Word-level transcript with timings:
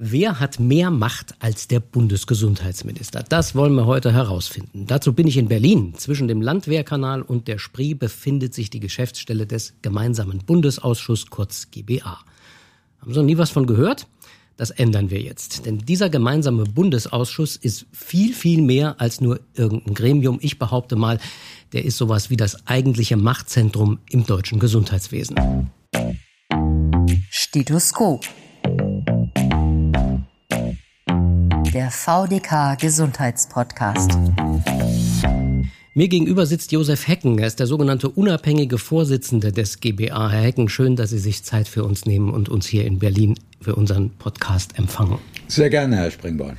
Wer 0.00 0.38
hat 0.38 0.60
mehr 0.60 0.92
Macht 0.92 1.34
als 1.40 1.66
der 1.66 1.80
Bundesgesundheitsminister? 1.80 3.24
Das 3.28 3.56
wollen 3.56 3.74
wir 3.74 3.86
heute 3.86 4.12
herausfinden. 4.12 4.86
Dazu 4.86 5.12
bin 5.12 5.26
ich 5.26 5.36
in 5.36 5.48
Berlin. 5.48 5.94
Zwischen 5.96 6.28
dem 6.28 6.40
Landwehrkanal 6.40 7.20
und 7.20 7.48
der 7.48 7.58
Spree 7.58 7.94
befindet 7.94 8.54
sich 8.54 8.70
die 8.70 8.78
Geschäftsstelle 8.78 9.44
des 9.44 9.74
gemeinsamen 9.82 10.38
Bundesausschusses, 10.38 11.30
kurz 11.30 11.72
GBA. 11.72 12.16
Haben 13.00 13.12
Sie 13.12 13.18
noch 13.18 13.26
nie 13.26 13.38
was 13.38 13.50
von 13.50 13.66
gehört? 13.66 14.06
Das 14.56 14.70
ändern 14.70 15.10
wir 15.10 15.20
jetzt. 15.20 15.66
Denn 15.66 15.78
dieser 15.78 16.10
gemeinsame 16.10 16.62
Bundesausschuss 16.62 17.56
ist 17.56 17.86
viel, 17.90 18.34
viel 18.34 18.62
mehr 18.62 19.00
als 19.00 19.20
nur 19.20 19.40
irgendein 19.54 19.94
Gremium. 19.94 20.38
Ich 20.40 20.60
behaupte 20.60 20.94
mal, 20.94 21.18
der 21.72 21.84
ist 21.84 21.96
sowas 21.96 22.30
wie 22.30 22.36
das 22.36 22.68
eigentliche 22.68 23.16
Machtzentrum 23.16 23.98
im 24.08 24.24
deutschen 24.24 24.60
Gesundheitswesen. 24.60 25.72
Stethoskop 27.30 28.24
der 31.72 31.90
VDK 31.90 32.76
Gesundheitspodcast. 32.80 34.10
Mir 35.94 36.08
gegenüber 36.08 36.46
sitzt 36.46 36.72
Josef 36.72 37.06
Hecken. 37.06 37.38
Er 37.38 37.46
ist 37.46 37.60
der 37.60 37.66
sogenannte 37.66 38.08
unabhängige 38.08 38.78
Vorsitzende 38.78 39.52
des 39.52 39.80
GBA. 39.80 40.30
Herr 40.30 40.40
Hecken, 40.40 40.68
schön, 40.68 40.96
dass 40.96 41.10
Sie 41.10 41.18
sich 41.18 41.44
Zeit 41.44 41.68
für 41.68 41.84
uns 41.84 42.06
nehmen 42.06 42.30
und 42.30 42.48
uns 42.48 42.66
hier 42.66 42.86
in 42.86 42.98
Berlin 42.98 43.34
für 43.60 43.74
unseren 43.74 44.10
Podcast 44.10 44.78
empfangen. 44.78 45.18
Sehr 45.48 45.68
gerne, 45.68 45.96
Herr 45.96 46.10
Springborn. 46.10 46.56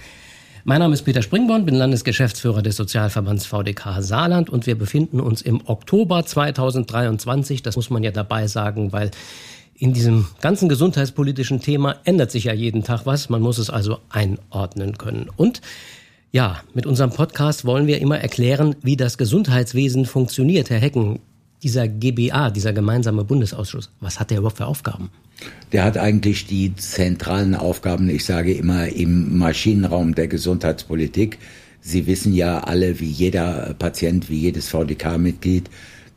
Mein 0.65 0.79
Name 0.79 0.93
ist 0.93 1.03
Peter 1.03 1.21
Springborn, 1.23 1.65
bin 1.65 1.75
Landesgeschäftsführer 1.75 2.61
des 2.61 2.75
Sozialverbands 2.75 3.45
VDK 3.45 4.01
Saarland 4.01 4.49
und 4.49 4.67
wir 4.67 4.77
befinden 4.77 5.19
uns 5.19 5.41
im 5.41 5.61
Oktober 5.65 6.25
2023. 6.25 7.63
Das 7.63 7.75
muss 7.77 7.89
man 7.89 8.03
ja 8.03 8.11
dabei 8.11 8.45
sagen, 8.47 8.91
weil 8.91 9.09
in 9.79 9.93
diesem 9.93 10.27
ganzen 10.41 10.67
gesundheitspolitischen 10.67 11.61
Thema 11.61 11.95
ändert 12.03 12.31
sich 12.31 12.43
ja 12.43 12.53
jeden 12.53 12.83
Tag 12.83 13.05
was. 13.05 13.29
Man 13.29 13.41
muss 13.41 13.57
es 13.57 13.69
also 13.69 13.99
einordnen 14.09 14.97
können. 14.97 15.29
Und 15.35 15.61
ja, 16.31 16.59
mit 16.73 16.85
unserem 16.85 17.11
Podcast 17.11 17.63
wollen 17.63 17.87
wir 17.87 18.01
immer 18.01 18.19
erklären, 18.19 18.75
wie 18.83 18.97
das 18.97 19.17
Gesundheitswesen 19.17 20.05
funktioniert. 20.05 20.69
Herr 20.69 20.79
Hecken, 20.79 21.19
dieser 21.63 21.87
GBA, 21.87 22.51
dieser 22.51 22.73
gemeinsame 22.73 23.23
Bundesausschuss, 23.23 23.89
was 24.01 24.19
hat 24.19 24.31
der 24.31 24.39
überhaupt 24.39 24.57
für 24.57 24.65
Aufgaben? 24.65 25.09
Der 25.71 25.85
hat 25.85 25.97
eigentlich 25.97 26.45
die 26.45 26.75
zentralen 26.75 27.55
Aufgaben, 27.55 28.09
ich 28.09 28.25
sage 28.25 28.53
immer, 28.53 28.89
im 28.89 29.37
Maschinenraum 29.37 30.13
der 30.13 30.27
Gesundheitspolitik. 30.27 31.39
Sie 31.79 32.05
wissen 32.05 32.33
ja 32.33 32.59
alle, 32.59 32.99
wie 32.99 33.09
jeder 33.09 33.73
Patient, 33.79 34.29
wie 34.29 34.39
jedes 34.39 34.67
VDK-Mitglied, 34.67 35.69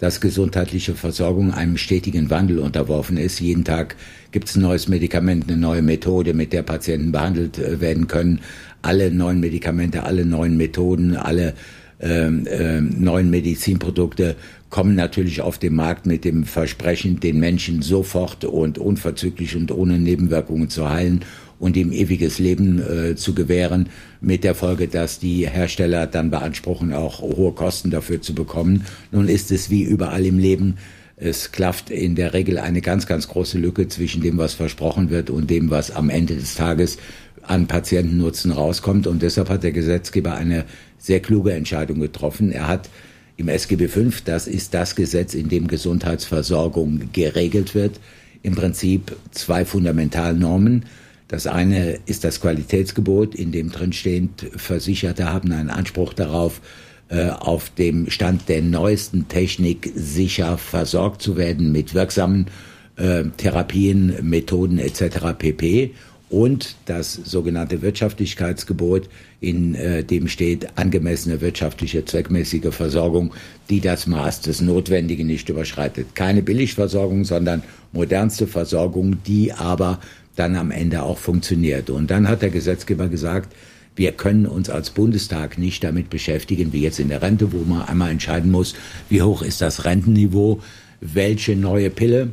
dass 0.03 0.21
gesundheitliche 0.21 0.97
Versorgung 0.97 1.55
einem 1.55 1.77
stetigen 1.77 2.29
Wandel 2.29 2.59
unterworfen 2.59 3.17
ist. 3.17 3.39
Jeden 3.39 3.63
Tag 3.63 3.95
gibt 4.33 4.49
es 4.49 4.57
ein 4.57 4.63
neues 4.63 4.89
Medikament, 4.89 5.49
eine 5.49 5.57
neue 5.57 5.81
Methode, 5.81 6.35
mit 6.35 6.53
der 6.53 6.65
Patienten 6.65 7.13
behandelt 7.13 7.57
äh, 7.59 7.81
werden 7.81 8.09
können. 8.09 8.41
Alle 8.83 9.13
neuen 9.13 9.39
Medikamente, 9.39 10.03
alle 10.03 10.27
neuen 10.27 10.57
Methoden, 10.57 11.15
alle 11.17 11.55
ähm, 12.01 12.49
äh, 12.49 12.81
neuen 12.81 13.31
Medizinprodukte 13.31 14.35
kommen 14.71 14.97
natürlich 14.97 15.41
auf 15.41 15.59
den 15.59 15.77
Markt 15.77 16.05
mit 16.05 16.25
dem 16.25 16.43
Versprechen, 16.43 17.21
den 17.21 17.39
Menschen 17.39 17.81
sofort 17.81 18.45
und 18.45 18.79
unverzüglich 18.79 19.55
und 19.55 19.71
ohne 19.71 20.01
Nebenwirkungen 20.01 20.69
zu 20.69 20.91
heilen 20.91 21.21
und 21.63 21.77
ihm 21.77 21.93
ewiges 21.93 22.41
Leben 22.41 22.83
äh, 22.83 23.15
zu 23.15 23.37
gewähren, 23.37 23.89
mit 24.21 24.43
der 24.43 24.57
Folge, 24.57 24.89
dass 24.89 25.21
die 25.21 25.49
Hersteller 25.49 26.09
dann 26.09 26.29
beanspruchen, 26.29 26.93
auch 26.93 27.23
hohe 27.23 27.53
Kosten 27.53 27.93
dafür 27.93 28.21
zu 28.21 28.35
bekommen. 28.35 28.85
Nun 29.13 29.29
ist 29.29 29.53
es 29.53 29.71
wie 29.71 29.85
überall 29.85 30.27
im 30.27 30.41
Leben, 30.41 30.79
es 31.15 31.53
klafft 31.53 31.89
in 31.89 32.17
der 32.17 32.35
Regel 32.35 32.59
eine 32.59 32.81
ganz, 32.81 33.07
ganz 33.07 33.29
große 33.29 33.59
Lücke 33.59 33.87
zwischen 33.87 34.23
dem, 34.23 34.39
was 34.39 34.55
versprochen 34.55 35.11
wird 35.11 35.31
und 35.31 35.51
dem, 35.51 35.71
was 35.71 35.93
am 35.93 36.11
Ende 36.11 36.35
des 36.35 36.57
Tages 36.57 36.99
an 37.43 37.69
Patientennutzen 37.69 38.51
rauskommt. 38.51 39.07
Und 39.07 39.23
deshalb 39.23 39.49
hat 39.49 39.63
der 39.63 39.71
Gesetzgeber 39.71 40.35
eine 40.35 40.65
sehr 40.99 41.21
kluge 41.21 41.53
Entscheidung 41.53 42.01
getroffen. 42.01 42.51
Er 42.51 42.67
hat 42.67 42.91
im 43.37 43.47
SGB 43.47 43.87
V, 43.87 44.11
das 44.25 44.49
ist 44.49 44.75
das 44.75 44.97
Gesetz, 44.97 45.35
in 45.35 45.49
dem 45.49 45.69
Gesundheitsversorgung 45.69 47.13
geregelt 47.13 47.77
wird, 47.77 48.01
im 48.43 48.57
Prinzip 48.57 49.15
zwei 49.31 49.65
Fundamentalnormen 49.65 50.87
das 51.33 51.47
eine 51.47 51.99
ist 52.05 52.25
das 52.25 52.43
Qualitätsgebot, 52.43 53.35
in 53.35 53.53
dem 53.53 53.73
drin 53.73 53.95
steht, 53.95 54.29
Versicherte 54.55 55.33
haben 55.33 55.51
einen 55.51 55.71
Anspruch 55.71 56.13
darauf, 56.13 56.61
äh, 57.09 57.31
auf 57.31 57.71
dem 57.71 58.11
Stand 58.11 58.51
der 58.51 58.61
neuesten 58.61 59.29
Technik 59.29 59.91
sicher 59.95 60.59
versorgt 60.59 61.23
zu 61.23 61.39
werden 61.39 61.73
mit 61.73 61.95
wirksamen 61.95 62.49
äh, 62.97 63.25
Therapien, 63.39 64.15
Methoden 64.21 64.79
etc. 64.79 65.33
pp. 65.39 65.95
Und 66.29 66.77
das 66.85 67.15
sogenannte 67.15 67.81
Wirtschaftlichkeitsgebot, 67.81 69.09
in 69.41 69.75
äh, 69.75 70.05
dem 70.05 70.29
steht 70.29 70.77
angemessene 70.77 71.41
wirtschaftliche, 71.41 72.05
zweckmäßige 72.05 72.75
Versorgung, 72.75 73.33
die 73.71 73.81
das 73.81 74.07
Maß 74.07 74.43
des 74.43 74.61
Notwendigen 74.61 75.27
nicht 75.27 75.49
überschreitet. 75.49 76.15
Keine 76.15 76.43
Billigversorgung, 76.43 77.25
sondern 77.25 77.63
modernste 77.93 78.47
Versorgung, 78.47 79.23
die 79.25 79.53
aber 79.53 79.99
dann 80.37 80.57
am 80.57 80.71
Ende 80.71 81.03
auch 81.03 81.19
funktioniert. 81.19 81.91
Und 81.91 82.11
dann 82.11 82.29
hat 82.29 82.43
der 82.43 82.51
Gesetzgeber 82.51 83.09
gesagt, 83.09 83.55
wir 83.95 84.13
können 84.13 84.47
uns 84.47 84.71
als 84.71 84.91
Bundestag 84.91 85.59
nicht 85.59 85.85
damit 85.85 86.09
beschäftigen, 86.09 86.73
wie 86.73 86.81
jetzt 86.81 86.99
in 86.99 87.09
der 87.09 87.21
Rente, 87.21 87.53
wo 87.53 87.59
man 87.59 87.83
einmal 87.83 88.11
entscheiden 88.11 88.51
muss, 88.51 88.75
wie 89.11 89.21
hoch 89.21 89.43
ist 89.43 89.61
das 89.61 89.85
Rentenniveau, 89.85 90.61
welche 91.01 91.57
neue 91.57 91.91
Pille, 91.91 92.31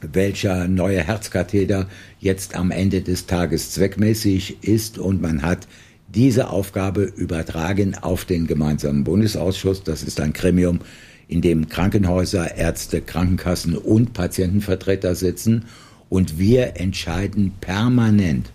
welcher 0.00 0.68
neue 0.68 1.02
Herzkatheter 1.02 1.88
jetzt 2.20 2.54
am 2.54 2.70
Ende 2.70 3.02
des 3.02 3.26
Tages 3.26 3.72
zweckmäßig 3.72 4.62
ist. 4.62 4.98
Und 4.98 5.20
man 5.20 5.42
hat 5.42 5.68
diese 6.08 6.48
Aufgabe 6.48 7.02
übertragen 7.02 7.94
auf 8.00 8.24
den 8.24 8.46
gemeinsamen 8.46 9.04
Bundesausschuss. 9.04 9.82
Das 9.82 10.02
ist 10.02 10.20
ein 10.20 10.32
Gremium, 10.32 10.80
in 11.28 11.42
dem 11.42 11.68
Krankenhäuser, 11.68 12.56
Ärzte, 12.56 13.02
Krankenkassen 13.02 13.76
und 13.76 14.12
Patientenvertreter 14.12 15.14
sitzen 15.14 15.64
und 16.08 16.38
wir 16.38 16.78
entscheiden 16.80 17.52
permanent 17.60 18.50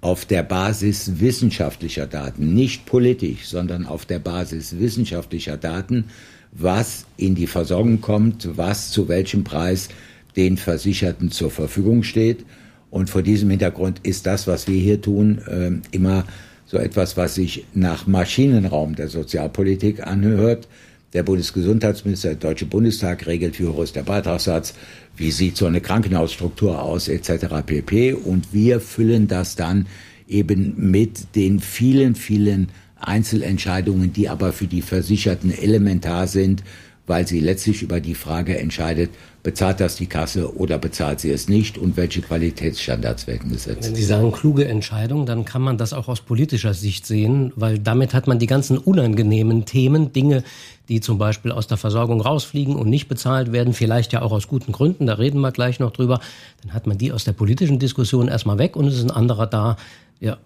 auf 0.00 0.24
der 0.24 0.42
Basis 0.42 1.20
wissenschaftlicher 1.20 2.06
Daten, 2.06 2.54
nicht 2.54 2.86
politisch, 2.86 3.46
sondern 3.46 3.84
auf 3.86 4.06
der 4.06 4.20
Basis 4.20 4.78
wissenschaftlicher 4.78 5.56
Daten, 5.56 6.04
was 6.52 7.04
in 7.16 7.34
die 7.34 7.46
Versorgung 7.46 8.00
kommt, 8.00 8.56
was 8.56 8.90
zu 8.90 9.08
welchem 9.08 9.44
Preis 9.44 9.88
den 10.36 10.56
Versicherten 10.56 11.30
zur 11.30 11.50
Verfügung 11.50 12.02
steht. 12.02 12.44
Und 12.90 13.10
vor 13.10 13.22
diesem 13.22 13.50
Hintergrund 13.50 14.00
ist 14.04 14.26
das, 14.26 14.46
was 14.46 14.68
wir 14.68 14.80
hier 14.80 15.02
tun, 15.02 15.38
äh, 15.46 15.72
immer 15.90 16.24
so 16.64 16.78
etwas, 16.78 17.16
was 17.16 17.34
sich 17.34 17.64
nach 17.74 18.06
Maschinenraum 18.06 18.94
der 18.94 19.08
Sozialpolitik 19.08 20.06
anhört. 20.06 20.68
Der 21.14 21.22
Bundesgesundheitsminister, 21.22 22.30
der 22.30 22.50
Deutsche 22.50 22.66
Bundestag 22.66 23.26
regelt, 23.26 23.58
wie 23.58 23.66
hoch 23.66 23.82
ist 23.82 23.96
der 23.96 24.02
Beitragssatz, 24.02 24.74
wie 25.16 25.30
sieht 25.30 25.56
so 25.56 25.66
eine 25.66 25.80
Krankenhausstruktur 25.80 26.82
aus, 26.82 27.08
etc. 27.08 27.46
pp. 27.64 28.12
Und 28.12 28.52
wir 28.52 28.80
füllen 28.80 29.26
das 29.26 29.56
dann 29.56 29.86
eben 30.26 30.74
mit 30.76 31.34
den 31.34 31.60
vielen, 31.60 32.14
vielen 32.14 32.68
Einzelentscheidungen, 33.00 34.12
die 34.12 34.28
aber 34.28 34.52
für 34.52 34.66
die 34.66 34.82
Versicherten 34.82 35.50
elementar 35.50 36.26
sind, 36.26 36.62
weil 37.06 37.26
sie 37.26 37.40
letztlich 37.40 37.82
über 37.82 38.00
die 38.00 38.14
Frage 38.14 38.58
entscheidet, 38.58 39.10
bezahlt 39.42 39.80
das 39.80 39.96
die 39.96 40.06
Kasse 40.06 40.56
oder 40.56 40.78
bezahlt 40.78 41.20
sie 41.20 41.30
es 41.30 41.48
nicht 41.48 41.78
und 41.78 41.96
welche 41.96 42.20
Qualitätsstandards 42.20 43.26
werden 43.26 43.50
gesetzt. 43.50 43.88
Wenn 43.88 43.94
Sie 43.94 44.04
sagen 44.04 44.30
kluge 44.30 44.66
Entscheidung, 44.66 45.24
dann 45.24 45.46
kann 45.46 45.62
man 45.62 45.78
das 45.78 45.94
auch 45.94 46.08
aus 46.08 46.20
politischer 46.20 46.74
Sicht 46.74 47.06
sehen, 47.06 47.52
weil 47.56 47.78
damit 47.78 48.12
hat 48.12 48.26
man 48.26 48.38
die 48.38 48.46
ganzen 48.46 48.76
unangenehmen 48.76 49.64
Themen, 49.64 50.12
Dinge, 50.12 50.44
die 50.88 51.00
zum 51.00 51.18
Beispiel 51.18 51.52
aus 51.52 51.66
der 51.66 51.76
Versorgung 51.76 52.20
rausfliegen 52.20 52.76
und 52.76 52.88
nicht 52.88 53.08
bezahlt 53.08 53.52
werden, 53.52 53.74
vielleicht 53.74 54.12
ja 54.12 54.22
auch 54.22 54.32
aus 54.32 54.48
guten 54.48 54.72
Gründen, 54.72 55.06
da 55.06 55.14
reden 55.14 55.40
wir 55.40 55.52
gleich 55.52 55.80
noch 55.80 55.90
drüber, 55.90 56.20
dann 56.62 56.72
hat 56.72 56.86
man 56.86 56.98
die 56.98 57.12
aus 57.12 57.24
der 57.24 57.32
politischen 57.32 57.78
Diskussion 57.78 58.28
erstmal 58.28 58.58
weg 58.58 58.76
und 58.76 58.86
es 58.86 58.96
ist 58.96 59.04
ein 59.04 59.10
anderer 59.10 59.46
da, 59.46 59.76
ja, 60.20 60.38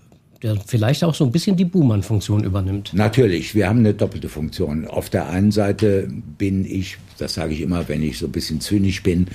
der 0.42 0.56
vielleicht 0.66 1.05
auch 1.05 1.14
so 1.14 1.25
ein 1.25 1.31
bisschen 1.31 1.56
die 1.56 1.64
Buhmann-Funktion 1.64 2.43
übernimmt. 2.43 2.93
Natürlich, 2.94 3.55
wir 3.55 3.69
haben 3.69 3.78
eine 3.78 3.94
doppelte 3.94 4.28
Funktion. 4.28 4.87
Auf 4.88 5.08
der 5.08 5.28
einen 5.28 5.52
Seite 5.52 6.08
bin 6.38 6.64
ich, 6.64 6.99
das 7.19 7.34
sage 7.34 7.55
ich 7.55 7.61
immer, 7.61 7.88
wenn 7.88 8.02
ich 8.02 8.19
so 8.19 8.26
ein 8.26 8.32
bisschen 8.32 8.61
zynisch 8.61 9.02
bin, 9.02 9.28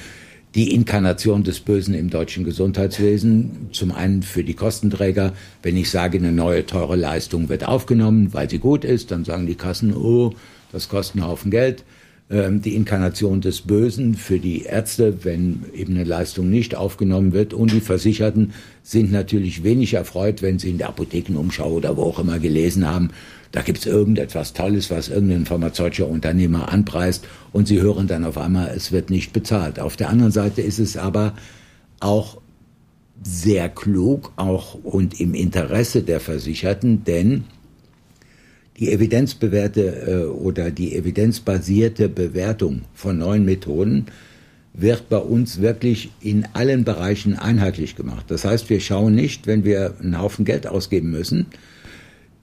die 0.55 0.73
Inkarnation 0.73 1.43
des 1.43 1.59
Bösen 1.59 1.93
im 1.93 2.09
deutschen 2.09 2.43
Gesundheitswesen. 2.43 3.69
Zum 3.71 3.91
einen 3.91 4.23
für 4.23 4.43
die 4.43 4.53
Kostenträger. 4.53 5.33
Wenn 5.61 5.77
ich 5.77 5.89
sage, 5.89 6.17
eine 6.17 6.31
neue 6.31 6.65
teure 6.65 6.95
Leistung 6.95 7.47
wird 7.47 7.67
aufgenommen, 7.67 8.33
weil 8.33 8.49
sie 8.49 8.59
gut 8.59 8.83
ist, 8.83 9.11
dann 9.11 9.23
sagen 9.23 9.45
die 9.45 9.55
Kassen, 9.55 9.95
oh, 9.95 10.33
das 10.71 10.89
kostet 10.89 11.17
einen 11.21 11.29
Haufen 11.29 11.51
Geld. 11.51 11.83
Ähm, 12.29 12.61
die 12.61 12.75
Inkarnation 12.75 13.39
des 13.39 13.61
Bösen 13.61 14.15
für 14.15 14.39
die 14.39 14.63
Ärzte, 14.63 15.23
wenn 15.23 15.63
eben 15.73 15.95
eine 15.95 16.03
Leistung 16.03 16.49
nicht 16.49 16.75
aufgenommen 16.75 17.31
wird. 17.31 17.53
Und 17.53 17.71
die 17.71 17.79
Versicherten 17.79 18.53
sind 18.83 19.11
natürlich 19.11 19.63
wenig 19.63 19.93
erfreut, 19.93 20.41
wenn 20.41 20.59
sie 20.59 20.69
in 20.69 20.77
der 20.77 20.89
Apothekenumschau 20.89 21.71
oder 21.71 21.95
wo 21.95 22.03
auch 22.03 22.19
immer 22.19 22.39
gelesen 22.39 22.85
haben, 22.85 23.11
da 23.51 23.61
gibt 23.61 23.79
es 23.79 23.85
irgendetwas 23.85 24.53
Tolles, 24.53 24.91
was 24.91 25.09
irgendein 25.09 25.45
pharmazeutischer 25.45 26.07
Unternehmer 26.07 26.71
anpreist 26.71 27.25
und 27.53 27.67
sie 27.67 27.81
hören 27.81 28.07
dann 28.07 28.25
auf 28.25 28.37
einmal, 28.37 28.71
es 28.75 28.91
wird 28.91 29.09
nicht 29.09 29.31
bezahlt. 29.33 29.79
Auf 29.79 29.95
der 29.95 30.09
anderen 30.09 30.31
Seite 30.31 30.61
ist 30.61 30.79
es 30.79 30.97
aber 30.97 31.33
auch 31.99 32.41
sehr 33.23 33.69
klug 33.69 34.31
auch 34.35 34.75
und 34.83 35.19
im 35.19 35.33
Interesse 35.33 36.03
der 36.03 36.19
Versicherten, 36.19 37.03
denn 37.05 37.45
die 38.79 38.91
evidenzbewährte 38.91 39.81
äh, 40.07 40.25
oder 40.25 40.71
die 40.71 40.95
evidenzbasierte 40.95 42.09
Bewertung 42.09 42.81
von 42.93 43.17
neuen 43.17 43.45
Methoden 43.45 44.05
wird 44.73 45.09
bei 45.09 45.17
uns 45.17 45.59
wirklich 45.59 46.11
in 46.21 46.45
allen 46.53 46.83
Bereichen 46.83 47.35
einheitlich 47.35 47.95
gemacht. 47.95 48.25
Das 48.27 48.45
heißt, 48.45 48.69
wir 48.69 48.79
schauen 48.79 49.15
nicht, 49.15 49.47
wenn 49.47 49.63
wir 49.63 49.95
einen 49.99 50.19
Haufen 50.19 50.45
Geld 50.45 50.67
ausgeben 50.67 51.09
müssen, 51.09 51.47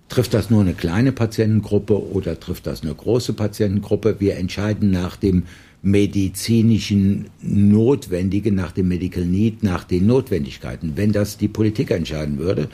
trifft 0.09 0.35
das 0.35 0.51
nur 0.51 0.61
eine 0.61 0.75
kleine 0.75 1.13
Patientengruppe 1.13 2.11
oder 2.11 2.39
trifft 2.39 2.67
das 2.67 2.83
eine 2.83 2.95
große 2.95 3.35
Patientengruppe. 3.35 4.17
Wir 4.19 4.37
entscheiden 4.37 4.91
nach 4.91 5.15
dem 5.15 5.45
medizinischen 5.83 7.27
Notwendigen, 7.41 8.55
nach 8.55 8.73
dem 8.73 8.89
Medical 8.89 9.25
Need, 9.25 9.63
nach 9.63 9.85
den 9.85 10.07
Notwendigkeiten. 10.07 10.93
Wenn 10.97 11.13
das 11.13 11.37
die 11.37 11.49
Politik 11.49 11.91
entscheiden 11.93 12.39
würde, 12.39 12.69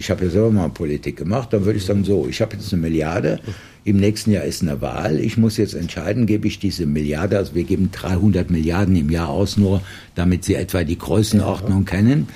ich 0.00 0.10
habe 0.10 0.24
ja 0.24 0.30
selber 0.30 0.50
mal 0.50 0.70
Politik 0.70 1.18
gemacht, 1.18 1.52
dann 1.52 1.66
würde 1.66 1.78
ich 1.78 1.84
sagen, 1.84 2.04
so, 2.04 2.26
ich 2.26 2.40
habe 2.40 2.56
jetzt 2.56 2.72
eine 2.72 2.80
Milliarde, 2.80 3.38
im 3.84 3.98
nächsten 3.98 4.32
Jahr 4.32 4.44
ist 4.44 4.62
eine 4.62 4.80
Wahl, 4.80 5.20
ich 5.20 5.36
muss 5.36 5.58
jetzt 5.58 5.74
entscheiden, 5.74 6.24
gebe 6.24 6.48
ich 6.48 6.58
diese 6.58 6.86
Milliarde, 6.86 7.36
also 7.36 7.54
wir 7.54 7.64
geben 7.64 7.90
300 7.92 8.50
Milliarden 8.50 8.96
im 8.96 9.10
Jahr 9.10 9.28
aus, 9.28 9.58
nur 9.58 9.82
damit 10.14 10.44
Sie 10.44 10.54
etwa 10.54 10.84
die 10.84 10.96
Größenordnung 10.96 11.84
ja. 11.84 11.90
kennen, 11.90 12.28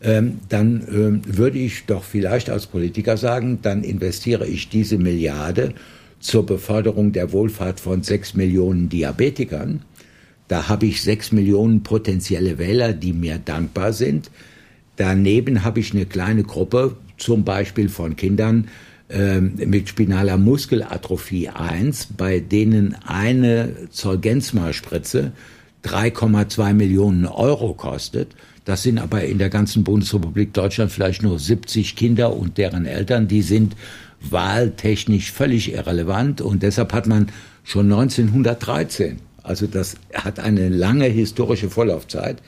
ähm, 0.00 0.38
dann 0.48 0.86
ähm, 0.92 1.22
würde 1.26 1.58
ich 1.58 1.86
doch 1.86 2.04
vielleicht 2.04 2.50
als 2.50 2.66
Politiker 2.66 3.16
sagen, 3.16 3.58
dann 3.62 3.82
investiere 3.82 4.46
ich 4.46 4.68
diese 4.68 4.96
Milliarde 4.96 5.74
zur 6.20 6.46
Beförderung 6.46 7.10
der 7.10 7.32
Wohlfahrt 7.32 7.80
von 7.80 8.04
sechs 8.04 8.34
Millionen 8.34 8.88
Diabetikern. 8.88 9.82
Da 10.46 10.68
habe 10.68 10.86
ich 10.86 11.02
sechs 11.02 11.32
Millionen 11.32 11.82
potenzielle 11.82 12.58
Wähler, 12.58 12.92
die 12.92 13.12
mir 13.12 13.38
dankbar 13.38 13.92
sind. 13.92 14.30
Daneben 14.94 15.64
habe 15.64 15.80
ich 15.80 15.92
eine 15.92 16.06
kleine 16.06 16.44
Gruppe, 16.44 16.96
zum 17.18 17.44
Beispiel 17.44 17.88
von 17.88 18.16
Kindern 18.16 18.68
äh, 19.08 19.40
mit 19.40 19.88
spinaler 19.88 20.36
Muskelatrophie 20.38 21.48
1, 21.48 22.08
bei 22.16 22.40
denen 22.40 22.94
eine 23.06 23.88
Zolgensma-Spritze 23.90 25.32
3,2 25.84 26.72
Millionen 26.74 27.26
Euro 27.26 27.74
kostet. 27.74 28.34
Das 28.64 28.82
sind 28.82 28.98
aber 28.98 29.24
in 29.24 29.38
der 29.38 29.48
ganzen 29.48 29.84
Bundesrepublik 29.84 30.52
Deutschland 30.52 30.92
vielleicht 30.92 31.22
nur 31.22 31.38
70 31.38 31.96
Kinder 31.96 32.34
und 32.34 32.58
deren 32.58 32.84
Eltern. 32.84 33.28
Die 33.28 33.42
sind 33.42 33.76
wahltechnisch 34.20 35.32
völlig 35.32 35.72
irrelevant 35.72 36.40
und 36.40 36.62
deshalb 36.62 36.92
hat 36.92 37.06
man 37.06 37.28
schon 37.64 37.90
1913, 37.92 39.18
also 39.42 39.66
das 39.66 39.96
hat 40.12 40.40
eine 40.40 40.68
lange 40.68 41.06
historische 41.06 41.70
Vorlaufzeit, 41.70 42.42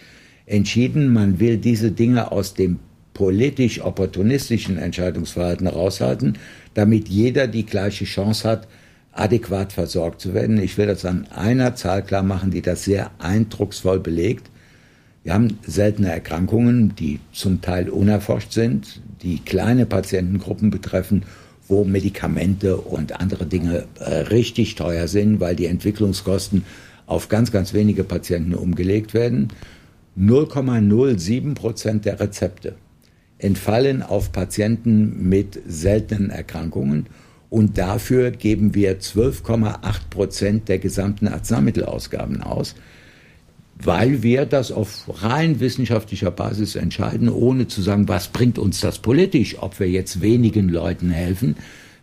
entschieden, 0.47 1.13
man 1.13 1.39
will 1.39 1.59
diese 1.59 1.93
Dinge 1.93 2.33
aus 2.33 2.55
dem 2.55 2.81
politisch 3.21 3.83
opportunistischen 3.83 4.79
Entscheidungsverhalten 4.79 5.67
raushalten, 5.67 6.39
damit 6.73 7.11
jeder 7.11 7.49
die 7.49 7.67
gleiche 7.67 8.07
Chance 8.07 8.49
hat, 8.49 8.67
adäquat 9.13 9.75
versorgt 9.75 10.23
zu 10.23 10.33
werden. 10.33 10.59
Ich 10.59 10.79
will 10.79 10.87
das 10.87 11.05
an 11.05 11.27
einer 11.27 11.75
Zahl 11.75 12.03
klar 12.03 12.23
machen, 12.23 12.51
die 12.51 12.63
das 12.63 12.83
sehr 12.85 13.11
eindrucksvoll 13.19 14.01
belegt. 14.01 14.49
Wir 15.23 15.35
haben 15.35 15.59
seltene 15.67 16.11
Erkrankungen, 16.11 16.95
die 16.95 17.21
zum 17.31 17.61
Teil 17.61 17.91
unerforscht 17.91 18.53
sind, 18.53 19.03
die 19.21 19.41
kleine 19.41 19.85
Patientengruppen 19.85 20.71
betreffen 20.71 21.25
wo 21.69 21.85
Medikamente 21.85 22.79
und 22.79 23.21
andere 23.21 23.47
Dinge 23.47 23.85
äh, 24.01 24.13
richtig 24.23 24.75
teuer 24.75 25.07
sind, 25.07 25.39
weil 25.39 25.55
die 25.55 25.67
Entwicklungskosten 25.67 26.65
auf 27.07 27.29
ganz, 27.29 27.53
ganz 27.53 27.75
wenige 27.75 28.03
Patienten 28.03 28.55
umgelegt 28.55 29.15
werden. 29.15 29.53
0,07 30.19 31.55
Prozent 31.55 32.07
der 32.07 32.19
Rezepte 32.19 32.75
entfallen 33.43 34.03
auf 34.03 34.33
Patienten 34.33 35.29
mit 35.29 35.61
seltenen 35.67 36.31
Erkrankungen 36.31 37.07
und 37.49 37.79
dafür 37.79 38.31
geben 38.31 38.75
wir 38.75 39.01
12,8 39.01 39.77
Prozent 40.11 40.69
der 40.69 40.79
gesamten 40.79 41.29
Arzneimittelausgaben 41.29 42.43
aus 42.43 42.75
weil 43.83 44.23
wir 44.23 44.47
das 44.47 44.73
auf 44.73 45.05
rein 45.23 45.61
wissenschaftlicher 45.61 46.31
Basis 46.31 46.77
entscheiden, 46.77 47.29
ohne 47.29 47.69
zu 47.69 47.83
sagen, 47.83 48.09
was 48.09 48.29
bringt 48.29 48.59
uns 48.59 48.81
das 48.81 48.99
politisch, 48.99 49.57
ob 49.61 49.81
wir 49.81 49.89
jetzt 49.89 50.21
wenigen 50.21 50.69
Leuten 50.69 51.11
helfen. 51.11 51.57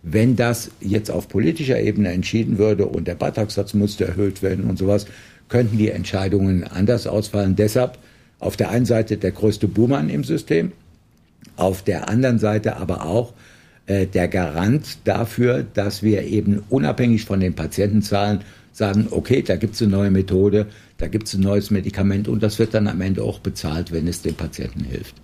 Wenn 0.04 0.36
das 0.36 0.72
jetzt 0.80 1.12
auf 1.12 1.28
politischer 1.28 1.80
Ebene 1.80 2.12
entschieden 2.12 2.58
würde 2.58 2.86
und 2.86 3.08
der 3.08 3.16
Beitragssatz 3.16 3.74
musste 3.74 4.06
erhöht 4.06 4.42
werden 4.42 4.66
und 4.66 4.78
sowas, 4.78 5.06
könnten 5.50 5.78
die 5.78 5.90
Entscheidungen 5.90 6.64
anders 6.64 7.08
ausfallen. 7.08 7.56
Deshalb 7.56 7.98
auf 8.40 8.58
der 8.58 8.70
einen 8.70 8.86
Seite 8.86 9.18
der 9.18 9.32
größte 9.32 9.68
Buhmann 9.68 10.10
im 10.10 10.24
System, 10.24 10.72
auf 11.58 11.84
der 11.84 12.10
anderen 12.10 12.40
Seite 12.40 12.78
aber 12.78 13.06
auch 13.06 13.34
äh, 13.88 14.06
der 14.06 14.28
Garant 14.28 15.00
dafür, 15.04 15.66
dass 15.74 16.04
wir 16.04 16.24
eben 16.24 16.64
unabhängig 16.70 17.26
von 17.26 17.40
den 17.40 17.54
Patientenzahlen 17.54 18.42
sagen, 18.72 19.08
okay, 19.10 19.42
da 19.42 19.56
gibt 19.56 19.76
es 19.76 19.82
eine 19.82 19.92
neue 19.92 20.12
Methode, 20.12 20.68
da 20.98 21.08
gibt 21.08 21.28
es 21.28 21.34
ein 21.34 21.42
neues 21.42 21.72
Medikament 21.72 22.28
und 22.28 22.44
das 22.44 22.60
wird 22.60 22.74
dann 22.74 22.88
am 22.88 23.02
Ende 23.02 23.24
auch 23.24 23.40
bezahlt, 23.40 23.92
wenn 23.92 24.08
es 24.08 24.22
dem 24.22 24.36
Patienten 24.36 24.84
hilft. 24.84 25.16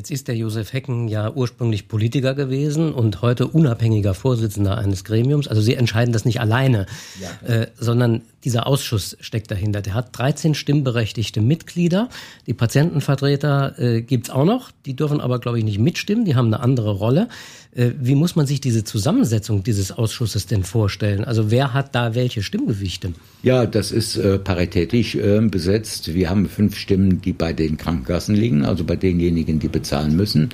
Jetzt 0.00 0.10
ist 0.10 0.28
der 0.28 0.34
Josef 0.34 0.72
Hecken 0.72 1.08
ja 1.08 1.30
ursprünglich 1.30 1.86
Politiker 1.86 2.34
gewesen 2.34 2.94
und 2.94 3.20
heute 3.20 3.46
unabhängiger 3.46 4.14
Vorsitzender 4.14 4.78
eines 4.78 5.04
Gremiums. 5.04 5.46
Also 5.46 5.60
Sie 5.60 5.74
entscheiden 5.74 6.14
das 6.14 6.24
nicht 6.24 6.40
alleine, 6.40 6.86
ja. 7.20 7.46
äh, 7.46 7.66
sondern 7.78 8.22
dieser 8.42 8.66
Ausschuss 8.66 9.18
steckt 9.20 9.50
dahinter. 9.50 9.82
Der 9.82 9.92
hat 9.92 10.16
13 10.16 10.54
stimmberechtigte 10.54 11.42
Mitglieder. 11.42 12.08
Die 12.46 12.54
Patientenvertreter 12.54 13.78
äh, 13.78 14.00
gibt's 14.00 14.30
auch 14.30 14.46
noch. 14.46 14.70
Die 14.86 14.96
dürfen 14.96 15.20
aber, 15.20 15.38
glaube 15.38 15.58
ich, 15.58 15.64
nicht 15.64 15.78
mitstimmen. 15.78 16.24
Die 16.24 16.34
haben 16.34 16.46
eine 16.46 16.60
andere 16.60 16.92
Rolle. 16.92 17.28
Äh, 17.74 17.90
wie 18.00 18.14
muss 18.14 18.36
man 18.36 18.46
sich 18.46 18.60
diese 18.60 18.84
Zusammensetzung 18.84 19.62
dieses 19.62 19.92
Ausschusses 19.92 20.46
denn 20.46 20.64
vorstellen? 20.64 21.24
Also 21.24 21.50
wer 21.50 21.74
hat 21.74 21.94
da 21.94 22.14
welche 22.14 22.42
Stimmgewichte? 22.42 23.12
Ja, 23.42 23.66
das 23.66 23.92
ist 23.92 24.16
äh, 24.16 24.38
paritätisch 24.38 25.14
äh, 25.14 25.40
besetzt. 25.40 26.14
Wir 26.14 26.30
haben 26.30 26.48
fünf 26.48 26.76
Stimmen, 26.76 27.20
die 27.20 27.32
bei 27.32 27.52
den 27.52 27.76
Krankenkassen 27.76 28.34
liegen, 28.34 28.64
also 28.64 28.84
bei 28.84 28.96
denjenigen, 28.96 29.60
die 29.60 29.68
bezahlen 29.68 29.89
müssen. 30.16 30.50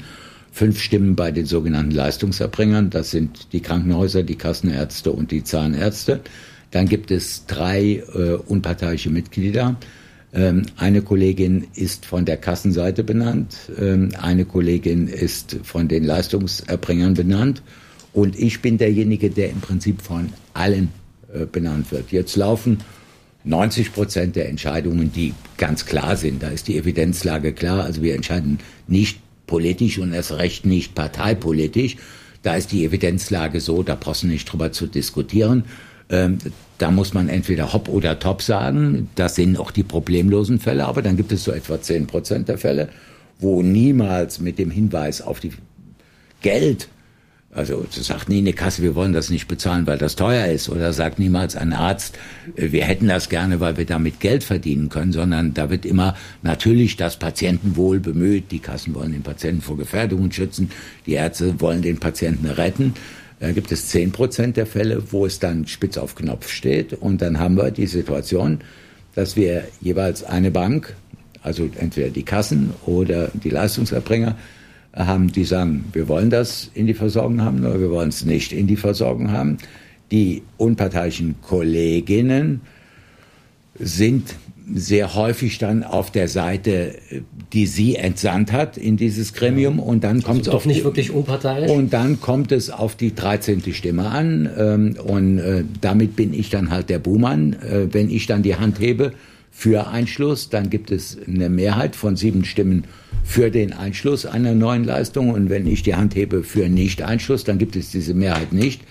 Fünf 0.53 0.81
Stimmen 0.81 1.17
bei 1.17 1.31
den 1.31 1.47
sogenannten 1.47 1.93
Leistungserbringern. 1.93 2.91
Das 2.91 3.11
sind 3.11 3.53
die 3.53 3.61
Krankenhäuser, 3.61 4.23
die 4.23 4.37
Kassenärzte 4.37 5.13
und 5.13 5.31
die 5.31 5.45
Zahnärzte. 5.45 6.21
Dann 6.71 6.89
gibt 6.89 7.11
es 7.11 7.47
drei 7.47 8.03
äh, 8.15 8.35
unparteiische 8.47 9.11
Mitglieder. 9.11 9.77
Ähm, 10.33 10.63
eine 10.77 11.03
Kollegin 11.03 11.67
ist 11.75 12.05
von 12.05 12.25
der 12.25 12.37
Kassenseite 12.37 13.05
benannt, 13.05 13.57
ähm, 13.81 14.11
eine 14.21 14.45
Kollegin 14.45 15.09
ist 15.09 15.59
von 15.63 15.89
den 15.89 16.05
Leistungserbringern 16.05 17.15
benannt 17.15 17.63
und 18.13 18.39
ich 18.39 18.61
bin 18.61 18.77
derjenige, 18.79 19.31
der 19.31 19.51
im 19.51 19.61
Prinzip 19.61 20.03
von 20.03 20.31
allen 20.53 20.91
äh, 21.33 21.47
benannt 21.47 21.93
wird. 21.93 22.13
Jetzt 22.13 22.37
laufen 22.37 22.79
90 23.45 23.93
Prozent 23.93 24.37
der 24.37 24.49
Entscheidungen, 24.49 25.13
die 25.13 25.33
ganz 25.57 25.87
klar 25.87 26.17
sind. 26.17 26.43
Da 26.43 26.49
ist 26.49 26.67
die 26.67 26.77
Evidenzlage 26.77 27.53
klar. 27.53 27.85
Also 27.85 28.03
wir 28.03 28.15
entscheiden 28.15 28.59
nicht 28.89 29.21
politisch 29.47 29.99
und 29.99 30.13
erst 30.13 30.33
recht 30.33 30.67
nicht 30.67 30.95
parteipolitisch. 30.95 31.97
Da 32.43 32.55
ist 32.55 32.73
die 32.73 32.85
Evidenzlage 32.85 33.61
so, 33.61 33.83
da 33.83 33.97
brauchst 33.99 34.23
du 34.23 34.29
nicht 34.29 34.51
drüber 34.51 34.73
zu 34.73 34.87
diskutieren. 34.87 35.65
Ähm, 36.09 36.39
da 36.79 36.91
muss 36.91 37.15
man 37.15 37.29
entweder 37.29 37.73
hopp 37.73 37.89
oder 37.89 38.19
top 38.19 38.43
sagen. 38.43 39.09
Das 39.15 39.35
sind 39.35 39.59
auch 39.59 39.71
die 39.71 39.83
problemlosen 39.83 40.61
Fälle. 40.61 40.87
Aber 40.87 41.03
dann 41.03 41.17
gibt 41.17 41.33
es 41.33 41.45
so 41.45 41.53
etwa 41.53 41.81
10 41.81 42.07
Prozent 42.07 42.49
der 42.49 42.59
Fälle, 42.59 42.91
wo 43.39 43.63
niemals 43.63 44.41
mit 44.41 44.59
dem 44.59 44.71
Hinweis 44.71 45.23
auf 45.23 45.41
die 45.41 45.53
Geld 46.43 46.89
also 47.57 47.87
sagt 47.91 48.29
nie 48.29 48.39
eine 48.39 48.53
Kasse, 48.53 48.83
wir 48.83 48.95
wollen 48.95 49.15
das 49.15 49.31
nicht 49.31 49.49
bezahlen, 49.49 49.87
weil 49.87 49.97
das 49.97 50.15
teuer 50.15 50.47
ist. 50.47 50.69
Oder 50.69 50.93
sagt 50.93 51.19
niemals 51.19 51.57
ein 51.57 51.73
Arzt, 51.73 52.19
äh, 52.55 52.71
wir 52.71 52.85
hätten 52.85 53.09
das 53.09 53.31
gerne, 53.31 53.61
weil 53.61 53.79
wir 53.79 53.87
damit 53.87 54.21
Geld 54.21 54.45
verdienen 54.45 54.91
können, 54.91 55.13
sondern 55.13 55.55
da 55.55 55.71
wird 55.71 55.87
immer 55.87 56.15
natürlich 56.43 56.97
das 56.97 57.17
Patientenwohl 57.17 57.99
bemüht. 57.99 58.51
Die 58.51 58.59
Kassen 58.59 58.95
wollen 58.95 59.13
den 59.13 59.23
Patienten 59.23 59.63
vor 59.63 59.79
Gefährdungen 59.79 60.31
schützen, 60.31 60.71
die 61.07 61.15
Ärzte 61.15 61.59
wollen 61.59 61.81
den 61.81 61.99
Patienten 61.99 62.47
retten. 62.47 62.93
Da 63.41 63.53
gibt 63.53 63.73
es 63.73 63.89
zehn 63.89 64.13
Prozent 64.13 64.59
der 64.59 64.67
Fälle, 64.67 65.11
wo 65.11 65.25
es 65.25 65.39
dann 65.39 65.67
spitz 65.67 65.97
auf 65.97 66.15
Knopf 66.15 66.51
steht. 66.51 66.93
Und 66.93 67.23
dann 67.23 67.39
haben 67.41 67.57
wir 67.57 67.71
die 67.71 67.87
Situation, 67.87 68.61
dass 69.15 69.35
wir 69.35 69.67
jeweils 69.81 70.25
eine 70.25 70.51
Bank, 70.51 70.95
also 71.43 71.71
entweder 71.79 72.11
die 72.11 72.23
Kassen 72.23 72.75
oder 72.85 73.31
die 73.33 73.51
Leistungserbringer, 73.51 74.37
haben, 74.97 75.31
die 75.31 75.45
sagen, 75.45 75.85
wir 75.93 76.09
wollen 76.09 76.31
das 76.31 76.71
in 76.75 76.87
die 76.87 76.95
Versorgung 76.95 77.43
haben 77.43 77.61
oder 77.61 77.79
wir 77.79 77.91
wollen 77.91 78.09
es 78.09 78.25
nicht 78.25 78.53
in 78.53 78.67
die 78.67 78.77
Versorgung 78.77 79.31
haben. 79.31 79.59
Die 80.11 80.43
unparteiischen 80.57 81.37
Kolleginnen 81.43 82.63
sind 83.79 84.35
sehr 84.75 85.15
häufig 85.15 85.59
dann 85.59 85.85
auf 85.85 86.11
der 86.11 86.29
Seite, 86.29 86.97
die 87.53 87.67
sie 87.67 87.97
entsandt 87.97 88.53
hat 88.53 88.77
in 88.77 88.97
dieses 88.97 89.33
Gremium 89.33 89.79
und 89.79 90.03
dann 90.03 90.23
kommt 90.23 90.41
es 90.41 90.49
doch 90.49 90.65
nicht 90.65 90.81
die, 90.81 90.85
wirklich 90.85 91.13
unparteiisch 91.13 91.71
und 91.71 91.93
dann 91.93 92.21
kommt 92.21 92.51
es 92.51 92.71
auf 92.71 92.97
die 92.97 93.15
13. 93.15 93.63
Stimme 93.73 94.07
an 94.07 94.49
ähm, 94.59 94.97
und 95.05 95.39
äh, 95.39 95.65
damit 95.81 96.17
bin 96.17 96.35
ich 96.35 96.51
dann 96.51 96.71
halt 96.71 96.91
der 96.91 96.99
Buhmann, 96.99 97.53
äh, 97.53 97.87
wenn 97.93 98.11
ich 98.11 98.27
dann 98.27 98.43
die 98.43 98.57
Hand 98.57 98.81
hebe 98.81 99.13
für 99.59 99.87
Einschluss, 99.87 100.51
dann 100.51 100.69
gibt 100.69 100.91
es 100.91 101.17
eine 101.27 101.49
Mehrheit 101.49 101.97
von 101.97 102.15
sieben 102.15 102.45
Stimmen 102.45 102.85
für 103.25 103.51
den 103.51 103.73
Einschluss 103.73 104.27
einer 104.27 104.55
neuen 104.55 104.85
Leistung 104.85 105.31
und 105.31 105.49
wenn 105.49 105.67
ich 105.67 105.83
die 105.83 105.95
Hand 105.95 106.15
hebe 106.15 106.43
für 106.43 106.69
Nicht-Einschluss, 106.69 107.45
dann 107.45 107.57
gibt 107.57 107.75
es 107.75 107.91
diese 107.91 108.13
Mehrheit 108.13 108.53
nicht. 108.53 108.83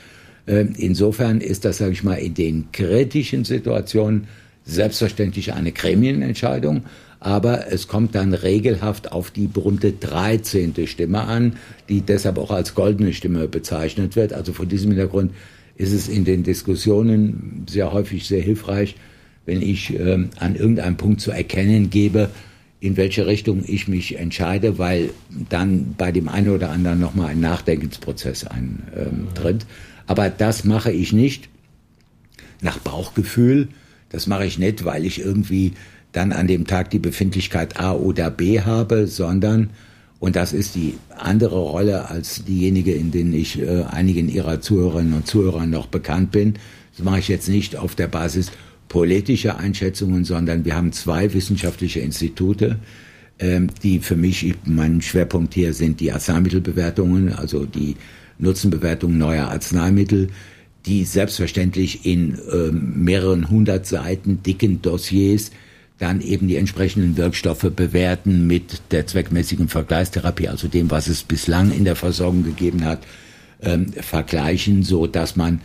Ähm, 0.47 0.73
insofern 0.75 1.39
ist 1.39 1.65
das, 1.65 1.77
sage 1.77 1.91
ich 1.91 2.03
mal, 2.03 2.15
in 2.15 2.33
den 2.33 2.71
kritischen 2.71 3.45
Situationen 3.45 4.25
selbstverständlich 4.65 5.53
eine 5.53 5.71
Gremienentscheidung, 5.71 6.85
aber 7.19 7.71
es 7.71 7.87
kommt 7.87 8.15
dann 8.15 8.33
regelhaft 8.33 9.11
auf 9.11 9.29
die 9.29 9.45
berühmte 9.45 9.91
13. 9.91 10.73
Stimme 10.87 11.21
an, 11.21 11.57
die 11.89 12.01
deshalb 12.01 12.39
auch 12.39 12.49
als 12.49 12.73
goldene 12.73 13.13
Stimme 13.13 13.47
bezeichnet 13.47 14.15
wird. 14.15 14.33
Also 14.33 14.51
vor 14.51 14.65
diesem 14.65 14.89
Hintergrund 14.89 15.31
ist 15.77 15.93
es 15.93 16.07
in 16.07 16.25
den 16.25 16.41
Diskussionen 16.41 17.67
sehr 17.69 17.93
häufig 17.93 18.27
sehr 18.27 18.41
hilfreich, 18.41 18.95
wenn 19.45 19.61
ich 19.61 19.97
ähm, 19.97 20.29
an 20.37 20.55
irgendeinem 20.55 20.97
Punkt 20.97 21.21
zu 21.21 21.31
erkennen 21.31 21.89
gebe, 21.89 22.29
in 22.79 22.97
welche 22.97 23.25
Richtung 23.25 23.63
ich 23.65 23.87
mich 23.87 24.17
entscheide, 24.17 24.77
weil 24.77 25.09
dann 25.49 25.95
bei 25.97 26.11
dem 26.11 26.27
einen 26.27 26.49
oder 26.49 26.69
anderen 26.69 26.99
nochmal 26.99 27.29
ein 27.29 27.39
Nachdenkensprozess 27.39 28.45
eintritt. 28.45 29.63
Ähm, 29.63 29.67
Aber 30.07 30.29
das 30.29 30.65
mache 30.65 30.91
ich 30.91 31.13
nicht 31.13 31.49
nach 32.61 32.77
Bauchgefühl. 32.79 33.69
Das 34.09 34.27
mache 34.27 34.45
ich 34.45 34.59
nicht, 34.59 34.85
weil 34.85 35.05
ich 35.05 35.19
irgendwie 35.19 35.73
dann 36.11 36.31
an 36.31 36.47
dem 36.47 36.67
Tag 36.67 36.89
die 36.91 36.99
Befindlichkeit 36.99 37.79
A 37.79 37.93
oder 37.93 38.29
B 38.29 38.61
habe, 38.61 39.07
sondern, 39.07 39.71
und 40.19 40.35
das 40.35 40.53
ist 40.53 40.75
die 40.75 40.95
andere 41.17 41.57
Rolle 41.57 42.09
als 42.09 42.45
diejenige, 42.45 42.93
in 42.93 43.11
denen 43.11 43.33
ich 43.33 43.59
äh, 43.59 43.83
einigen 43.83 44.29
Ihrer 44.29 44.61
Zuhörerinnen 44.61 45.13
und 45.13 45.27
Zuhörer 45.27 45.65
noch 45.65 45.87
bekannt 45.87 46.31
bin, 46.31 46.55
das 46.95 47.03
mache 47.03 47.19
ich 47.19 47.27
jetzt 47.27 47.49
nicht 47.49 47.75
auf 47.75 47.95
der 47.95 48.07
Basis 48.07 48.51
politische 48.87 49.57
Einschätzungen, 49.57 50.25
sondern 50.25 50.65
wir 50.65 50.75
haben 50.75 50.91
zwei 50.91 51.33
wissenschaftliche 51.33 51.99
Institute, 51.99 52.77
ähm, 53.39 53.69
die 53.83 53.99
für 53.99 54.15
mich, 54.15 54.53
mein 54.65 55.01
Schwerpunkt 55.01 55.53
hier 55.53 55.73
sind 55.73 55.99
die 55.99 56.11
Arzneimittelbewertungen, 56.11 57.33
also 57.33 57.65
die 57.65 57.95
Nutzenbewertung 58.37 59.17
neuer 59.17 59.49
Arzneimittel, 59.49 60.29
die 60.85 61.03
selbstverständlich 61.03 62.05
in 62.05 62.37
ähm, 62.51 63.03
mehreren 63.03 63.49
hundert 63.49 63.85
Seiten 63.85 64.43
dicken 64.43 64.81
Dossiers 64.81 65.51
dann 65.97 66.19
eben 66.21 66.47
die 66.47 66.57
entsprechenden 66.57 67.15
Wirkstoffe 67.15 67.71
bewerten 67.73 68.47
mit 68.47 68.81
der 68.91 69.07
zweckmäßigen 69.07 69.69
Vergleichstherapie, 69.69 70.49
also 70.49 70.67
dem, 70.67 70.91
was 70.91 71.07
es 71.07 71.23
bislang 71.23 71.71
in 71.71 71.85
der 71.85 71.95
Versorgung 71.95 72.43
gegeben 72.43 72.83
hat, 72.83 72.99
ähm, 73.61 73.93
vergleichen, 73.93 74.83
so 74.83 75.07
dass 75.07 75.35
man 75.37 75.61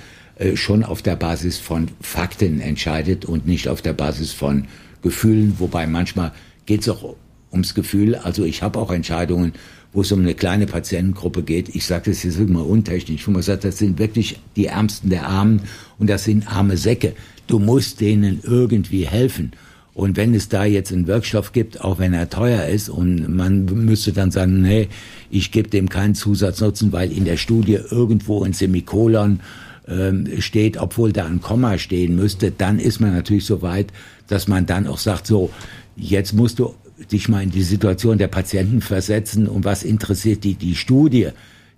schon 0.55 0.85
auf 0.85 1.03
der 1.03 1.17
Basis 1.17 1.59
von 1.59 1.89
Fakten 2.01 2.61
entscheidet 2.61 3.25
und 3.25 3.47
nicht 3.47 3.69
auf 3.69 3.83
der 3.83 3.93
Basis 3.93 4.33
von 4.33 4.67
Gefühlen, 5.03 5.57
wobei 5.59 5.87
manchmal 5.87 6.33
geht 6.67 6.83
es 6.83 6.89
auch 6.89 7.17
ums 7.53 7.75
Gefühl. 7.75 8.15
Also 8.15 8.45
ich 8.45 8.63
habe 8.63 8.79
auch 8.79 8.91
Entscheidungen, 8.91 9.53
wo 9.93 10.03
es 10.03 10.13
um 10.13 10.21
eine 10.21 10.35
kleine 10.35 10.67
Patientengruppe 10.67 11.43
geht. 11.43 11.75
Ich 11.75 11.85
sage 11.85 12.11
das 12.11 12.23
jetzt 12.23 12.39
immer 12.39 12.67
untechnisch, 12.67 13.27
wo 13.27 13.33
man 13.33 13.43
sagt, 13.43 13.65
das 13.65 13.79
sind 13.79 13.99
wirklich 13.99 14.39
die 14.57 14.67
Ärmsten 14.67 15.11
der 15.11 15.27
Armen 15.27 15.63
und 15.99 16.09
das 16.09 16.25
sind 16.25 16.47
arme 16.47 16.77
Säcke. 16.77 17.15
Du 17.47 17.59
musst 17.59 18.01
denen 18.01 18.41
irgendwie 18.45 19.07
helfen. 19.07 19.53
Und 19.93 20.17
wenn 20.17 20.35
es 20.35 20.49
da 20.49 20.65
jetzt 20.65 20.93
einen 20.93 21.09
Wirkstoff 21.09 21.53
gibt, 21.53 21.81
auch 21.81 21.99
wenn 21.99 22.15
er 22.15 22.31
teuer 22.31 22.67
ist, 22.67 22.89
und 22.89 23.35
man 23.35 23.65
müsste 23.65 24.13
dann 24.13 24.31
sagen, 24.31 24.63
nee, 24.63 24.89
ich 25.31 25.51
gebe 25.51 25.69
dem 25.69 25.89
keinen 25.89 26.15
Zusatznutzen, 26.15 26.93
weil 26.93 27.11
in 27.11 27.25
der 27.25 27.37
Studie 27.37 27.79
irgendwo 27.91 28.45
ein 28.45 28.53
Semikolon 28.53 29.41
ähm, 29.89 30.29
steht, 30.41 30.77
obwohl 30.77 31.13
da 31.13 31.27
ein 31.27 31.41
Komma 31.41 31.79
stehen 31.79 32.17
müsste, 32.17 32.51
dann 32.51 32.79
ist 32.79 33.01
man 33.01 33.15
natürlich 33.15 33.45
so 33.45 33.63
weit, 33.63 33.89
dass 34.29 34.49
man 34.49 34.67
dann 34.67 34.87
auch 34.87 34.99
sagt, 34.99 35.27
so, 35.27 35.51
jetzt 35.97 36.33
musst 36.33 36.59
du 36.59 36.75
dich 37.11 37.29
mal 37.29 37.43
in 37.43 37.51
die 37.51 37.63
Situation 37.63 38.19
der 38.19 38.29
Patienten 38.29 38.81
versetzen 38.81 39.49
und 39.49 39.65
was 39.65 39.83
interessiert 39.83 40.45
die, 40.45 40.55
die 40.55 40.75
Studie? 40.75 41.29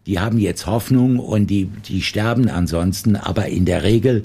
Die 0.07 0.19
haben 0.19 0.39
jetzt 0.39 0.67
Hoffnung 0.67 1.19
und 1.21 1.47
die, 1.47 1.67
die 1.67 2.03
sterben 2.03 2.49
ansonsten, 2.49 3.15
aber 3.15 3.47
in 3.47 3.65
der 3.65 3.85
Regel, 3.85 4.25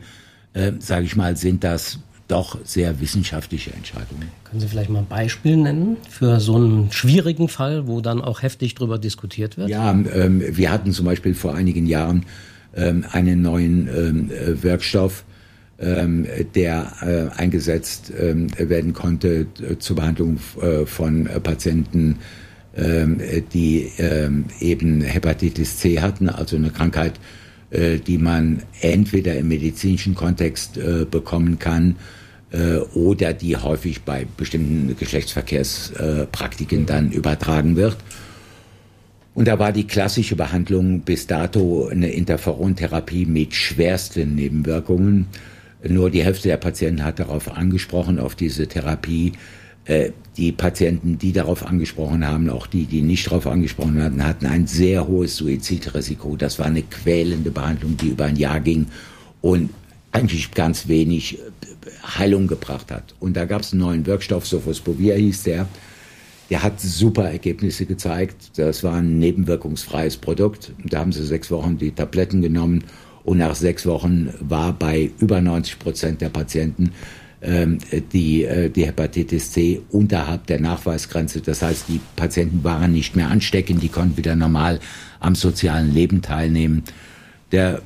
äh, 0.54 0.72
sage 0.80 1.06
ich 1.06 1.16
mal, 1.16 1.38
sind 1.38 1.64
das 1.64 2.00
doch 2.28 2.58
sehr 2.64 3.00
wissenschaftliche 3.00 3.72
Entscheidungen. 3.72 4.30
Können 4.44 4.60
Sie 4.60 4.68
vielleicht 4.68 4.90
mal 4.90 5.00
ein 5.00 5.08
Beispiel 5.08 5.56
nennen 5.56 5.98
für 6.10 6.40
so 6.40 6.56
einen 6.56 6.92
schwierigen 6.92 7.48
Fall, 7.48 7.88
wo 7.88 8.02
dann 8.02 8.22
auch 8.22 8.42
heftig 8.42 8.76
darüber 8.76 8.98
diskutiert 8.98 9.58
wird? 9.58 9.70
Ja, 9.70 9.92
ähm, 9.92 10.44
wir 10.46 10.72
hatten 10.72 10.92
zum 10.92 11.06
Beispiel 11.06 11.34
vor 11.34 11.56
einigen 11.56 11.86
Jahren 11.86 12.26
ähm, 12.76 13.06
einen 13.12 13.42
neuen 13.42 13.88
ähm, 13.88 14.32
äh, 14.32 14.64
Wirkstoff, 14.64 15.24
ähm, 15.80 16.26
der 16.56 16.92
äh, 17.02 17.40
eingesetzt 17.40 18.12
ähm, 18.20 18.48
werden 18.58 18.94
konnte 18.94 19.46
äh, 19.62 19.78
zur 19.78 19.98
Behandlung 19.98 20.40
äh, 20.62 20.86
von 20.86 21.28
äh, 21.28 21.40
Patienten, 21.40 22.18
ähm, 22.76 23.20
die 23.54 23.92
ähm, 23.98 24.46
eben 24.60 25.02
Hepatitis 25.02 25.78
C 25.78 26.00
hatten, 26.00 26.30
also 26.30 26.56
eine 26.56 26.72
Krankheit, 26.72 27.20
die 27.70 28.18
man 28.18 28.64
entweder 28.80 29.36
im 29.36 29.50
medizinischen 29.50 30.16
Kontext 30.16 30.80
bekommen 31.12 31.60
kann 31.60 31.98
oder 32.94 33.34
die 33.34 33.58
häufig 33.58 34.04
bei 34.04 34.26
bestimmten 34.38 34.96
Geschlechtsverkehrspraktiken 34.98 36.86
dann 36.86 37.12
übertragen 37.12 37.76
wird. 37.76 37.98
Und 39.38 39.48
da 39.48 39.60
war 39.60 39.72
die 39.72 39.86
klassische 39.86 40.36
Behandlung 40.36 41.02
bis 41.02 41.28
dato 41.28 41.90
eine 41.92 42.10
Interferontherapie 42.10 43.28
mit 43.28 43.54
schwersten 43.54 44.34
Nebenwirkungen. 44.34 45.28
Nur 45.88 46.10
die 46.10 46.24
Hälfte 46.24 46.48
der 46.48 46.58
Patienten 46.58 47.06
hat 47.06 47.20
darauf 47.20 47.56
angesprochen, 47.56 48.18
auf 48.18 48.34
diese 48.34 48.66
Therapie. 48.66 49.34
Äh, 49.86 50.10
die 50.38 50.52
Patienten, 50.52 51.20
die 51.20 51.34
darauf 51.34 51.68
angesprochen 51.68 52.26
haben, 52.26 52.50
auch 52.50 52.66
die, 52.66 52.86
die 52.86 53.04
nicht 53.04 53.28
darauf 53.28 53.46
angesprochen 53.46 54.02
hatten, 54.02 54.26
hatten 54.26 54.48
ein 54.48 54.66
sehr 54.66 55.08
hohes 55.08 55.36
Suizidrisiko. 55.36 56.36
Das 56.36 56.58
war 56.58 56.66
eine 56.66 56.82
quälende 56.82 57.52
Behandlung, 57.52 57.96
die 57.96 58.08
über 58.08 58.26
ein 58.26 58.38
Jahr 58.38 58.60
ging 58.60 58.88
und 59.42 59.70
eigentlich 60.14 60.50
ganz 60.50 60.88
wenig 60.88 61.38
Heilung 62.18 62.48
gebracht 62.48 62.90
hat. 62.90 63.14
Und 63.20 63.38
da 63.38 63.46
gab 63.46 63.62
es 63.62 63.72
einen 63.72 63.82
neuen 63.82 64.06
Wirkstoff, 64.08 64.48
Sofosbuvir 64.48 65.14
hieß 65.14 65.44
der, 65.44 65.68
der 66.50 66.64
hat 66.64 66.80
super 66.80 67.30
Ergebnisse 67.30 67.86
gezeigt. 67.86 68.58
Das 68.58 68.84
war 68.84 68.96
ein 68.96 69.20
nebenwirkungsfreies 69.20 70.18
Produkt. 70.18 70.72
Da 70.86 71.00
haben 71.00 71.12
sie 71.12 71.26
sechs 71.26 71.52
Wochen 71.52 71.78
die 71.78 71.92
Tabletten 71.92 72.42
genommen 72.42 72.84
und 73.24 73.40
nach 73.40 73.56
sechs 73.56 73.86
Wochen 73.86 74.34
war 74.40 74.72
bei 74.72 75.12
über 75.20 75.42
90 75.42 75.80
Prozent 75.80 76.22
der 76.22 76.30
Patienten 76.30 76.92
ähm, 77.42 77.80
die, 78.14 78.46
äh, 78.46 78.70
die 78.70 78.86
Hepatitis 78.86 79.52
C 79.52 79.82
unterhalb 79.90 80.48
der 80.48 80.62
Nachweisgrenze. 80.62 81.42
Das 81.42 81.62
heißt, 81.62 81.86
die 81.90 82.00
Patienten 82.16 82.64
waren 82.64 82.94
nicht 82.94 83.16
mehr 83.16 83.30
ansteckend, 83.30 83.84
die 83.84 83.90
konnten 83.90 84.18
wieder 84.18 84.36
normal 84.36 84.80
am 85.20 85.36
sozialen 85.36 85.94
Leben 85.94 86.22
teilnehmen. 86.22 86.84
Der 87.52 87.82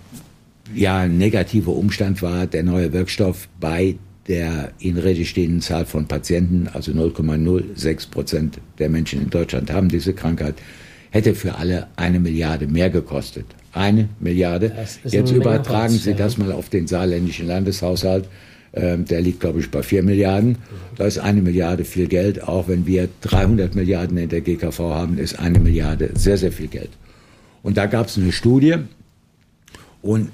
ja, 0.74 1.08
negative 1.08 1.72
Umstand 1.72 2.22
war 2.22 2.48
der 2.48 2.64
neue 2.64 2.94
Wirkstoff 2.94 3.50
bei 3.60 3.96
der 4.28 4.72
in 4.80 4.98
Rede 4.98 5.26
stehenden 5.26 5.62
Zahl 5.62 5.86
von 5.86 6.08
Patienten, 6.08 6.68
also 6.72 6.92
0,06 6.92 8.10
Prozent 8.10 8.60
der 8.80 8.90
Menschen 8.90 9.22
in 9.22 9.30
Deutschland 9.30 9.72
haben 9.72 9.90
diese 9.90 10.14
Krankheit, 10.14 10.56
hätte 11.10 11.36
für 11.36 11.56
alle 11.56 11.88
eine 11.96 12.20
Milliarde 12.20 12.68
mehr 12.68 12.90
gekostet. 12.90 13.46
Eine 13.74 14.10
Milliarde. 14.20 14.72
Jetzt 15.06 15.32
übertragen 15.32 15.94
Sie 15.94 16.14
das 16.14 16.38
mal 16.38 16.52
auf 16.52 16.70
den 16.70 16.88
saarländischen 16.88 17.48
Landeshaushalt. 17.48 18.28
Ähm, 18.74 19.06
der 19.06 19.22
liegt, 19.22 19.42
glaube 19.42 19.60
ich, 19.60 19.70
bei 19.70 19.84
vier 19.84 20.04
Milliarden. 20.04 20.58
Da 20.96 21.06
ist 21.06 21.20
eine 21.20 21.42
Milliarde 21.42 21.84
viel 21.84 22.08
Geld. 22.08 22.44
Auch 22.48 22.68
wenn 22.68 22.86
wir 22.86 23.10
300 23.22 23.76
Milliarden 23.76 24.18
in 24.18 24.30
der 24.30 24.42
GKV 24.42 24.80
haben, 24.80 25.18
ist 25.18 25.40
eine 25.40 25.60
Milliarde 25.60 26.12
sehr, 26.14 26.38
sehr 26.38 26.52
viel 26.52 26.68
Geld. 26.68 26.90
Und 27.64 27.78
da 27.78 27.86
gab 27.86 28.08
es 28.08 28.18
eine 28.18 28.32
Studie. 28.32 28.76
Und 30.02 30.32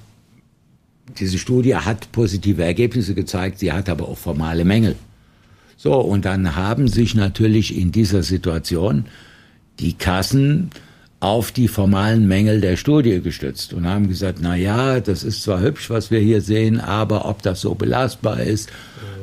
diese 1.18 1.38
Studie 1.38 1.76
hat 1.76 2.12
positive 2.12 2.64
Ergebnisse 2.64 3.16
gezeigt, 3.16 3.60
sie 3.60 3.72
hat 3.72 3.90
aber 3.90 4.08
auch 4.08 4.18
formale 4.18 4.66
Mängel. 4.66 4.96
So, 5.78 5.94
und 5.94 6.26
dann 6.26 6.56
haben 6.56 6.88
sich 6.88 7.16
natürlich 7.16 7.78
in 7.78 7.92
dieser 7.92 8.24
Situation 8.24 9.06
die 9.80 9.94
Kassen 9.94 10.72
auf 11.20 11.52
die 11.52 11.68
formalen 11.68 12.28
Mängel 12.28 12.62
der 12.62 12.78
Studie 12.78 13.22
gestützt 13.22 13.74
und 13.74 13.88
haben 13.88 14.08
gesagt, 14.08 14.40
na 14.42 14.56
ja, 14.56 15.00
das 15.00 15.24
ist 15.24 15.44
zwar 15.44 15.62
hübsch, 15.62 15.90
was 15.90 16.12
wir 16.12 16.20
hier 16.20 16.42
sehen, 16.42 16.80
aber 16.80 17.28
ob 17.28 17.42
das 17.42 17.62
so 17.62 17.74
belastbar 17.74 18.42
ist, 18.42 18.70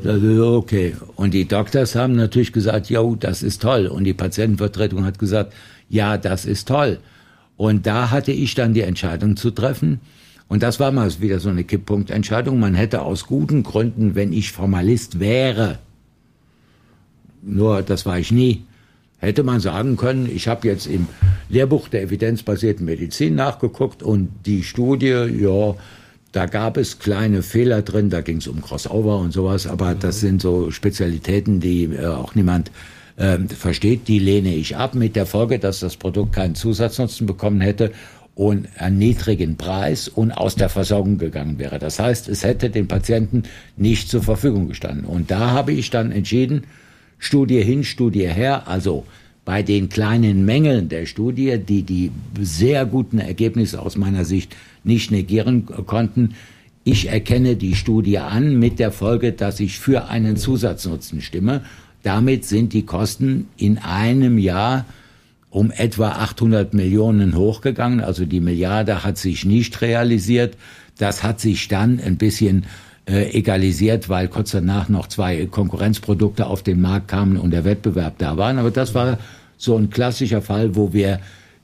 okay. 0.05 0.97
Und 1.17 1.35
die 1.35 1.47
Doktors 1.47 1.95
haben 1.95 2.17
natürlich 2.17 2.53
gesagt, 2.53 2.91
jo, 2.91 3.15
das 3.15 3.43
ist 3.43 3.63
toll. 3.63 3.87
Und 3.87 4.05
die 4.05 4.13
Patientenvertretung 4.13 5.05
hat 5.05 5.19
gesagt, 5.19 5.53
ja, 5.89 6.19
das 6.19 6.47
ist 6.47 6.69
toll. 6.69 6.99
Und 7.57 7.87
da 7.87 8.11
hatte 8.11 8.33
ich 8.33 8.55
dann 8.55 8.75
die 8.75 8.83
Entscheidung 8.83 9.37
zu 9.37 9.51
treffen, 9.51 10.01
und 10.49 10.63
das 10.63 10.79
war 10.81 10.93
mal 10.93 11.11
wieder 11.21 11.41
so 11.41 11.49
eine 11.49 11.65
Kipppunktentscheidung. 11.65 12.61
Man 12.61 12.75
hätte 12.75 13.03
aus 13.03 13.27
guten 13.27 13.63
Gründen, 13.63 14.15
wenn 14.15 14.33
ich 14.33 14.53
Formalist 14.53 15.21
wäre, 15.21 15.79
nur 17.43 17.83
das 17.83 18.07
war 18.07 18.19
ich 18.19 18.33
nie, 18.33 18.65
hätte 19.19 19.43
man 19.43 19.61
sagen 19.61 19.97
können, 19.97 20.29
ich 20.33 20.49
habe 20.49 20.67
jetzt 20.69 20.87
im 20.87 21.07
Lehrbuch 21.49 21.89
der 21.89 22.03
evidenzbasierten 22.03 22.85
Medizin 22.85 23.35
nachgeguckt 23.35 24.03
und 24.03 24.31
die 24.47 24.63
Studie, 24.63 25.09
ja, 25.09 25.75
da 26.33 26.47
gab 26.47 26.77
es 26.77 26.99
kleine 26.99 27.43
Fehler 27.43 27.83
drin, 27.83 28.11
da 28.11 28.21
ging 28.21 28.39
es 28.39 28.49
um 28.49 28.61
Crossover 28.61 29.19
und 29.19 29.33
sowas, 29.33 29.67
aber 29.67 29.95
das 29.95 30.21
sind 30.21 30.43
so 30.43 30.71
Spezialitäten, 30.71 31.61
die 31.61 31.85
äh, 31.85 32.07
auch 32.07 32.35
niemand 32.35 32.71
äh, 33.17 33.39
versteht. 33.39 34.09
Die 34.09 34.19
lehne 34.19 34.55
ich 34.55 34.77
ab 34.77 34.95
mit 34.95 35.15
der 35.17 35.27
Folge, 35.27 35.59
dass 35.59 35.81
das 35.81 35.97
Produkt 35.97 36.35
keinen 36.35 36.55
Zusatznutzen 36.57 37.27
bekommen 37.27 37.61
hätte 37.61 37.93
und 38.35 38.69
einen 38.79 38.99
niedrigen 38.99 39.57
Preis 39.57 40.09
und 40.09 40.33
aus 40.33 40.57
der 40.57 40.69
Versorgung 40.69 41.19
gegangen 41.19 41.59
wäre. 41.59 41.79
Das 41.79 41.99
heißt, 41.99 42.29
es 42.29 42.43
hätte 42.43 42.71
den 42.71 42.89
Patienten 42.89 43.45
nicht 43.77 44.09
zur 44.09 44.23
Verfügung 44.23 44.69
gestanden. 44.69 45.05
Und 45.05 45.31
da 45.31 45.51
habe 45.51 45.73
ich 45.73 45.91
dann 45.91 46.11
entschieden, 46.11 46.65
Studie 47.19 47.63
hin, 47.63 47.85
Studie 47.85 48.29
her, 48.29 48.67
also 48.67 49.05
bei 49.45 49.63
den 49.63 49.89
kleinen 49.89 50.45
Mängeln 50.45 50.89
der 50.89 51.07
Studie, 51.07 51.59
die 51.59 51.83
die 51.83 52.11
sehr 52.41 52.87
guten 52.87 53.19
Ergebnisse 53.19 53.81
aus 53.81 53.97
meiner 53.97 54.25
Sicht 54.25 54.57
nicht 54.83 55.11
negieren 55.11 55.67
konnten, 55.87 56.35
ich 56.87 57.09
erkenne 57.09 57.57
die 57.57 57.75
Studie 57.75 58.19
an 58.19 58.59
mit 58.59 58.79
der 58.79 58.93
Folge, 58.93 59.33
dass 59.33 59.59
ich 59.59 59.79
für 59.79 60.09
einen 60.09 60.37
Zusatznutzen 60.37 61.23
stimme. 61.23 61.63
Damit 62.03 62.45
sind 62.45 62.75
die 62.75 62.85
Kosten 62.85 63.49
in 63.57 63.79
einem 63.79 64.37
Jahr 64.37 64.85
um 65.55 65.71
etwa 65.71 66.09
800 66.09 66.75
Millionen 66.75 67.37
hochgegangen. 67.37 68.01
Also 68.01 68.25
die 68.25 68.41
Milliarde 68.41 69.05
hat 69.05 69.19
sich 69.19 69.45
nicht 69.45 69.81
realisiert. 69.83 70.57
Das 70.99 71.23
hat 71.23 71.39
sich 71.39 71.69
dann 71.69 72.01
ein 72.01 72.17
bisschen 72.17 72.65
äh, 73.07 73.31
egalisiert, 73.31 74.09
weil 74.09 74.27
kurz 74.27 74.51
danach 74.51 74.89
noch 74.89 75.07
zwei 75.07 75.47
Konkurrenzprodukte 75.47 76.49
auf 76.49 76.65
den 76.65 76.81
Markt 76.81 77.07
kamen 77.07 77.37
und 77.37 77.53
der 77.53 77.65
Wettbewerb 77.65 78.19
da 78.19 78.37
waren. 78.37 78.59
Aber 78.59 78.73
das 78.73 78.97
war 78.97 79.19
so 79.57 79.77
ein 79.77 79.91
klassischer 79.91 80.43
Fall, 80.43 80.75
wo 80.75 80.93
wir 80.93 81.21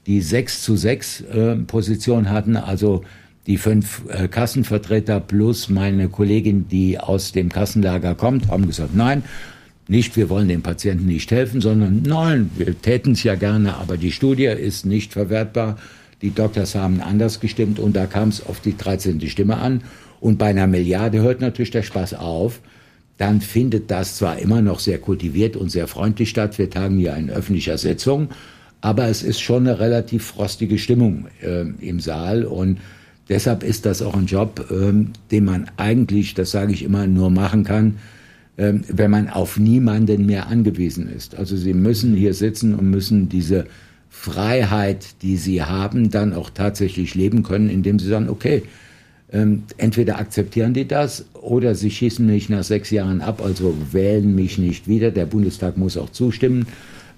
die 0.07 0.21
6 0.21 0.63
zu 0.63 0.77
6 0.77 1.23
äh, 1.23 1.57
Position 1.57 2.31
hatten, 2.31 2.57
also 2.57 3.03
die 3.49 3.57
fünf 3.57 4.03
äh, 4.09 4.29
Kassenvertreter 4.29 5.19
plus 5.19 5.69
meine 5.69 6.09
Kollegin, 6.09 6.69
die 6.69 7.01
aus 7.01 7.33
dem 7.33 7.49
Kassenlager 7.49 8.15
kommt, 8.15 8.47
haben 8.47 8.69
gesagt, 8.69 8.95
nein, 8.95 9.25
nicht, 9.91 10.17
wir 10.17 10.31
wollen 10.31 10.47
den 10.47 10.63
Patienten 10.63 11.07
nicht 11.07 11.33
helfen, 11.33 11.61
sondern 11.61 12.03
nein, 12.03 12.51
wir 12.57 12.81
täten 12.81 13.15
es 13.15 13.25
ja 13.25 13.35
gerne, 13.35 13.75
aber 13.75 13.97
die 13.97 14.13
Studie 14.13 14.45
ist 14.45 14.87
nicht 14.87 15.13
verwertbar. 15.13 15.79
Die 16.23 16.33
Doktors 16.33 16.77
haben 16.77 17.01
anders 17.01 17.41
gestimmt 17.41 17.81
und 17.81 17.97
da 17.97 18.07
kam 18.07 18.29
es 18.29 18.47
auf 18.47 18.61
die 18.61 18.77
13. 18.77 19.21
Stimme 19.29 19.57
an. 19.57 19.83
Und 20.21 20.39
bei 20.39 20.47
einer 20.47 20.69
Milliarde 20.69 21.21
hört 21.23 21.41
natürlich 21.41 21.73
der 21.73 21.83
Spaß 21.83 22.15
auf. 22.15 22.61
Dann 23.19 23.41
findet 23.41 23.91
das 23.91 24.17
zwar 24.17 24.39
immer 24.39 24.63
noch 24.63 24.79
sehr 24.79 24.99
kultiviert 24.99 25.57
und 25.57 25.71
sehr 25.71 25.89
freundlich 25.89 26.31
statt. 26.31 26.57
Wir 26.57 26.71
tagen 26.71 26.97
hier 26.99 27.17
in 27.17 27.29
öffentlicher 27.29 27.77
Sitzung, 27.77 28.29
aber 28.81 29.09
es 29.09 29.25
ist 29.25 29.41
schon 29.41 29.67
eine 29.67 29.81
relativ 29.81 30.25
frostige 30.25 30.79
Stimmung 30.79 31.27
äh, 31.43 31.63
im 31.81 31.99
Saal 31.99 32.45
und 32.45 32.79
deshalb 33.29 33.65
ist 33.65 33.87
das 33.87 34.03
auch 34.03 34.15
ein 34.15 34.27
Job, 34.27 34.71
äh, 34.71 34.93
den 35.33 35.45
man 35.45 35.69
eigentlich, 35.79 36.35
das 36.35 36.53
sage 36.53 36.73
ich 36.73 36.85
immer, 36.85 37.09
nur 37.09 37.31
machen 37.31 37.65
kann, 37.65 37.97
wenn 38.89 39.11
man 39.11 39.31
auf 39.31 39.59
niemanden 39.59 40.27
mehr 40.27 40.49
angewiesen 40.49 41.09
ist. 41.09 41.35
Also 41.35 41.57
Sie 41.57 41.73
müssen 41.73 42.15
hier 42.15 42.35
sitzen 42.35 42.75
und 42.75 42.91
müssen 42.91 43.29
diese 43.29 43.67
Freiheit, 44.11 45.23
die 45.23 45.37
Sie 45.37 45.63
haben, 45.63 46.11
dann 46.11 46.35
auch 46.35 46.51
tatsächlich 46.51 47.15
leben 47.15 47.43
können, 47.43 47.71
indem 47.71 47.99
Sie 47.99 48.09
sagen, 48.09 48.29
okay, 48.29 48.63
ähm, 49.33 49.63
entweder 49.77 50.19
akzeptieren 50.19 50.75
die 50.75 50.89
das 50.89 51.25
oder 51.35 51.75
sie 51.75 51.91
schießen 51.91 52.27
mich 52.27 52.49
nach 52.49 52.65
sechs 52.65 52.91
Jahren 52.91 53.21
ab, 53.21 53.41
also 53.43 53.77
wählen 53.93 54.35
mich 54.35 54.59
nicht 54.59 54.89
wieder. 54.89 55.11
Der 55.11 55.27
Bundestag 55.27 55.77
muss 55.77 55.97
auch 55.97 56.11
zustimmen, 56.11 56.67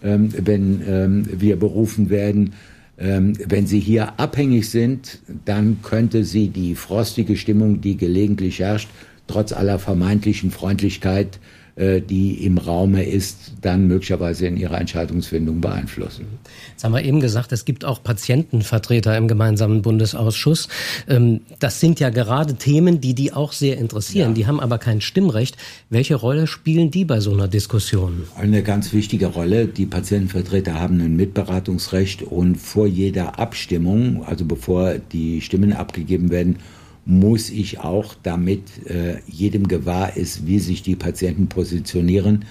ähm, 0.03 0.29
wenn 0.37 0.83
ähm, 0.87 1.27
wir 1.33 1.57
berufen 1.57 2.11
werden. 2.11 2.53
Ähm, 2.99 3.33
wenn 3.49 3.67
sie 3.67 3.81
hier 3.81 4.21
abhängig 4.21 4.69
sind, 4.69 5.21
dann 5.47 5.79
könnte 5.83 6.25
sie 6.25 6.49
die 6.49 6.75
frostige 6.75 7.37
Stimmung, 7.37 7.81
die 7.81 7.97
gelegentlich 7.97 8.61
herrscht, 8.61 8.91
trotz 9.27 9.53
aller 9.53 9.79
vermeintlichen 9.79 10.51
Freundlichkeit 10.51 11.39
äh, 11.75 12.03
die 12.03 12.45
im 12.45 12.59
Raume 12.59 13.03
ist, 13.03 13.53
dann 13.63 13.87
möglicherweise 13.87 14.47
in 14.47 14.59
ihrer 14.59 14.79
Entscheidungsfindung 14.79 15.63
beeinflussen. 15.63 16.27
Jetzt 16.71 16.85
haben 16.85 16.93
wir 16.93 17.03
eben 17.03 17.21
gesagt, 17.21 17.51
es 17.51 17.65
gibt 17.65 17.87
auch 17.87 18.03
Patientenvertreter 18.03 19.17
im 19.17 19.27
gemeinsamen 19.27 19.81
Bundesausschuss. 19.81 20.69
Ähm, 21.09 21.41
das 21.61 21.81
sind 21.81 21.99
ja 21.99 22.11
gerade 22.11 22.57
Themen, 22.57 23.01
die 23.01 23.15
die 23.15 23.33
auch 23.33 23.53
sehr 23.53 23.79
interessieren. 23.79 24.31
Ja. 24.31 24.35
Die 24.35 24.47
haben 24.47 24.61
aber 24.61 24.77
kein 24.77 25.01
Stimmrecht. 25.01 25.57
Welche 25.89 26.15
Rolle 26.15 26.47
spielen 26.47 26.91
die 26.91 27.07
bei 27.07 27.21
so 27.21 27.33
einer 27.33 27.49
Diskussion? 27.49 28.25
Eine 28.37 28.63
ganz 28.63 28.93
wichtige 28.93 29.29
Rolle. 29.29 29.67
Die 29.67 29.87
Patientenvertreter 29.87 30.79
haben 30.79 31.01
ein 31.01 31.17
Mitberatungsrecht 31.17 32.23
und 32.23 32.57
vor 32.57 32.87
jeder 32.87 33.39
Abstimmung, 33.39 34.27
also 34.27 34.45
bevor 34.45 34.97
die 34.99 35.41
Stimmen 35.41 35.73
abgegeben 35.73 36.31
werden, 36.31 36.59
muss 37.05 37.51
ich 37.51 37.81
auch, 37.81 38.15
damit 38.23 38.87
äh, 38.87 39.17
jedem 39.27 39.69
gewahr 39.69 40.17
ist, 40.17 40.47
wie 40.47 40.59
sich 40.59 40.83
die 40.83 40.97
Patienten 40.97 41.49
positionieren, 41.49 42.45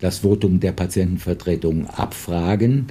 das 0.00 0.18
Votum 0.18 0.60
der 0.60 0.72
Patientenvertretung 0.72 1.86
abfragen. 1.86 2.86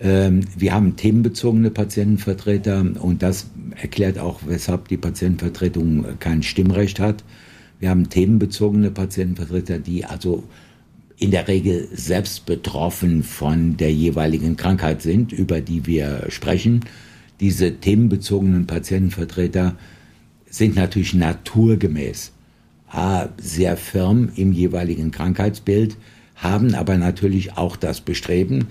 Ähm, 0.00 0.40
wir 0.56 0.74
haben 0.74 0.96
themenbezogene 0.96 1.70
Patientenvertreter 1.70 2.84
und 3.00 3.22
das 3.22 3.46
erklärt 3.80 4.18
auch, 4.18 4.40
weshalb 4.46 4.88
die 4.88 4.96
Patientenvertretung 4.96 6.18
kein 6.18 6.42
Stimmrecht 6.42 6.98
hat. 6.98 7.22
Wir 7.78 7.90
haben 7.90 8.08
themenbezogene 8.08 8.90
Patientenvertreter, 8.90 9.78
die 9.78 10.04
also 10.04 10.42
in 11.18 11.30
der 11.30 11.48
Regel 11.48 11.88
selbst 11.92 12.46
betroffen 12.46 13.22
von 13.22 13.76
der 13.76 13.92
jeweiligen 13.92 14.56
Krankheit 14.56 15.02
sind, 15.02 15.32
über 15.32 15.60
die 15.60 15.86
wir 15.86 16.26
sprechen. 16.28 16.84
Diese 17.40 17.74
themenbezogenen 17.74 18.66
Patientenvertreter 18.66 19.76
sind 20.50 20.76
natürlich 20.76 21.14
naturgemäß 21.14 22.32
A, 22.90 23.28
sehr 23.38 23.76
firm 23.76 24.30
im 24.36 24.52
jeweiligen 24.52 25.10
Krankheitsbild, 25.10 25.96
haben 26.36 26.74
aber 26.74 26.96
natürlich 26.96 27.56
auch 27.56 27.76
das 27.76 28.00
Bestreben, 28.00 28.68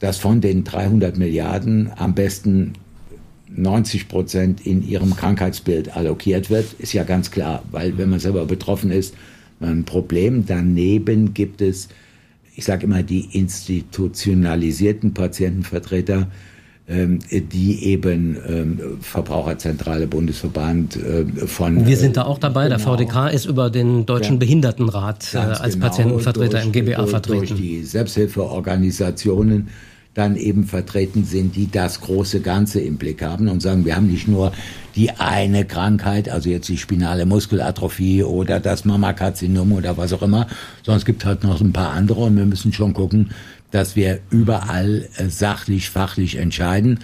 dass 0.00 0.18
von 0.18 0.40
den 0.40 0.64
300 0.64 1.16
Milliarden 1.16 1.90
am 1.96 2.14
besten 2.14 2.72
90 3.54 4.08
Prozent 4.08 4.66
in 4.66 4.86
ihrem 4.86 5.14
Krankheitsbild 5.14 5.96
allokiert 5.96 6.50
wird, 6.50 6.72
ist 6.74 6.92
ja 6.92 7.04
ganz 7.04 7.30
klar, 7.30 7.62
weil 7.70 7.98
wenn 7.98 8.10
man 8.10 8.20
selber 8.20 8.46
betroffen 8.46 8.90
ist, 8.90 9.14
ein 9.60 9.84
Problem. 9.84 10.46
Daneben 10.46 11.34
gibt 11.34 11.60
es, 11.60 11.88
ich 12.54 12.64
sage 12.64 12.84
immer, 12.86 13.02
die 13.02 13.28
institutionalisierten 13.36 15.14
Patientenvertreter, 15.14 16.28
die 16.90 17.84
eben 17.84 18.36
ähm, 18.48 18.80
Verbraucherzentrale 19.00 20.08
Bundesverband 20.08 20.96
äh, 20.96 21.46
von. 21.46 21.86
Wir 21.86 21.96
sind 21.96 22.16
da 22.16 22.24
auch 22.24 22.38
dabei. 22.38 22.64
Genau. 22.64 22.76
Der 22.76 23.06
VDK 23.06 23.32
ist 23.32 23.44
über 23.46 23.70
den 23.70 24.06
Deutschen 24.06 24.34
ja, 24.34 24.38
Behindertenrat 24.38 25.34
äh, 25.34 25.38
als 25.38 25.74
genau, 25.74 25.86
Patientenvertreter 25.86 26.60
durch, 26.62 26.64
im 26.66 26.72
GBA 26.72 27.06
vertreten. 27.06 27.46
Durch 27.46 27.54
die 27.54 27.84
Selbsthilfeorganisationen 27.84 29.68
dann 30.20 30.36
eben 30.36 30.64
vertreten 30.64 31.24
sind, 31.24 31.56
die 31.56 31.70
das 31.70 32.02
große 32.02 32.40
Ganze 32.40 32.78
im 32.78 32.98
Blick 32.98 33.22
haben 33.22 33.48
und 33.48 33.62
sagen, 33.62 33.86
wir 33.86 33.96
haben 33.96 34.08
nicht 34.08 34.28
nur 34.28 34.52
die 34.94 35.12
eine 35.12 35.64
Krankheit, 35.64 36.28
also 36.28 36.50
jetzt 36.50 36.68
die 36.68 36.76
spinale 36.76 37.24
Muskelatrophie 37.24 38.22
oder 38.22 38.60
das 38.60 38.84
Mammakarzinom 38.84 39.72
oder 39.72 39.96
was 39.96 40.12
auch 40.12 40.20
immer, 40.20 40.46
sondern 40.82 40.98
es 40.98 41.06
gibt 41.06 41.24
halt 41.24 41.42
noch 41.42 41.62
ein 41.62 41.72
paar 41.72 41.92
andere 41.92 42.20
und 42.20 42.36
wir 42.36 42.44
müssen 42.44 42.74
schon 42.74 42.92
gucken, 42.92 43.30
dass 43.70 43.96
wir 43.96 44.20
überall 44.28 45.08
äh, 45.16 45.30
sachlich, 45.30 45.88
fachlich 45.88 46.36
entscheiden. 46.36 46.98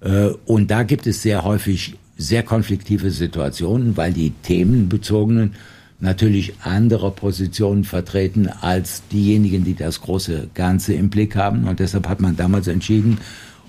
Äh, 0.00 0.30
und 0.44 0.68
da 0.72 0.82
gibt 0.82 1.06
es 1.06 1.22
sehr 1.22 1.44
häufig 1.44 1.94
sehr 2.18 2.42
konfliktive 2.42 3.12
Situationen, 3.12 3.96
weil 3.96 4.12
die 4.12 4.30
themenbezogenen 4.42 5.52
natürlich 5.98 6.54
andere 6.62 7.10
Positionen 7.10 7.84
vertreten 7.84 8.48
als 8.48 9.02
diejenigen, 9.10 9.64
die 9.64 9.74
das 9.74 10.00
große 10.00 10.48
Ganze 10.54 10.94
im 10.94 11.08
Blick 11.08 11.36
haben. 11.36 11.66
Und 11.66 11.80
deshalb 11.80 12.08
hat 12.08 12.20
man 12.20 12.36
damals 12.36 12.66
entschieden, 12.68 13.18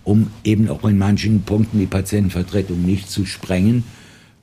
um 0.03 0.27
eben 0.43 0.69
auch 0.69 0.83
in 0.85 0.97
manchen 0.97 1.43
Punkten 1.43 1.79
die 1.79 1.85
Patientenvertretung 1.85 2.81
nicht 2.81 3.09
zu 3.09 3.25
sprengen, 3.25 3.83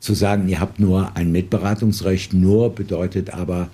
zu 0.00 0.14
sagen, 0.14 0.48
ihr 0.48 0.60
habt 0.60 0.80
nur 0.80 1.16
ein 1.16 1.32
Mitberatungsrecht, 1.32 2.34
nur 2.34 2.74
bedeutet 2.74 3.30
aber, 3.30 3.70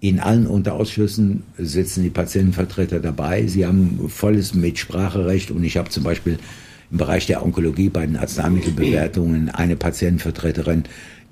in 0.00 0.20
allen 0.20 0.46
Unterausschüssen 0.46 1.42
sitzen 1.56 2.04
die 2.04 2.10
Patientenvertreter 2.10 3.00
dabei. 3.00 3.46
Sie 3.46 3.66
haben 3.66 4.08
volles 4.08 4.54
Mitspracherecht 4.54 5.50
und 5.50 5.64
ich 5.64 5.76
habe 5.76 5.90
zum 5.90 6.04
Beispiel 6.04 6.38
im 6.90 6.98
Bereich 6.98 7.26
der 7.26 7.44
Onkologie 7.44 7.88
bei 7.88 8.06
den 8.06 8.16
Arzneimittelbewertungen 8.16 9.50
eine 9.50 9.76
Patientenvertreterin, 9.76 10.84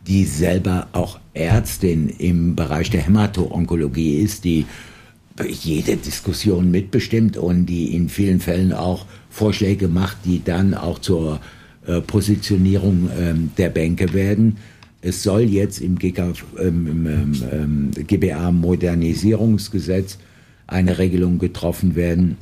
die 0.07 0.25
selber 0.25 0.89
auch 0.93 1.19
Ärztin 1.35 2.09
im 2.09 2.55
Bereich 2.55 2.91
der 2.91 3.03
Hämato-Onkologie 3.03 4.21
ist, 4.21 4.45
die 4.45 4.67
jede 5.45 5.97
Diskussion 5.97 6.71
mitbestimmt 6.71 7.37
und 7.37 7.67
die 7.67 7.95
in 7.95 8.09
vielen 8.09 8.41
Fällen 8.41 8.73
auch 8.73 9.07
Vorschläge 9.29 9.89
macht, 9.89 10.19
die 10.25 10.43
dann 10.43 10.75
auch 10.75 10.99
zur 10.99 11.41
äh, 11.87 12.01
Positionierung 12.01 13.11
ähm, 13.19 13.51
der 13.59 13.69
Bänke 13.69 14.15
werden. 14.15 14.57
Es 15.03 15.23
soll 15.23 15.43
jetzt 15.43 15.81
im, 15.81 15.99
GK, 15.99 16.33
ähm, 16.59 17.07
ähm, 17.07 17.33
ähm 17.53 17.91
GBA 18.07 18.51
Modernisierungsgesetz 18.51 20.19
eine 20.67 20.99
Regelung 20.99 21.39
getroffen 21.39 21.95
werden, 21.97 22.39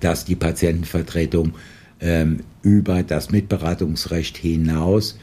dass 0.00 0.24
die 0.24 0.36
Patientenvertretung 0.36 1.54
ähm, 2.00 2.40
über 2.62 3.02
das 3.02 3.30
Mitberatungsrecht 3.30 4.36
hinaus 4.36 5.18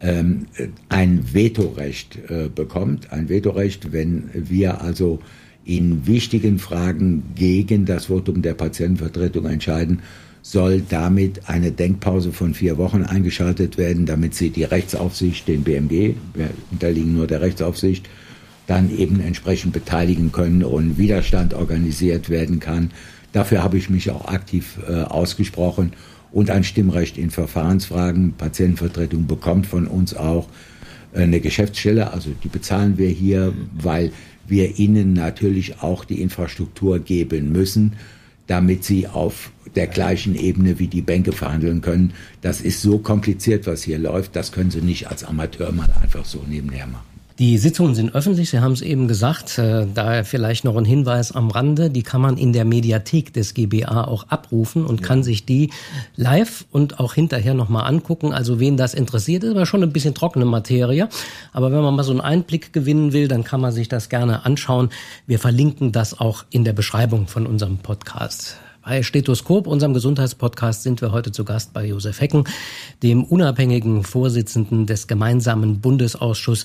ein 0.00 1.34
Vetorecht 1.34 2.18
äh, 2.28 2.48
bekommt. 2.48 3.12
Ein 3.12 3.28
Vetorecht, 3.28 3.92
wenn 3.92 4.30
wir 4.32 4.80
also 4.80 5.18
in 5.64 6.06
wichtigen 6.06 6.58
Fragen 6.58 7.24
gegen 7.34 7.84
das 7.84 8.06
Votum 8.06 8.42
der 8.42 8.54
Patientenvertretung 8.54 9.46
entscheiden, 9.46 10.00
soll 10.40 10.82
damit 10.88 11.48
eine 11.48 11.72
Denkpause 11.72 12.32
von 12.32 12.54
vier 12.54 12.78
Wochen 12.78 13.02
eingeschaltet 13.02 13.76
werden, 13.76 14.06
damit 14.06 14.34
sie 14.34 14.50
die 14.50 14.64
Rechtsaufsicht, 14.64 15.46
den 15.48 15.62
BMG, 15.62 16.14
wir 16.32 16.50
unterliegen 16.70 17.14
nur 17.14 17.26
der 17.26 17.40
Rechtsaufsicht, 17.40 18.08
dann 18.66 18.96
eben 18.96 19.20
entsprechend 19.20 19.72
beteiligen 19.72 20.30
können 20.30 20.62
und 20.62 20.96
Widerstand 20.96 21.54
organisiert 21.54 22.30
werden 22.30 22.60
kann. 22.60 22.92
Dafür 23.32 23.62
habe 23.62 23.78
ich 23.78 23.90
mich 23.90 24.10
auch 24.10 24.26
aktiv 24.26 24.78
äh, 24.88 25.02
ausgesprochen 25.02 25.92
und 26.30 26.50
ein 26.50 26.64
Stimmrecht 26.64 27.18
in 27.18 27.30
Verfahrensfragen. 27.30 28.34
Patientenvertretung 28.34 29.26
bekommt 29.26 29.66
von 29.66 29.86
uns 29.86 30.14
auch 30.14 30.48
äh, 31.12 31.22
eine 31.22 31.40
Geschäftsstelle, 31.40 32.12
also 32.12 32.30
die 32.42 32.48
bezahlen 32.48 32.98
wir 32.98 33.08
hier, 33.08 33.52
weil 33.74 34.12
wir 34.46 34.78
ihnen 34.78 35.12
natürlich 35.12 35.82
auch 35.82 36.04
die 36.04 36.22
Infrastruktur 36.22 36.98
geben 36.98 37.52
müssen, 37.52 37.94
damit 38.46 38.82
sie 38.82 39.06
auf 39.06 39.52
der 39.74 39.86
gleichen 39.86 40.34
Ebene 40.34 40.78
wie 40.78 40.86
die 40.86 41.02
Bänke 41.02 41.32
verhandeln 41.32 41.82
können. 41.82 42.14
Das 42.40 42.62
ist 42.62 42.80
so 42.80 42.98
kompliziert, 42.98 43.66
was 43.66 43.82
hier 43.82 43.98
läuft, 43.98 44.36
das 44.36 44.52
können 44.52 44.70
sie 44.70 44.80
nicht 44.80 45.08
als 45.08 45.22
Amateur 45.22 45.70
mal 45.70 45.90
einfach 46.02 46.24
so 46.24 46.42
nebenher 46.48 46.86
machen. 46.86 47.17
Die 47.38 47.56
Sitzungen 47.56 47.94
sind 47.94 48.16
öffentlich, 48.16 48.50
Sie 48.50 48.58
haben 48.58 48.72
es 48.72 48.82
eben 48.82 49.06
gesagt. 49.06 49.58
Äh, 49.58 49.86
daher 49.94 50.24
vielleicht 50.24 50.64
noch 50.64 50.76
ein 50.76 50.84
Hinweis 50.84 51.30
am 51.30 51.52
Rande. 51.52 51.88
Die 51.88 52.02
kann 52.02 52.20
man 52.20 52.36
in 52.36 52.52
der 52.52 52.64
Mediathek 52.64 53.32
des 53.32 53.54
GBA 53.54 54.04
auch 54.04 54.24
abrufen 54.28 54.84
und 54.84 55.00
ja. 55.00 55.06
kann 55.06 55.22
sich 55.22 55.46
die 55.46 55.70
live 56.16 56.64
und 56.72 56.98
auch 56.98 57.14
hinterher 57.14 57.54
nochmal 57.54 57.86
angucken. 57.86 58.32
Also 58.32 58.58
wen 58.58 58.76
das 58.76 58.92
interessiert, 58.92 59.44
ist 59.44 59.52
aber 59.52 59.66
schon 59.66 59.84
ein 59.84 59.92
bisschen 59.92 60.14
trockene 60.14 60.46
Materie. 60.46 61.08
Aber 61.52 61.70
wenn 61.70 61.80
man 61.80 61.94
mal 61.94 62.02
so 62.02 62.10
einen 62.10 62.20
Einblick 62.20 62.72
gewinnen 62.72 63.12
will, 63.12 63.28
dann 63.28 63.44
kann 63.44 63.60
man 63.60 63.70
sich 63.70 63.88
das 63.88 64.08
gerne 64.08 64.44
anschauen. 64.44 64.88
Wir 65.28 65.38
verlinken 65.38 65.92
das 65.92 66.18
auch 66.18 66.44
in 66.50 66.64
der 66.64 66.72
Beschreibung 66.72 67.28
von 67.28 67.46
unserem 67.46 67.78
Podcast. 67.78 68.56
Bei 68.88 69.02
Stethoskop, 69.02 69.66
unserem 69.66 69.92
Gesundheitspodcast, 69.92 70.82
sind 70.82 71.02
wir 71.02 71.12
heute 71.12 71.30
zu 71.30 71.44
Gast 71.44 71.74
bei 71.74 71.84
Josef 71.84 72.22
Hecken, 72.22 72.44
dem 73.02 73.22
unabhängigen 73.22 74.02
Vorsitzenden 74.02 74.86
des 74.86 75.06
gemeinsamen 75.06 75.82
Bundesausschusses 75.82 76.64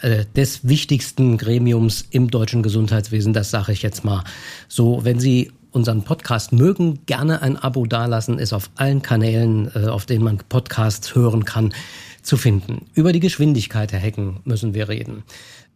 äh, 0.00 0.24
des 0.34 0.66
wichtigsten 0.66 1.36
Gremiums 1.36 2.06
im 2.10 2.30
deutschen 2.30 2.62
Gesundheitswesen. 2.62 3.34
Das 3.34 3.50
sage 3.50 3.72
ich 3.72 3.82
jetzt 3.82 4.02
mal 4.02 4.24
so. 4.66 5.04
Wenn 5.04 5.20
Sie 5.20 5.52
unseren 5.70 6.04
Podcast 6.04 6.54
mögen, 6.54 7.00
gerne 7.04 7.42
ein 7.42 7.58
Abo 7.58 7.84
dalassen, 7.84 8.38
ist 8.38 8.54
auf 8.54 8.70
allen 8.76 9.02
Kanälen, 9.02 9.70
äh, 9.74 9.88
auf 9.88 10.06
denen 10.06 10.24
man 10.24 10.38
Podcasts 10.48 11.14
hören 11.14 11.44
kann, 11.44 11.74
zu 12.22 12.38
finden. 12.38 12.86
Über 12.94 13.12
die 13.12 13.20
Geschwindigkeit, 13.20 13.92
Herr 13.92 14.00
Hecken, 14.00 14.40
müssen 14.44 14.72
wir 14.72 14.88
reden. 14.88 15.22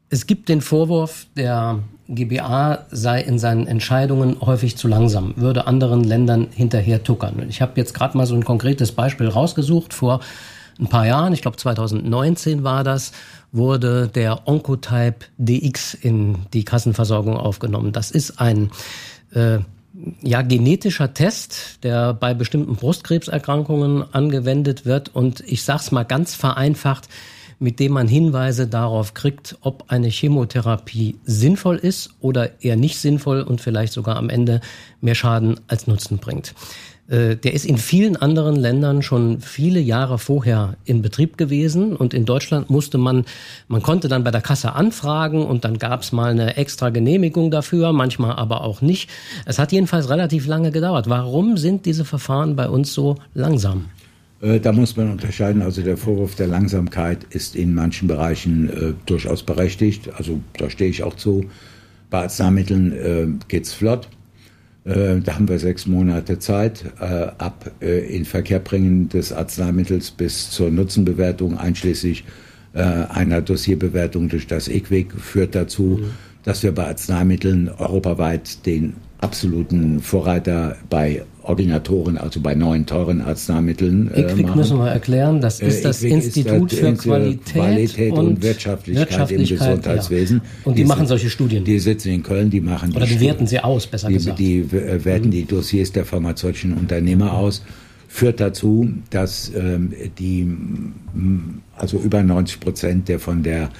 Es 0.08 0.26
gibt 0.26 0.48
den 0.48 0.62
Vorwurf, 0.62 1.26
der 1.36 1.80
GBA 2.14 2.86
sei 2.90 3.20
in 3.20 3.38
seinen 3.38 3.66
Entscheidungen 3.66 4.36
häufig 4.40 4.76
zu 4.76 4.88
langsam, 4.88 5.34
würde 5.36 5.66
anderen 5.66 6.04
Ländern 6.04 6.48
hinterher 6.52 7.02
tuckern. 7.02 7.46
Ich 7.48 7.62
habe 7.62 7.72
jetzt 7.76 7.94
gerade 7.94 8.16
mal 8.16 8.26
so 8.26 8.34
ein 8.34 8.44
konkretes 8.44 8.92
Beispiel 8.92 9.28
rausgesucht. 9.28 9.94
Vor 9.94 10.20
ein 10.78 10.88
paar 10.88 11.06
Jahren, 11.06 11.32
ich 11.32 11.42
glaube 11.42 11.56
2019 11.56 12.64
war 12.64 12.84
das, 12.84 13.12
wurde 13.50 14.08
der 14.08 14.46
Oncotype 14.48 15.26
DX 15.38 15.94
in 15.94 16.38
die 16.52 16.64
Kassenversorgung 16.64 17.36
aufgenommen. 17.36 17.92
Das 17.92 18.10
ist 18.10 18.40
ein 18.40 18.70
äh, 19.34 19.58
ja, 20.22 20.42
genetischer 20.42 21.12
Test, 21.14 21.84
der 21.84 22.14
bei 22.14 22.34
bestimmten 22.34 22.76
Brustkrebserkrankungen 22.76 24.04
angewendet 24.12 24.86
wird. 24.86 25.14
Und 25.14 25.40
ich 25.40 25.64
sage 25.64 25.80
es 25.80 25.92
mal 25.92 26.04
ganz 26.04 26.34
vereinfacht, 26.34 27.08
mit 27.62 27.78
dem 27.78 27.92
man 27.92 28.08
Hinweise 28.08 28.66
darauf 28.66 29.14
kriegt, 29.14 29.56
ob 29.60 29.84
eine 29.86 30.08
Chemotherapie 30.08 31.16
sinnvoll 31.24 31.76
ist 31.76 32.10
oder 32.20 32.60
eher 32.60 32.76
nicht 32.76 32.98
sinnvoll 32.98 33.42
und 33.42 33.60
vielleicht 33.60 33.92
sogar 33.92 34.16
am 34.16 34.28
Ende 34.28 34.60
mehr 35.00 35.14
Schaden 35.14 35.60
als 35.68 35.86
Nutzen 35.86 36.18
bringt. 36.18 36.54
Äh, 37.08 37.36
der 37.36 37.54
ist 37.54 37.64
in 37.64 37.78
vielen 37.78 38.16
anderen 38.16 38.56
Ländern 38.56 39.02
schon 39.02 39.40
viele 39.40 39.78
Jahre 39.78 40.18
vorher 40.18 40.76
in 40.84 41.02
Betrieb 41.02 41.38
gewesen 41.38 41.94
und 41.94 42.14
in 42.14 42.24
Deutschland 42.24 42.68
musste 42.68 42.98
man, 42.98 43.26
man 43.68 43.80
konnte 43.80 44.08
dann 44.08 44.24
bei 44.24 44.32
der 44.32 44.40
Kasse 44.40 44.74
anfragen 44.74 45.44
und 45.46 45.64
dann 45.64 45.78
gab 45.78 46.02
es 46.02 46.10
mal 46.10 46.32
eine 46.32 46.56
extra 46.56 46.90
Genehmigung 46.90 47.52
dafür, 47.52 47.92
manchmal 47.92 48.32
aber 48.36 48.62
auch 48.62 48.80
nicht. 48.82 49.08
Es 49.46 49.60
hat 49.60 49.70
jedenfalls 49.70 50.08
relativ 50.10 50.46
lange 50.46 50.72
gedauert. 50.72 51.08
Warum 51.08 51.56
sind 51.56 51.86
diese 51.86 52.04
Verfahren 52.04 52.56
bei 52.56 52.68
uns 52.68 52.92
so 52.92 53.18
langsam? 53.34 53.86
Äh, 54.42 54.60
da 54.60 54.72
muss 54.72 54.96
man 54.96 55.10
unterscheiden. 55.10 55.62
Also 55.62 55.80
der 55.82 55.96
Vorwurf 55.96 56.34
der 56.34 56.48
Langsamkeit 56.48 57.24
ist 57.30 57.56
in 57.56 57.74
manchen 57.74 58.08
Bereichen 58.08 58.68
äh, 58.68 58.92
durchaus 59.06 59.42
berechtigt. 59.42 60.10
Also 60.16 60.40
da 60.58 60.68
stehe 60.68 60.90
ich 60.90 61.02
auch 61.02 61.16
zu. 61.16 61.46
Bei 62.10 62.22
Arzneimitteln 62.22 62.92
äh, 62.92 63.26
geht's 63.48 63.72
flott. 63.72 64.08
Äh, 64.84 65.20
da 65.20 65.36
haben 65.36 65.48
wir 65.48 65.58
sechs 65.58 65.86
Monate 65.86 66.38
Zeit. 66.38 66.84
Äh, 67.00 67.04
ab 67.38 67.70
äh, 67.80 68.14
in 68.14 68.24
Verkehrbringen 68.24 69.08
des 69.08 69.32
Arzneimittels 69.32 70.10
bis 70.10 70.50
zur 70.50 70.70
Nutzenbewertung, 70.70 71.56
einschließlich 71.56 72.24
einer 72.74 73.42
Dossierbewertung 73.42 74.30
durch 74.30 74.46
das 74.46 74.66
IQWIC, 74.66 75.12
führt 75.20 75.54
dazu, 75.54 75.98
mhm. 76.00 76.06
dass 76.42 76.62
wir 76.62 76.72
bei 76.72 76.86
Arzneimitteln 76.86 77.68
europaweit 77.68 78.64
den 78.64 78.94
absoluten 79.18 80.00
Vorreiter 80.00 80.78
bei 80.88 81.26
Ordinatoren, 81.42 82.18
also 82.18 82.40
bei 82.40 82.54
neuen 82.54 82.86
teuren 82.86 83.20
Arzneimitteln. 83.20 84.12
Äh, 84.12 84.22
IQWIC 84.22 84.56
müssen 84.56 84.78
wir 84.78 84.88
erklären, 84.88 85.40
das 85.40 85.60
ist 85.60 85.80
äh, 85.80 85.82
das 85.82 86.02
Institut 86.02 86.72
ist 86.72 86.82
das 86.82 86.90
für 86.90 86.94
Qualität, 86.94 87.54
Qualität, 87.54 88.12
und, 88.12 88.26
und 88.26 88.42
Wirtschaftlichkeit, 88.42 89.10
Wirtschaftlichkeit, 89.10 89.50
im 89.50 89.58
Gesundheitswesen. 89.58 90.36
Ja. 90.36 90.50
Und 90.64 90.78
die, 90.78 90.82
die, 90.82 90.88
machen 90.88 91.06
solche 91.06 91.30
Studien. 91.30 91.64
Die 91.64 91.78
sitzen 91.78 92.12
in 92.12 92.22
Köln, 92.22 92.50
die 92.50 92.60
machen 92.60 92.94
Oder 92.94 93.06
die 93.06 93.20
werten 93.20 93.46
sie 93.46 93.60
aus, 93.60 93.86
besser 93.86 94.08
die, 94.08 94.14
gesagt. 94.14 94.38
Die 94.38 94.58
äh, 94.60 95.04
werten 95.04 95.26
mhm. 95.26 95.32
die 95.32 95.44
Dossiers 95.44 95.92
der 95.92 96.04
pharmazeutischen 96.04 96.74
Unternehmer 96.74 97.34
aus 97.34 97.62
führt 98.08 98.40
dazu, 98.40 98.92
dass 99.08 99.50
ähm, 99.56 99.94
die 100.18 100.46
also 101.74 101.98
über 101.98 102.22
90 102.22 102.60
Prozent 102.60 103.08
der 103.08 103.18
von 103.18 103.42
der 103.42 103.70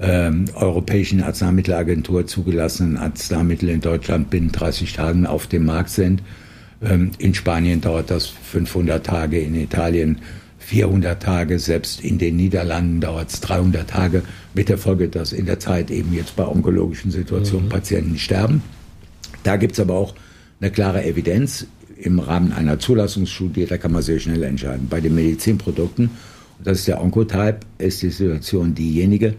ähm, 0.00 0.46
Europäischen 0.54 1.22
Arzneimittelagentur 1.22 2.26
zugelassenen 2.26 2.96
Arzneimittel 2.96 3.68
in 3.68 3.80
Deutschland 3.80 4.30
binnen 4.30 4.50
30 4.52 4.92
Tagen 4.92 5.26
auf 5.26 5.46
dem 5.46 5.64
Markt 5.64 5.90
sind. 5.90 6.22
Ähm, 6.82 7.10
in 7.18 7.34
Spanien 7.34 7.80
dauert 7.80 8.10
das 8.10 8.26
500 8.26 9.04
Tage, 9.04 9.40
in 9.40 9.54
Italien 9.54 10.18
400 10.58 11.22
Tage, 11.22 11.58
selbst 11.58 12.00
in 12.02 12.18
den 12.18 12.36
Niederlanden 12.36 13.00
dauert 13.00 13.30
es 13.30 13.40
300 13.40 13.88
Tage, 13.88 14.22
mit 14.54 14.68
der 14.68 14.78
Folge, 14.78 15.08
dass 15.08 15.32
in 15.32 15.46
der 15.46 15.58
Zeit 15.58 15.90
eben 15.90 16.12
jetzt 16.12 16.36
bei 16.36 16.46
onkologischen 16.46 17.10
Situationen 17.10 17.66
mhm. 17.66 17.70
Patienten 17.70 18.18
sterben. 18.18 18.62
Da 19.44 19.56
gibt 19.56 19.72
es 19.72 19.80
aber 19.80 19.94
auch 19.94 20.14
eine 20.60 20.70
klare 20.70 21.04
Evidenz 21.04 21.66
im 21.96 22.18
Rahmen 22.18 22.52
einer 22.52 22.78
Zulassungsstudie, 22.78 23.66
da 23.66 23.78
kann 23.78 23.92
man 23.92 24.02
sehr 24.02 24.20
schnell 24.20 24.42
entscheiden. 24.42 24.88
Bei 24.88 25.00
den 25.00 25.14
Medizinprodukten, 25.14 26.10
das 26.62 26.80
ist 26.80 26.88
der 26.88 27.02
Oncotype, 27.02 27.60
ist 27.78 28.02
die 28.02 28.10
Situation 28.10 28.74
diejenige, 28.74 29.34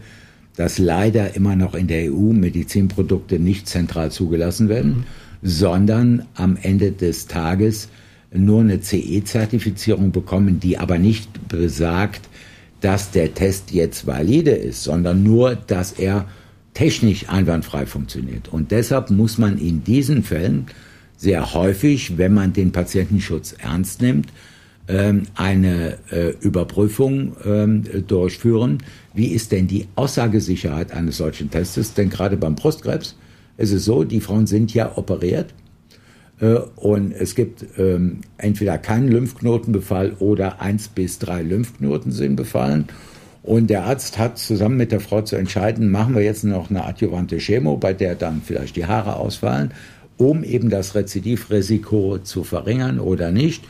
dass 0.56 0.78
leider 0.78 1.36
immer 1.36 1.56
noch 1.56 1.74
in 1.74 1.86
der 1.86 2.12
EU 2.12 2.32
Medizinprodukte 2.32 3.38
nicht 3.38 3.68
zentral 3.68 4.10
zugelassen 4.10 4.68
werden, 4.68 4.90
mhm. 4.90 5.04
Sondern 5.42 6.26
am 6.34 6.58
Ende 6.60 6.92
des 6.92 7.26
Tages 7.26 7.88
nur 8.32 8.60
eine 8.60 8.80
CE-Zertifizierung 8.80 10.12
bekommen, 10.12 10.60
die 10.60 10.78
aber 10.78 10.98
nicht 10.98 11.48
besagt, 11.48 12.28
dass 12.80 13.10
der 13.10 13.34
Test 13.34 13.72
jetzt 13.72 14.06
valide 14.06 14.52
ist, 14.52 14.84
sondern 14.84 15.22
nur, 15.22 15.54
dass 15.54 15.92
er 15.92 16.26
technisch 16.74 17.28
einwandfrei 17.28 17.86
funktioniert. 17.86 18.48
Und 18.48 18.70
deshalb 18.70 19.10
muss 19.10 19.38
man 19.38 19.58
in 19.58 19.84
diesen 19.84 20.22
Fällen 20.22 20.66
sehr 21.16 21.52
häufig, 21.52 22.16
wenn 22.16 22.32
man 22.32 22.52
den 22.52 22.72
Patientenschutz 22.72 23.54
ernst 23.58 24.00
nimmt, 24.00 24.28
ähm, 24.88 25.24
eine 25.34 25.98
äh, 26.10 26.30
Überprüfung 26.40 27.36
ähm, 27.44 27.84
durchführen. 28.06 28.78
Wie 29.12 29.26
ist 29.26 29.52
denn 29.52 29.66
die 29.66 29.86
Aussagesicherheit 29.96 30.92
eines 30.92 31.18
solchen 31.18 31.50
Testes? 31.50 31.94
Denn 31.94 32.08
gerade 32.08 32.36
beim 32.36 32.54
Brustkrebs 32.54 33.16
ist 33.60 33.72
es 33.72 33.84
so, 33.84 34.04
die 34.04 34.20
Frauen 34.20 34.46
sind 34.46 34.72
ja 34.72 34.96
operiert 34.96 35.54
äh, 36.40 36.56
und 36.76 37.12
es 37.12 37.34
gibt 37.34 37.64
ähm, 37.78 38.22
entweder 38.38 38.78
keinen 38.78 39.08
Lymphknotenbefall 39.08 40.14
oder 40.18 40.60
eins 40.60 40.88
bis 40.88 41.18
drei 41.18 41.42
Lymphknoten 41.42 42.10
sind 42.10 42.36
befallen. 42.36 42.86
Und 43.42 43.68
der 43.70 43.84
Arzt 43.84 44.18
hat 44.18 44.38
zusammen 44.38 44.76
mit 44.76 44.92
der 44.92 45.00
Frau 45.00 45.22
zu 45.22 45.36
entscheiden, 45.36 45.90
machen 45.90 46.14
wir 46.14 46.22
jetzt 46.22 46.44
noch 46.44 46.68
eine 46.68 46.84
adjuvante 46.84 47.38
Chemo, 47.38 47.76
bei 47.76 47.94
der 47.94 48.14
dann 48.14 48.42
vielleicht 48.44 48.76
die 48.76 48.86
Haare 48.86 49.16
ausfallen, 49.16 49.72
um 50.18 50.44
eben 50.44 50.68
das 50.68 50.94
Rezidivrisiko 50.94 52.18
zu 52.18 52.44
verringern 52.44 53.00
oder 53.00 53.32
nicht. 53.32 53.64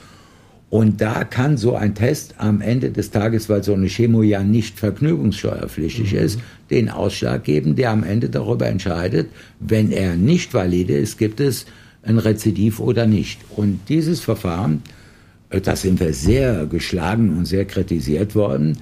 Und 0.71 1.01
da 1.01 1.25
kann 1.25 1.57
so 1.57 1.75
ein 1.75 1.97
Test 1.97 2.37
am 2.39 2.61
Ende 2.61 2.93
des 2.93 3.11
Tages, 3.11 3.49
weil 3.49 3.65
so 3.65 3.75
eine 3.75 3.89
Chemo 3.89 4.23
ja 4.23 4.45
nicht 4.45 4.79
vergnügungssteuerpflichtig 4.79 6.13
mhm. 6.13 6.19
ist, 6.19 6.41
den 6.71 6.89
Ausschlag 6.89 7.43
geben, 7.43 7.75
der 7.75 7.91
am 7.91 8.05
Ende 8.05 8.31
darüber 8.31 8.67
entscheidet, 8.69 9.29
wenn 9.59 9.91
er 9.91 10.15
nicht 10.15 10.55
valide 10.55 10.95
ist, 10.95 11.19
gibt 11.19 11.41
es 11.41 11.67
ein 12.05 12.19
Rezidiv 12.19 12.79
oder 12.79 13.07
nicht. 13.07 13.41
Und 13.57 13.81
dieses 13.89 14.21
Verfahren, 14.21 14.83
äh, 15.51 15.61
da 15.61 15.75
sind 15.75 15.99
wir 15.99 16.15
sehr 16.15 16.67
geschlagen 16.67 17.37
und 17.37 17.47
sehr 17.47 17.65
kritisiert 17.65 18.37
worden, 18.37 18.79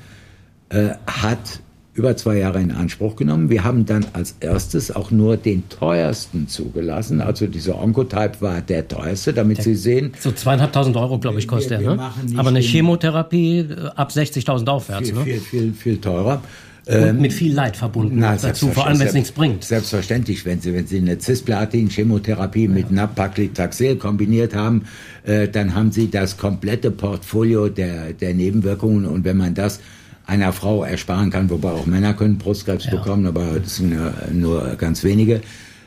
äh, 0.68 0.90
hat 1.06 1.60
über 1.98 2.16
zwei 2.16 2.38
Jahre 2.38 2.60
in 2.60 2.70
Anspruch 2.70 3.16
genommen. 3.16 3.50
Wir 3.50 3.64
haben 3.64 3.84
dann 3.84 4.06
als 4.12 4.36
erstes 4.38 4.94
auch 4.94 5.10
nur 5.10 5.36
den 5.36 5.68
teuersten 5.68 6.46
zugelassen. 6.46 7.20
Also 7.20 7.48
dieser 7.48 7.82
Oncotype 7.82 8.40
war 8.40 8.60
der 8.60 8.86
teuerste, 8.86 9.32
damit 9.32 9.58
der, 9.58 9.64
Sie 9.64 9.74
sehen. 9.74 10.12
So 10.20 10.30
zweieinhalbtausend 10.30 10.96
Euro, 10.96 11.18
glaube 11.18 11.40
ich, 11.40 11.48
kostet 11.48 11.82
er. 11.82 11.96
Ne? 11.96 12.10
Aber 12.36 12.50
eine 12.50 12.60
Chemotherapie 12.60 13.58
äh, 13.58 13.90
ab 13.96 14.10
60.000 14.10 14.68
aufwärts. 14.68 15.08
Viel, 15.08 15.18
ne? 15.18 15.24
viel, 15.24 15.40
viel, 15.40 15.72
viel 15.72 16.00
teurer. 16.00 16.40
Und 16.86 16.94
ähm, 16.94 17.20
mit 17.20 17.34
viel 17.34 17.52
Leid 17.52 17.76
verbunden 17.76 18.20
na, 18.20 18.36
dazu, 18.36 18.68
vor 18.68 18.86
allem 18.86 18.98
wenn 18.98 19.08
es 19.08 19.12
nichts 19.12 19.32
bringt. 19.32 19.62
Selbstverständlich, 19.62 20.46
wenn 20.46 20.60
Sie, 20.60 20.72
wenn 20.72 20.86
Sie 20.86 20.98
eine 20.98 21.18
Cisplatin-Chemotherapie 21.18 22.64
ja. 22.64 22.70
mit 22.70 22.90
Nab-Paclitaxel 22.90 23.96
kombiniert 23.96 24.54
haben, 24.54 24.84
äh, 25.24 25.48
dann 25.48 25.74
haben 25.74 25.92
Sie 25.92 26.10
das 26.10 26.38
komplette 26.38 26.90
Portfolio 26.90 27.68
der, 27.68 28.14
der 28.14 28.32
Nebenwirkungen. 28.32 29.04
Und 29.04 29.24
wenn 29.24 29.36
man 29.36 29.54
das 29.54 29.80
einer 30.28 30.52
Frau 30.52 30.84
ersparen 30.84 31.30
kann, 31.30 31.48
wobei 31.48 31.70
auch 31.70 31.86
Männer 31.86 32.12
können 32.12 32.36
Brustkrebs 32.36 32.84
ja. 32.84 32.90
bekommen, 32.96 33.26
aber 33.26 33.58
das 33.60 33.76
sind 33.76 33.92
ja 33.92 34.12
nur 34.30 34.76
ganz 34.76 35.02
wenige, 35.02 35.40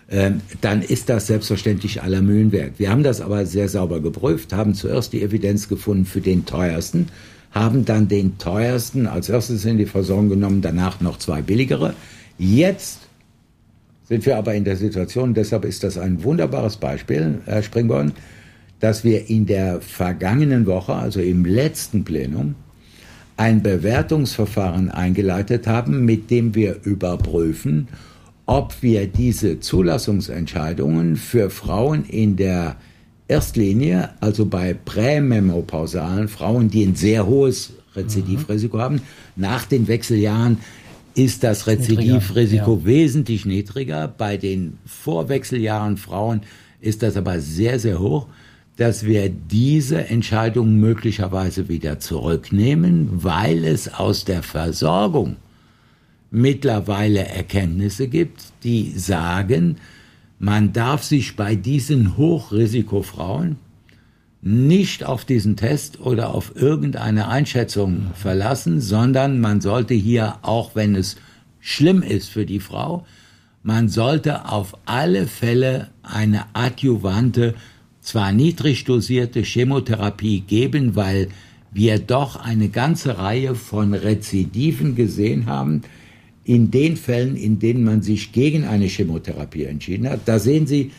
ähm, 0.09 0.41
dann 0.61 0.81
ist 0.81 1.09
das 1.09 1.27
selbstverständlich 1.27 2.01
aller 2.01 2.23
Mühen 2.23 2.51
wert. 2.51 2.73
Wir 2.77 2.89
haben 2.89 3.03
das 3.03 3.21
aber 3.21 3.45
sehr 3.45 3.69
sauber 3.69 4.01
geprüft, 4.01 4.51
haben 4.51 4.73
zuerst 4.73 5.13
die 5.13 5.21
Evidenz 5.21 5.69
gefunden 5.69 6.05
für 6.05 6.21
den 6.21 6.45
teuersten, 6.45 7.07
haben 7.51 7.85
dann 7.85 8.07
den 8.07 8.39
teuersten 8.39 9.05
als 9.05 9.29
erstes 9.29 9.63
in 9.63 9.77
die 9.77 9.85
Versorgung 9.85 10.29
genommen, 10.29 10.61
danach 10.61 11.01
noch 11.01 11.19
zwei 11.19 11.43
billigere. 11.43 11.93
Jetzt 12.39 13.01
sind 14.09 14.25
wir 14.25 14.37
aber 14.37 14.55
in 14.55 14.63
der 14.63 14.75
Situation, 14.75 15.35
deshalb 15.35 15.65
ist 15.65 15.83
das 15.83 15.99
ein 15.99 16.23
wunderbares 16.23 16.77
Beispiel, 16.77 17.41
Herr 17.45 17.61
Springborn, 17.61 18.13
dass 18.79 19.03
wir 19.03 19.29
in 19.29 19.45
der 19.45 19.81
vergangenen 19.81 20.65
Woche, 20.65 20.95
also 20.95 21.21
im 21.21 21.45
letzten 21.45 22.03
Plenum, 22.03 22.55
ein 23.41 23.63
Bewertungsverfahren 23.63 24.91
eingeleitet 24.91 25.65
haben, 25.65 26.05
mit 26.05 26.29
dem 26.29 26.53
wir 26.53 26.77
überprüfen, 26.83 27.87
ob 28.45 28.83
wir 28.83 29.07
diese 29.07 29.59
Zulassungsentscheidungen 29.59 31.15
für 31.15 31.49
Frauen 31.49 32.05
in 32.05 32.35
der 32.35 32.75
Erstlinie, 33.27 34.11
also 34.19 34.45
bei 34.45 34.75
prämenopausalen 34.75 36.27
Frauen, 36.27 36.69
die 36.69 36.83
ein 36.83 36.93
sehr 36.93 37.25
hohes 37.25 37.73
Rezidivrisiko 37.95 38.77
mhm. 38.77 38.81
haben. 38.81 39.01
Nach 39.35 39.65
den 39.65 39.87
Wechseljahren 39.87 40.59
ist 41.15 41.43
das 41.43 41.65
Rezidivrisiko 41.65 42.75
ja. 42.75 42.85
wesentlich 42.85 43.47
niedriger. 43.47 44.07
Bei 44.07 44.37
den 44.37 44.77
Vorwechseljahren 44.85 45.97
Frauen 45.97 46.41
ist 46.79 47.01
das 47.01 47.17
aber 47.17 47.39
sehr, 47.39 47.79
sehr 47.79 47.99
hoch, 47.99 48.27
dass 48.81 49.05
wir 49.05 49.29
diese 49.29 50.07
Entscheidung 50.07 50.77
möglicherweise 50.77 51.69
wieder 51.69 51.99
zurücknehmen, 51.99 53.09
weil 53.11 53.63
es 53.63 53.93
aus 53.93 54.25
der 54.25 54.41
Versorgung 54.41 55.35
mittlerweile 56.31 57.27
Erkenntnisse 57.27 58.07
gibt, 58.07 58.41
die 58.63 58.91
sagen, 58.97 59.77
man 60.39 60.73
darf 60.73 61.03
sich 61.03 61.35
bei 61.35 61.53
diesen 61.53 62.17
Hochrisikofrauen 62.17 63.57
nicht 64.41 65.03
auf 65.03 65.25
diesen 65.25 65.57
Test 65.57 65.99
oder 65.99 66.33
auf 66.33 66.55
irgendeine 66.55 67.27
Einschätzung 67.27 68.07
verlassen, 68.15 68.81
sondern 68.81 69.39
man 69.39 69.61
sollte 69.61 69.93
hier, 69.93 70.37
auch 70.41 70.73
wenn 70.73 70.95
es 70.95 71.17
schlimm 71.59 72.01
ist 72.01 72.29
für 72.29 72.47
die 72.47 72.59
Frau, 72.59 73.05
man 73.61 73.89
sollte 73.89 74.49
auf 74.49 74.75
alle 74.85 75.27
Fälle 75.27 75.89
eine 76.01 76.45
adjuvante, 76.53 77.53
zwar 78.01 78.31
niedrig 78.31 78.83
dosierte 78.83 79.41
Chemotherapie 79.41 80.41
geben, 80.41 80.95
weil 80.95 81.29
wir 81.71 81.99
doch 81.99 82.35
eine 82.35 82.69
ganze 82.69 83.17
Reihe 83.17 83.55
von 83.55 83.93
Rezidiven 83.93 84.95
gesehen 84.95 85.45
haben, 85.45 85.83
in 86.43 86.71
den 86.71 86.97
Fällen, 86.97 87.35
in 87.35 87.59
denen 87.59 87.83
man 87.83 88.01
sich 88.01 88.31
gegen 88.31 88.65
eine 88.65 88.85
Chemotherapie 88.85 89.65
entschieden 89.65 90.09
hat, 90.09 90.21
da 90.25 90.39
sehen 90.39 90.65
Sie, 90.65 90.91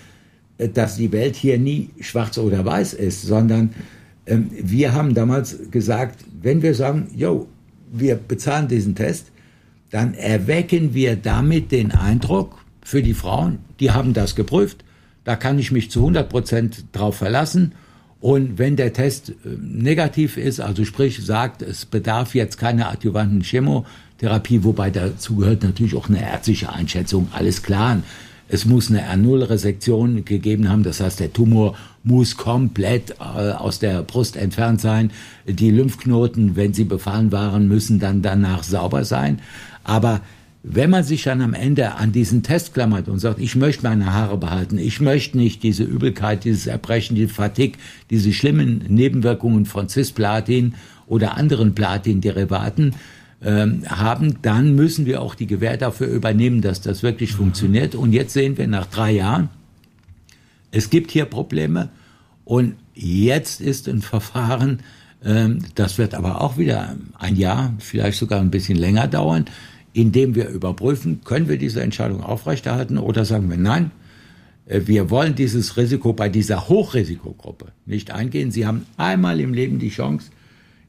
äh, 0.58 0.68
dass 0.68 0.96
die 0.96 1.12
Welt 1.12 1.36
hier 1.36 1.58
nie 1.58 1.90
schwarz 2.00 2.38
oder 2.38 2.64
weiß 2.64 2.94
ist, 2.94 3.22
sondern 3.22 3.70
ähm, 4.26 4.50
wir 4.52 4.92
haben 4.92 5.14
damals 5.14 5.70
gesagt, 5.70 6.24
wenn 6.40 6.62
wir 6.62 6.74
sagen, 6.74 7.08
jo, 7.14 7.48
wir 7.92 8.14
bezahlen 8.16 8.68
diesen 8.68 8.94
Test, 8.94 9.32
dann 9.90 10.14
erwecken 10.14 10.94
wir 10.94 11.16
damit 11.16 11.72
den 11.72 11.90
Eindruck 11.90 12.64
für 12.82 13.02
die 13.02 13.14
Frauen, 13.14 13.58
die 13.80 13.90
haben 13.90 14.14
das 14.14 14.34
geprüft, 14.34 14.84
da 15.24 15.36
kann 15.36 15.58
ich 15.58 15.72
mich 15.72 15.90
zu 15.90 16.00
100 16.00 16.28
Prozent 16.28 16.84
drauf 16.92 17.16
verlassen. 17.16 17.72
Und 18.20 18.58
wenn 18.58 18.76
der 18.76 18.92
Test 18.92 19.30
äh, 19.30 19.34
negativ 19.60 20.36
ist, 20.36 20.60
also 20.60 20.84
sprich 20.84 21.24
sagt, 21.24 21.62
es 21.62 21.84
bedarf 21.84 22.34
jetzt 22.34 22.56
keiner 22.56 22.90
adjuvanten 22.90 23.42
Chemo, 23.42 23.84
Therapie, 24.18 24.62
wobei 24.62 24.90
dazu 24.90 25.36
gehört 25.36 25.64
natürlich 25.64 25.96
auch 25.96 26.08
eine 26.08 26.22
ärztliche 26.22 26.72
Einschätzung, 26.72 27.28
alles 27.32 27.64
klar. 27.64 28.00
Es 28.48 28.64
muss 28.66 28.90
eine 28.90 29.02
R0-Resektion 29.02 30.24
gegeben 30.24 30.68
haben, 30.68 30.84
das 30.84 31.00
heißt, 31.00 31.18
der 31.18 31.32
Tumor 31.32 31.74
muss 32.04 32.36
komplett 32.36 33.12
äh, 33.12 33.52
aus 33.52 33.78
der 33.78 34.02
Brust 34.02 34.36
entfernt 34.36 34.80
sein. 34.80 35.10
Die 35.46 35.70
Lymphknoten, 35.70 36.54
wenn 36.54 36.74
sie 36.74 36.84
befallen 36.84 37.32
waren, 37.32 37.66
müssen 37.66 37.98
dann 37.98 38.22
danach 38.22 38.62
sauber 38.62 39.04
sein. 39.04 39.40
Aber 39.84 40.20
wenn 40.64 40.90
man 40.90 41.02
sich 41.02 41.24
dann 41.24 41.40
am 41.40 41.54
Ende 41.54 41.96
an 41.96 42.12
diesen 42.12 42.42
Test 42.42 42.72
klammert 42.72 43.08
und 43.08 43.18
sagt, 43.18 43.40
ich 43.40 43.56
möchte 43.56 43.82
meine 43.82 44.12
Haare 44.12 44.36
behalten, 44.38 44.78
ich 44.78 45.00
möchte 45.00 45.36
nicht 45.36 45.62
diese 45.62 45.82
Übelkeit, 45.82 46.44
dieses 46.44 46.68
Erbrechen, 46.68 47.16
die 47.16 47.26
Fatigue, 47.26 47.78
diese 48.10 48.32
schlimmen 48.32 48.84
Nebenwirkungen 48.88 49.66
von 49.66 49.88
Cisplatin 49.88 50.74
oder 51.06 51.36
anderen 51.36 51.74
Platin-Derivaten, 51.74 52.94
ähm, 53.42 53.82
haben, 53.88 54.38
dann 54.42 54.76
müssen 54.76 55.04
wir 55.04 55.20
auch 55.20 55.34
die 55.34 55.48
Gewähr 55.48 55.76
dafür 55.76 56.06
übernehmen, 56.06 56.60
dass 56.60 56.80
das 56.80 57.02
wirklich 57.02 57.32
funktioniert. 57.32 57.96
Und 57.96 58.12
jetzt 58.12 58.32
sehen 58.32 58.56
wir 58.56 58.68
nach 58.68 58.86
drei 58.86 59.10
Jahren, 59.10 59.48
es 60.70 60.90
gibt 60.90 61.10
hier 61.10 61.24
Probleme 61.24 61.90
und 62.44 62.76
jetzt 62.94 63.60
ist 63.60 63.88
ein 63.88 64.00
Verfahren, 64.00 64.78
ähm, 65.24 65.58
das 65.74 65.98
wird 65.98 66.14
aber 66.14 66.40
auch 66.40 66.56
wieder 66.56 66.94
ein 67.18 67.34
Jahr, 67.34 67.74
vielleicht 67.78 68.18
sogar 68.18 68.40
ein 68.40 68.52
bisschen 68.52 68.78
länger 68.78 69.08
dauern, 69.08 69.46
indem 69.92 70.34
wir 70.34 70.48
überprüfen, 70.48 71.20
können 71.24 71.48
wir 71.48 71.58
diese 71.58 71.82
Entscheidung 71.82 72.22
aufrechterhalten 72.22 72.98
oder 72.98 73.24
sagen 73.24 73.50
wir 73.50 73.56
nein, 73.58 73.90
äh, 74.66 74.82
wir 74.86 75.10
wollen 75.10 75.34
dieses 75.34 75.76
Risiko 75.76 76.12
bei 76.12 76.28
dieser 76.28 76.68
Hochrisikogruppe 76.68 77.66
nicht 77.86 78.10
eingehen. 78.10 78.50
Sie 78.50 78.66
haben 78.66 78.86
einmal 78.96 79.40
im 79.40 79.52
Leben 79.52 79.78
die 79.78 79.90
Chance, 79.90 80.30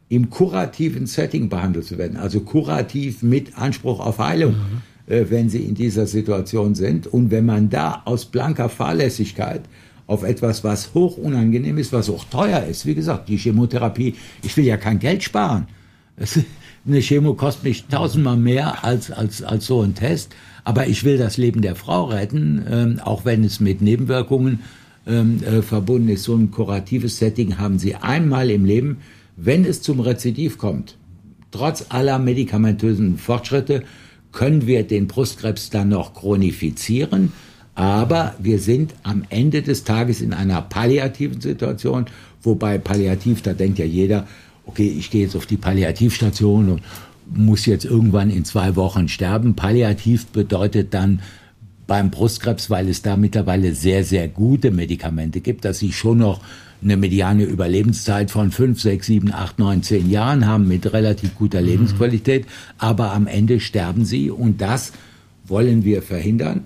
im 0.09 0.29
kurativen 0.29 1.07
Setting 1.07 1.49
behandelt 1.49 1.85
zu 1.85 1.97
werden, 1.97 2.17
also 2.17 2.41
kurativ 2.41 3.23
mit 3.23 3.57
Anspruch 3.57 3.99
auf 3.99 4.19
Heilung, 4.19 4.53
mhm. 4.53 5.13
äh, 5.13 5.29
wenn 5.29 5.49
sie 5.49 5.63
in 5.63 5.75
dieser 5.75 6.07
Situation 6.07 6.75
sind. 6.75 7.07
Und 7.07 7.31
wenn 7.31 7.45
man 7.45 7.69
da 7.69 8.03
aus 8.05 8.25
blanker 8.25 8.69
Fahrlässigkeit 8.69 9.61
auf 10.05 10.23
etwas, 10.23 10.63
was 10.63 10.93
hoch 10.93 11.17
unangenehm 11.17 11.77
ist, 11.77 11.93
was 11.93 12.09
auch 12.09 12.25
teuer 12.25 12.63
ist, 12.63 12.85
wie 12.85 12.93
gesagt, 12.93 13.29
die 13.29 13.37
Chemotherapie, 13.37 14.15
ich 14.43 14.55
will 14.57 14.65
ja 14.65 14.77
kein 14.77 14.99
Geld 14.99 15.23
sparen. 15.23 15.67
eine 16.85 17.01
Chemo 17.01 17.33
kostet 17.33 17.63
mich 17.63 17.85
tausendmal 17.85 18.37
mehr 18.37 18.83
als, 18.83 19.11
als, 19.11 19.41
als 19.41 19.65
so 19.65 19.81
ein 19.81 19.95
Test, 19.95 20.35
aber 20.63 20.87
ich 20.87 21.03
will 21.03 21.17
das 21.17 21.37
Leben 21.37 21.61
der 21.61 21.75
Frau 21.75 22.05
retten, 22.05 22.65
ähm, 22.69 22.99
auch 23.03 23.25
wenn 23.25 23.43
es 23.43 23.59
mit 23.59 23.81
Nebenwirkungen 23.81 24.59
ähm, 25.07 25.41
äh, 25.43 25.61
verbunden 25.61 26.09
ist. 26.09 26.23
So 26.23 26.35
ein 26.35 26.51
kuratives 26.51 27.17
Setting 27.17 27.57
haben 27.57 27.79
Sie 27.79 27.95
einmal 27.95 28.49
im 28.49 28.65
Leben 28.65 28.97
wenn 29.35 29.65
es 29.65 29.81
zum 29.81 29.99
Rezidiv 29.99 30.57
kommt, 30.57 30.97
trotz 31.51 31.85
aller 31.89 32.19
medikamentösen 32.19 33.17
Fortschritte, 33.17 33.83
können 34.31 34.65
wir 34.67 34.83
den 34.83 35.07
Brustkrebs 35.07 35.69
dann 35.69 35.89
noch 35.89 36.13
chronifizieren. 36.13 37.31
Aber 37.75 38.35
wir 38.39 38.59
sind 38.59 38.93
am 39.03 39.23
Ende 39.29 39.63
des 39.63 39.83
Tages 39.83 40.21
in 40.21 40.33
einer 40.33 40.61
palliativen 40.61 41.41
Situation, 41.41 42.05
wobei 42.41 42.77
palliativ, 42.77 43.41
da 43.41 43.53
denkt 43.53 43.79
ja 43.79 43.85
jeder, 43.85 44.27
okay, 44.65 44.87
ich 44.87 45.09
gehe 45.09 45.23
jetzt 45.23 45.35
auf 45.35 45.45
die 45.45 45.57
Palliativstation 45.57 46.69
und 46.69 46.81
muss 47.33 47.65
jetzt 47.65 47.85
irgendwann 47.85 48.29
in 48.29 48.45
zwei 48.45 48.75
Wochen 48.75 49.07
sterben. 49.07 49.55
Palliativ 49.55 50.27
bedeutet 50.27 50.93
dann 50.93 51.21
beim 51.87 52.11
Brustkrebs, 52.11 52.69
weil 52.69 52.89
es 52.89 53.01
da 53.01 53.17
mittlerweile 53.17 53.75
sehr, 53.75 54.03
sehr 54.03 54.27
gute 54.27 54.71
Medikamente 54.71 55.41
gibt, 55.41 55.65
dass 55.65 55.81
ich 55.81 55.97
schon 55.97 56.19
noch 56.19 56.41
eine 56.81 56.97
mediane 56.97 57.43
Überlebenszeit 57.43 58.29
von 58.29 58.51
fünf, 58.51 58.81
sechs, 58.81 59.07
sieben, 59.07 59.31
acht, 59.31 59.57
neun, 59.59 59.83
zehn 59.83 60.09
Jahren 60.09 60.45
haben 60.45 60.67
mit 60.67 60.91
relativ 60.91 61.35
guter 61.35 61.61
mhm. 61.61 61.67
Lebensqualität, 61.67 62.45
aber 62.77 63.13
am 63.13 63.27
Ende 63.27 63.59
sterben 63.59 64.05
sie 64.05 64.29
und 64.29 64.61
das 64.61 64.91
wollen 65.45 65.83
wir 65.83 66.01
verhindern. 66.01 66.65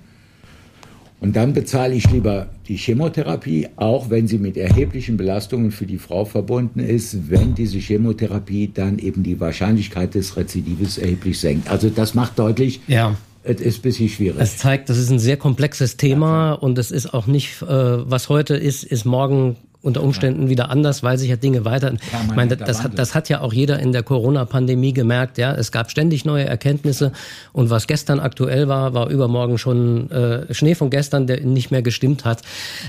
Und 1.20 1.36
dann 1.36 1.54
bezahle 1.54 1.96
ich 1.96 2.10
lieber 2.12 2.48
die 2.68 2.76
Chemotherapie, 2.76 3.70
auch 3.76 4.10
wenn 4.10 4.28
sie 4.28 4.38
mit 4.38 4.56
erheblichen 4.56 5.18
Belastungen 5.18 5.72
für 5.72 5.88
die 5.88 5.98
Frau 5.98 6.26
verbunden 6.26 6.80
ist, 6.80 7.32
wenn 7.32 7.56
diese 7.56 7.80
Chemotherapie 7.80 8.72
dann 8.72 9.00
eben 9.00 9.24
die 9.24 9.40
Wahrscheinlichkeit 9.40 10.14
des 10.14 10.38
Rezidives 10.38 10.98
erheblich 11.00 11.40
senkt. 11.40 11.70
Also 11.70 11.90
das 11.90 12.14
macht 12.14 12.38
deutlich, 12.38 12.82
ja. 12.88 13.16
es 13.44 13.62
ist 13.62 13.80
ein 13.80 13.82
bisschen 13.82 14.10
schwierig. 14.10 14.40
Es 14.40 14.58
zeigt, 14.58 14.90
das 14.90 14.98
ist 15.00 15.10
ein 15.10 15.18
sehr 15.18 15.38
komplexes 15.38 15.98
Thema 15.98 16.50
ja. 16.50 16.54
und 16.54 16.78
es 16.78 16.92
ist 16.92 17.12
auch 17.14 17.26
nicht, 17.26 17.64
äh, 17.64 17.66
was 17.68 18.30
heute 18.30 18.56
ist, 18.56 18.84
ist 18.84 19.06
morgen 19.06 19.56
unter 19.88 20.04
Umständen 20.04 20.50
wieder 20.50 20.70
anders, 20.70 21.02
weil 21.02 21.18
sich 21.18 21.30
ja 21.30 21.36
Dinge 21.38 21.66
weiter. 21.66 21.94
Ich 21.94 22.36
meine, 22.36 22.58
das 22.58 22.84
hat, 22.84 23.00
das 23.00 23.16
hat 23.16 23.30
ja 23.30 23.42
auch 23.42 23.54
jeder 23.54 23.80
in 23.80 23.92
der 23.92 24.04
Corona-Pandemie 24.04 24.94
gemerkt. 24.94 25.38
Ja, 25.38 25.54
es 25.54 25.72
gab 25.72 25.90
ständig 25.90 26.26
neue 26.26 26.46
Erkenntnisse 26.46 27.12
und 27.54 27.70
was 27.70 27.88
gestern 27.88 28.20
aktuell 28.20 28.68
war, 28.68 28.94
war 28.94 29.10
übermorgen 29.10 29.58
schon 29.58 30.12
äh, 30.12 30.54
Schnee 30.54 30.76
von 30.76 30.90
gestern, 30.90 31.26
der 31.26 31.42
nicht 31.42 31.72
mehr 31.72 31.82
gestimmt 31.82 32.26
hat. 32.26 32.42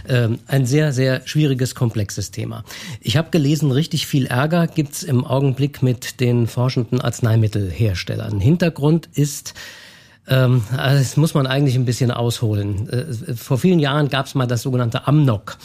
Ähm, 0.08 0.40
ein 0.46 0.66
sehr, 0.66 0.92
sehr 0.92 1.22
schwieriges, 1.24 1.74
komplexes 1.74 2.30
Thema. 2.30 2.64
Ich 3.00 3.16
habe 3.16 3.30
gelesen, 3.30 3.70
richtig 3.70 4.06
viel 4.06 4.26
Ärger 4.26 4.66
gibt's 4.66 5.02
im 5.02 5.24
Augenblick 5.24 5.82
mit 5.82 6.20
den 6.20 6.46
forschenden 6.46 7.00
Arzneimittelherstellern. 7.00 8.40
Hintergrund 8.40 9.08
ist 9.14 9.54
also 10.28 10.98
das 10.98 11.16
muss 11.16 11.32
man 11.32 11.46
eigentlich 11.46 11.74
ein 11.76 11.86
bisschen 11.86 12.10
ausholen. 12.10 12.88
Äh, 12.90 13.34
vor 13.34 13.56
vielen 13.56 13.78
Jahren 13.78 14.10
gab 14.10 14.26
es 14.26 14.34
mal 14.34 14.46
das 14.46 14.60
sogenannte 14.62 15.06
AMNOG. 15.06 15.56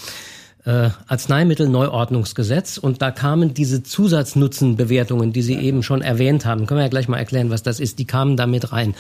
Äh, 0.65 0.91
Arzneimittelneuordnungsgesetz 1.08 2.78
und 2.78 3.02
da 3.02 3.12
kamen 3.12 3.54
diese 3.54 3.84
Zusatznutzenbewertungen, 3.84 5.34
die 5.34 5.41
Sie 5.41 5.56
eben 5.56 5.84
schon 5.84 6.02
erwähnt 6.02 6.45
haben. 6.45 6.67
Können 6.67 6.78
wir 6.78 6.86
ja 6.86 6.89
gleich 6.89 7.10
mal 7.10 7.17
erklären, 7.17 7.49
was 7.49 7.63
das 7.63 7.82
ist. 7.82 7.99
Die 7.99 8.06
kamen 8.06 8.38
damit 8.38 8.71
rein. 8.71 8.95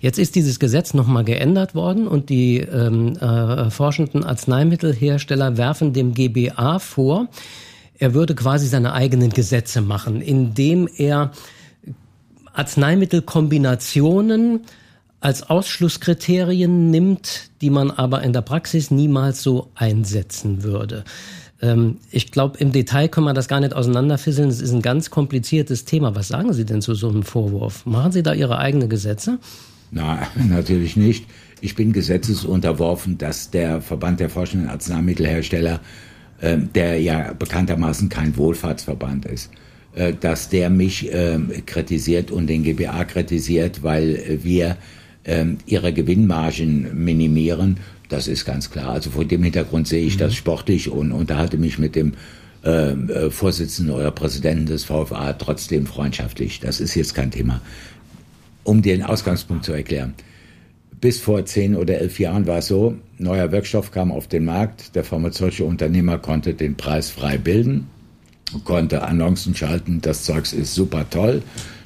Jetzt 0.00 0.18
ist 0.18 0.34
dieses 0.34 0.58
Gesetz 0.58 0.92
nochmal 0.92 1.24
geändert 1.24 1.74
worden 1.74 2.06
und 2.06 2.28
die 2.28 2.58
ähm, 2.58 3.16
äh, 3.16 3.70
forschenden 3.70 4.22
Arzneimittelhersteller 4.22 5.56
werfen 5.56 5.94
dem 5.94 6.12
GBA 6.12 6.78
vor, 6.78 7.28
er 7.98 8.12
würde 8.12 8.34
quasi 8.34 8.66
seine 8.66 8.92
eigenen 8.92 9.30
Gesetze 9.30 9.80
machen, 9.80 10.20
indem 10.20 10.90
er 10.94 11.32
Arzneimittelkombinationen 12.52 14.60
als 15.20 15.42
Ausschlusskriterien 15.48 16.90
nimmt, 16.90 17.50
die 17.60 17.70
man 17.70 17.90
aber 17.90 18.22
in 18.22 18.32
der 18.32 18.42
Praxis 18.42 18.90
niemals 18.90 19.42
so 19.42 19.68
einsetzen 19.74 20.62
würde. 20.62 21.04
Ähm, 21.60 21.96
ich 22.10 22.30
glaube, 22.30 22.58
im 22.58 22.72
Detail 22.72 23.08
können 23.08 23.26
wir 23.26 23.34
das 23.34 23.48
gar 23.48 23.60
nicht 23.60 23.74
auseinanderfisseln. 23.74 24.48
Es 24.48 24.60
ist 24.60 24.72
ein 24.72 24.82
ganz 24.82 25.10
kompliziertes 25.10 25.84
Thema. 25.84 26.14
Was 26.14 26.28
sagen 26.28 26.52
Sie 26.52 26.64
denn 26.64 26.82
zu 26.82 26.94
so 26.94 27.08
einem 27.08 27.24
Vorwurf? 27.24 27.84
Machen 27.84 28.12
Sie 28.12 28.22
da 28.22 28.32
Ihre 28.32 28.58
eigenen 28.58 28.88
Gesetze? 28.88 29.38
Na, 29.90 30.28
natürlich 30.48 30.96
nicht. 30.96 31.26
Ich 31.60 31.74
bin 31.74 31.92
gesetzesunterworfen, 31.92 33.18
dass 33.18 33.50
der 33.50 33.80
Verband 33.80 34.20
der 34.20 34.30
forschenden 34.30 34.68
Arzneimittelhersteller, 34.68 35.80
äh, 36.40 36.58
der 36.58 37.00
ja 37.00 37.32
bekanntermaßen 37.32 38.08
kein 38.08 38.36
Wohlfahrtsverband 38.36 39.24
ist, 39.24 39.50
äh, 39.96 40.14
dass 40.14 40.48
der 40.48 40.70
mich 40.70 41.12
äh, 41.12 41.40
kritisiert 41.66 42.30
und 42.30 42.46
den 42.46 42.62
GBA 42.62 43.04
kritisiert, 43.04 43.82
weil 43.82 44.38
wir 44.44 44.76
ähm, 45.28 45.58
ihre 45.66 45.92
Gewinnmargen 45.92 47.04
minimieren. 47.04 47.76
Das 48.08 48.26
ist 48.26 48.44
ganz 48.44 48.70
klar. 48.70 48.88
Also 48.88 49.10
vor 49.10 49.24
dem 49.24 49.42
Hintergrund 49.42 49.86
sehe 49.86 50.04
ich 50.04 50.14
mhm. 50.14 50.20
das 50.20 50.34
sportlich 50.34 50.90
und 50.90 51.12
unterhalte 51.12 51.58
mich 51.58 51.78
mit 51.78 51.94
dem 51.94 52.14
ähm, 52.64 53.10
äh, 53.10 53.30
Vorsitzenden 53.30 53.94
oder 53.94 54.10
Präsidenten 54.10 54.66
des 54.66 54.84
VFA 54.84 55.34
trotzdem 55.34 55.86
freundschaftlich. 55.86 56.60
Das 56.60 56.80
ist 56.80 56.94
jetzt 56.94 57.14
kein 57.14 57.30
Thema. 57.30 57.60
Um 58.64 58.82
den 58.82 59.02
Ausgangspunkt 59.02 59.64
zu 59.64 59.72
erklären. 59.72 60.14
Bis 61.00 61.20
vor 61.20 61.44
zehn 61.44 61.76
oder 61.76 61.98
elf 61.98 62.18
Jahren 62.18 62.46
war 62.46 62.58
es 62.58 62.66
so, 62.66 62.96
neuer 63.18 63.52
Wirkstoff 63.52 63.92
kam 63.92 64.10
auf 64.10 64.26
den 64.26 64.44
Markt, 64.44 64.96
der 64.96 65.04
pharmazeutische 65.04 65.64
Unternehmer 65.64 66.18
konnte 66.18 66.54
den 66.54 66.76
Preis 66.76 67.08
frei 67.08 67.38
bilden, 67.38 67.86
konnte 68.64 69.02
Annoncen 69.02 69.54
schalten, 69.54 70.00
das 70.00 70.24
Zeugs 70.24 70.52
ist 70.52 70.74
super 70.74 71.08
toll, 71.08 71.42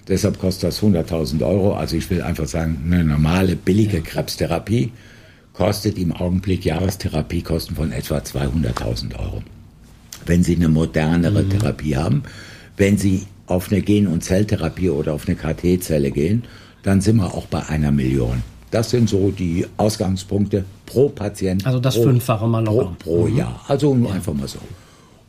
Deshalb 0.08 0.38
kostet 0.38 0.64
das 0.64 0.82
100.000 0.82 1.46
Euro. 1.46 1.74
Also 1.74 1.96
ich 1.96 2.08
will 2.10 2.22
einfach 2.22 2.46
sagen, 2.46 2.82
eine 2.84 3.04
normale, 3.04 3.56
billige 3.56 4.00
Krebstherapie 4.00 4.92
kostet 5.52 5.98
im 5.98 6.12
Augenblick 6.12 6.64
Jahrestherapiekosten 6.64 7.76
von 7.76 7.92
etwa 7.92 8.18
200.000 8.18 9.18
Euro. 9.18 9.42
Wenn 10.26 10.42
Sie 10.42 10.56
eine 10.56 10.68
modernere 10.68 11.42
mhm. 11.42 11.50
Therapie 11.50 11.96
haben, 11.96 12.22
wenn 12.76 12.96
Sie 12.96 13.26
auf 13.46 13.70
eine 13.70 13.82
Gen- 13.82 14.06
und 14.06 14.24
Zelltherapie 14.24 14.90
oder 14.90 15.12
auf 15.12 15.28
eine 15.28 15.36
KT-Zelle 15.36 16.10
gehen, 16.10 16.44
dann 16.82 17.00
sind 17.00 17.16
wir 17.16 17.34
auch 17.34 17.46
bei 17.46 17.64
einer 17.68 17.92
Million. 17.92 18.42
Das 18.70 18.90
sind 18.90 19.08
so 19.08 19.30
die 19.30 19.66
Ausgangspunkte 19.76 20.64
pro 20.86 21.10
Patient. 21.10 21.66
Also 21.66 21.78
das 21.78 21.94
pro, 21.94 22.04
Fünffache 22.04 22.46
mal 22.48 22.64
locker. 22.64 22.96
Pro, 22.98 23.16
pro 23.16 23.26
mhm. 23.28 23.36
Jahr. 23.36 23.60
Also 23.68 23.94
nur 23.94 24.08
ja. 24.08 24.14
einfach 24.14 24.32
mal 24.32 24.48
so. 24.48 24.58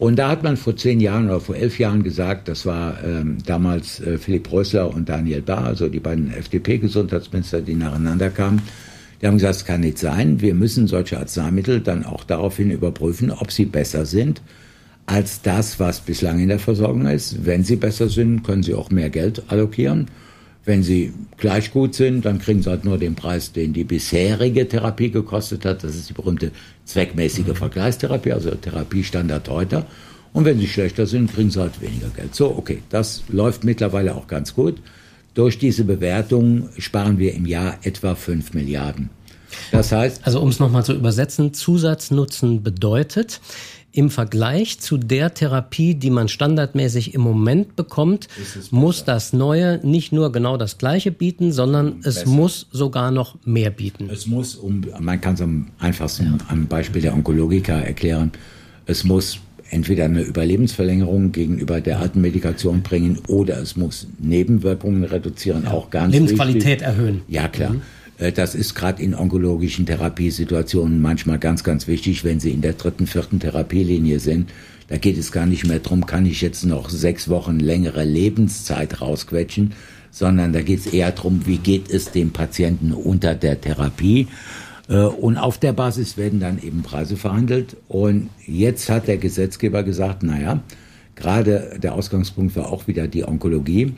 Und 0.04 0.18
da 0.18 0.28
hat 0.28 0.44
man 0.44 0.58
vor 0.58 0.76
zehn 0.76 1.00
Jahren 1.00 1.28
oder 1.28 1.40
vor 1.40 1.56
elf 1.56 1.80
Jahren 1.80 2.04
gesagt, 2.04 2.50
das 2.50 2.66
war 2.66 3.02
ähm, 3.06 3.38
damals 3.46 4.02
äh, 4.02 4.18
Philipp 4.18 4.52
Rösler 4.52 4.94
und 4.94 5.08
Daniel 5.08 5.42
Bahr, 5.42 5.64
also 5.64 5.88
die 5.88 6.02
beiden 6.02 6.30
FDP-Gesundheitsminister, 6.34 7.62
die 7.62 7.76
nacheinander 7.76 8.30
kamen. 8.30 8.62
Die 9.22 9.28
haben 9.28 9.36
gesagt, 9.38 9.56
es 9.56 9.64
kann 9.64 9.80
nicht 9.80 9.98
sein. 9.98 10.42
Wir 10.42 10.56
müssen 10.56 10.88
solche 10.88 11.18
Arzneimittel 11.18 11.80
dann 11.80 12.04
auch 12.04 12.26
daraufhin 12.26 12.70
überprüfen, 12.70 13.32
ob 13.32 13.50
sie 13.54 13.64
besser 13.64 14.06
sind 14.06 14.42
als 15.06 15.42
das, 15.42 15.80
was 15.80 16.02
bislang 16.02 16.42
in 16.42 16.50
der 16.50 16.60
Versorgung 16.60 17.06
ist. 17.06 17.46
Wenn 17.46 17.64
sie 17.64 17.78
besser 17.78 18.10
sind, 18.10 18.44
können 18.44 18.64
sie 18.64 18.74
auch 18.74 18.92
mehr 18.92 19.10
Geld 19.10 19.44
allokieren. 19.48 20.08
Wenn 20.66 20.82
sie 20.82 21.14
gleich 21.38 21.72
gut 21.72 21.94
sind, 21.94 22.24
dann 22.24 22.40
kriegen 22.40 22.62
sie 22.62 22.70
halt 22.70 22.86
nur 22.86 22.98
den 22.98 23.16
Preis, 23.16 23.52
den 23.52 23.74
die 23.74 23.84
bisherige 23.84 24.68
Therapie 24.68 25.12
gekostet 25.12 25.66
hat. 25.66 25.84
Das 25.84 25.96
ist 25.96 26.10
die 26.10 26.14
berühmte 26.14 26.52
zweckmäßige 26.86 27.48
mhm. 27.48 27.56
Vergleichstherapie, 27.56 28.32
also 28.32 28.52
Therapiestandard 28.52 29.50
heute. 29.50 29.86
Und 30.32 30.46
wenn 30.46 30.60
sie 30.60 30.68
schlechter 30.68 31.06
sind, 31.06 31.34
kriegen 31.34 31.52
sie 31.52 31.60
halt 31.60 31.82
weniger 31.82 32.10
Geld. 32.10 32.34
So, 32.34 32.56
okay, 32.58 32.80
das 32.90 33.24
läuft 33.28 33.64
mittlerweile 33.64 34.16
auch 34.16 34.28
ganz 34.28 34.56
gut. 34.56 34.76
Durch 35.34 35.58
diese 35.58 35.84
Bewertung 35.84 36.70
sparen 36.78 37.20
wir 37.20 37.34
im 37.34 37.46
Jahr 37.46 37.78
etwa 37.84 38.16
5 38.16 38.54
Milliarden. 38.54 39.10
Das 39.72 39.92
heißt. 39.92 40.26
Also 40.26 40.40
um 40.40 40.50
es 40.50 40.60
nochmal 40.60 40.86
zu 40.86 40.94
übersetzen, 40.94 41.54
Zusatznutzen 41.54 42.64
bedeutet, 42.64 43.42
im 43.94 44.10
Vergleich 44.10 44.80
zu 44.80 44.98
der 44.98 45.36
Therapie, 45.36 45.94
die 45.94 46.10
man 46.10 46.28
standardmäßig 46.28 47.14
im 47.14 47.22
Moment 47.22 47.76
bekommt, 47.76 48.28
muss 48.72 49.06
das 49.06 49.34
Neue 49.34 49.80
nicht 49.84 50.12
nur 50.12 50.32
genau 50.32 50.58
das 50.58 50.80
Gleiche 50.80 51.12
bieten, 51.12 51.52
sondern 51.52 52.00
es 52.04 52.16
besser. 52.16 52.30
muss 52.30 52.68
sogar 52.72 53.12
noch 53.12 53.38
mehr 53.46 53.70
bieten. 53.70 54.10
Es 54.12 54.26
muss, 54.26 54.56
um, 54.56 54.82
man 55.00 55.22
kann 55.22 55.36
es 55.36 55.42
am 55.42 55.68
einfachsten 55.78 56.26
ja. 56.26 56.38
am 56.48 56.66
Beispiel 56.66 57.04
der 57.04 57.14
Onkologika 57.14 57.80
erklären, 57.80 58.32
es 58.88 59.04
muss 59.04 59.40
entweder 59.70 60.06
eine 60.06 60.22
Überlebensverlängerung 60.22 61.32
gegenüber 61.32 61.80
der 61.80 62.00
alten 62.00 62.22
Medikation 62.22 62.82
bringen 62.82 63.20
oder 63.28 63.60
es 63.60 63.76
muss 63.76 64.08
Nebenwirkungen 64.20 65.04
reduzieren, 65.04 65.64
ja. 65.66 65.72
auch 65.72 65.92
ganz 65.92 66.14
Lebensqualität 66.14 66.66
wichtig. 66.66 66.88
erhöhen. 66.88 67.22
Ja, 67.28 67.48
klar. 67.48 67.74
Mhm. 67.74 67.82
Äh, 68.18 68.32
das 68.32 68.56
ist 68.56 68.76
gerade 68.76 69.02
in 69.02 69.16
onkologischen 69.16 69.86
Therapiesituationen 69.86 71.02
manchmal 71.02 71.40
ganz, 71.40 71.64
ganz 71.64 71.88
wichtig, 71.88 72.24
wenn 72.24 72.40
Sie 72.40 72.52
in 72.52 72.62
der 72.62 72.74
dritten, 72.74 73.08
vierten 73.08 73.40
Therapielinie 73.40 74.20
sind. 74.20 74.50
Da 74.88 74.98
geht 74.98 75.18
es 75.18 75.32
gar 75.32 75.46
nicht 75.46 75.66
mehr 75.66 75.80
darum, 75.80 76.06
kann 76.06 76.26
ich 76.26 76.42
jetzt 76.42 76.66
noch 76.66 76.90
sechs 76.90 77.30
Wochen 77.30 77.60
längere 77.60 78.04
Lebenszeit 78.04 79.02
rausquetschen, 79.02 79.74
sondern 80.12 80.54
da 80.54 80.62
geht 80.62 80.80
es 80.80 80.88
eher 80.88 81.12
darum, 81.12 81.46
wie 81.46 81.58
geht 81.58 81.90
es 81.90 82.12
dem 82.12 82.32
Patienten 82.32 82.92
unter 82.92 83.34
der 83.34 83.60
Therapie. 83.60 84.28
Äh, 84.90 84.98
und 84.98 85.38
auf 85.38 85.58
der 85.58 85.74
Basis 85.74 86.18
werden 86.18 86.40
dann 86.40 86.62
eben 86.62 86.84
Preise 86.84 87.18
verhandelt. 87.18 87.78
Und 87.88 88.30
jetzt 88.46 88.90
hat 88.90 89.08
der 89.08 89.18
Gesetzgeber 89.18 89.84
gesagt, 89.84 90.24
naja, 90.24 90.62
gerade 91.16 91.80
der 91.82 91.94
Ausgangspunkt 91.96 92.56
war 92.56 92.72
auch 92.72 92.88
wieder 92.88 93.08
die 93.08 93.24
Onkologie. 93.24 93.94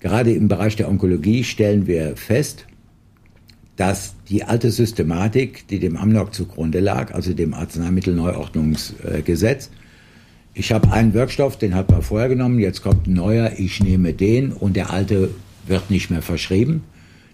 Gerade 0.00 0.32
im 0.32 0.48
Bereich 0.48 0.76
der 0.76 0.88
Onkologie 0.88 1.44
stellen 1.44 1.86
wir 1.86 2.16
fest, 2.16 2.66
dass 3.76 4.14
die 4.28 4.44
alte 4.44 4.70
Systematik, 4.70 5.66
die 5.68 5.78
dem 5.78 5.96
AMNOG 5.96 6.34
zugrunde 6.34 6.80
lag, 6.80 7.14
also 7.14 7.32
dem 7.32 7.54
Arzneimittelneuordnungsgesetz, 7.54 9.70
ich 10.54 10.70
habe 10.72 10.92
einen 10.92 11.14
Wirkstoff, 11.14 11.56
den 11.56 11.74
hat 11.74 11.90
man 11.90 12.02
vorher 12.02 12.28
genommen, 12.28 12.58
jetzt 12.58 12.82
kommt 12.82 13.06
ein 13.06 13.14
neuer, 13.14 13.52
ich 13.56 13.82
nehme 13.82 14.12
den 14.12 14.52
und 14.52 14.76
der 14.76 14.90
alte 14.90 15.30
wird 15.66 15.90
nicht 15.90 16.10
mehr 16.10 16.20
verschrieben, 16.20 16.82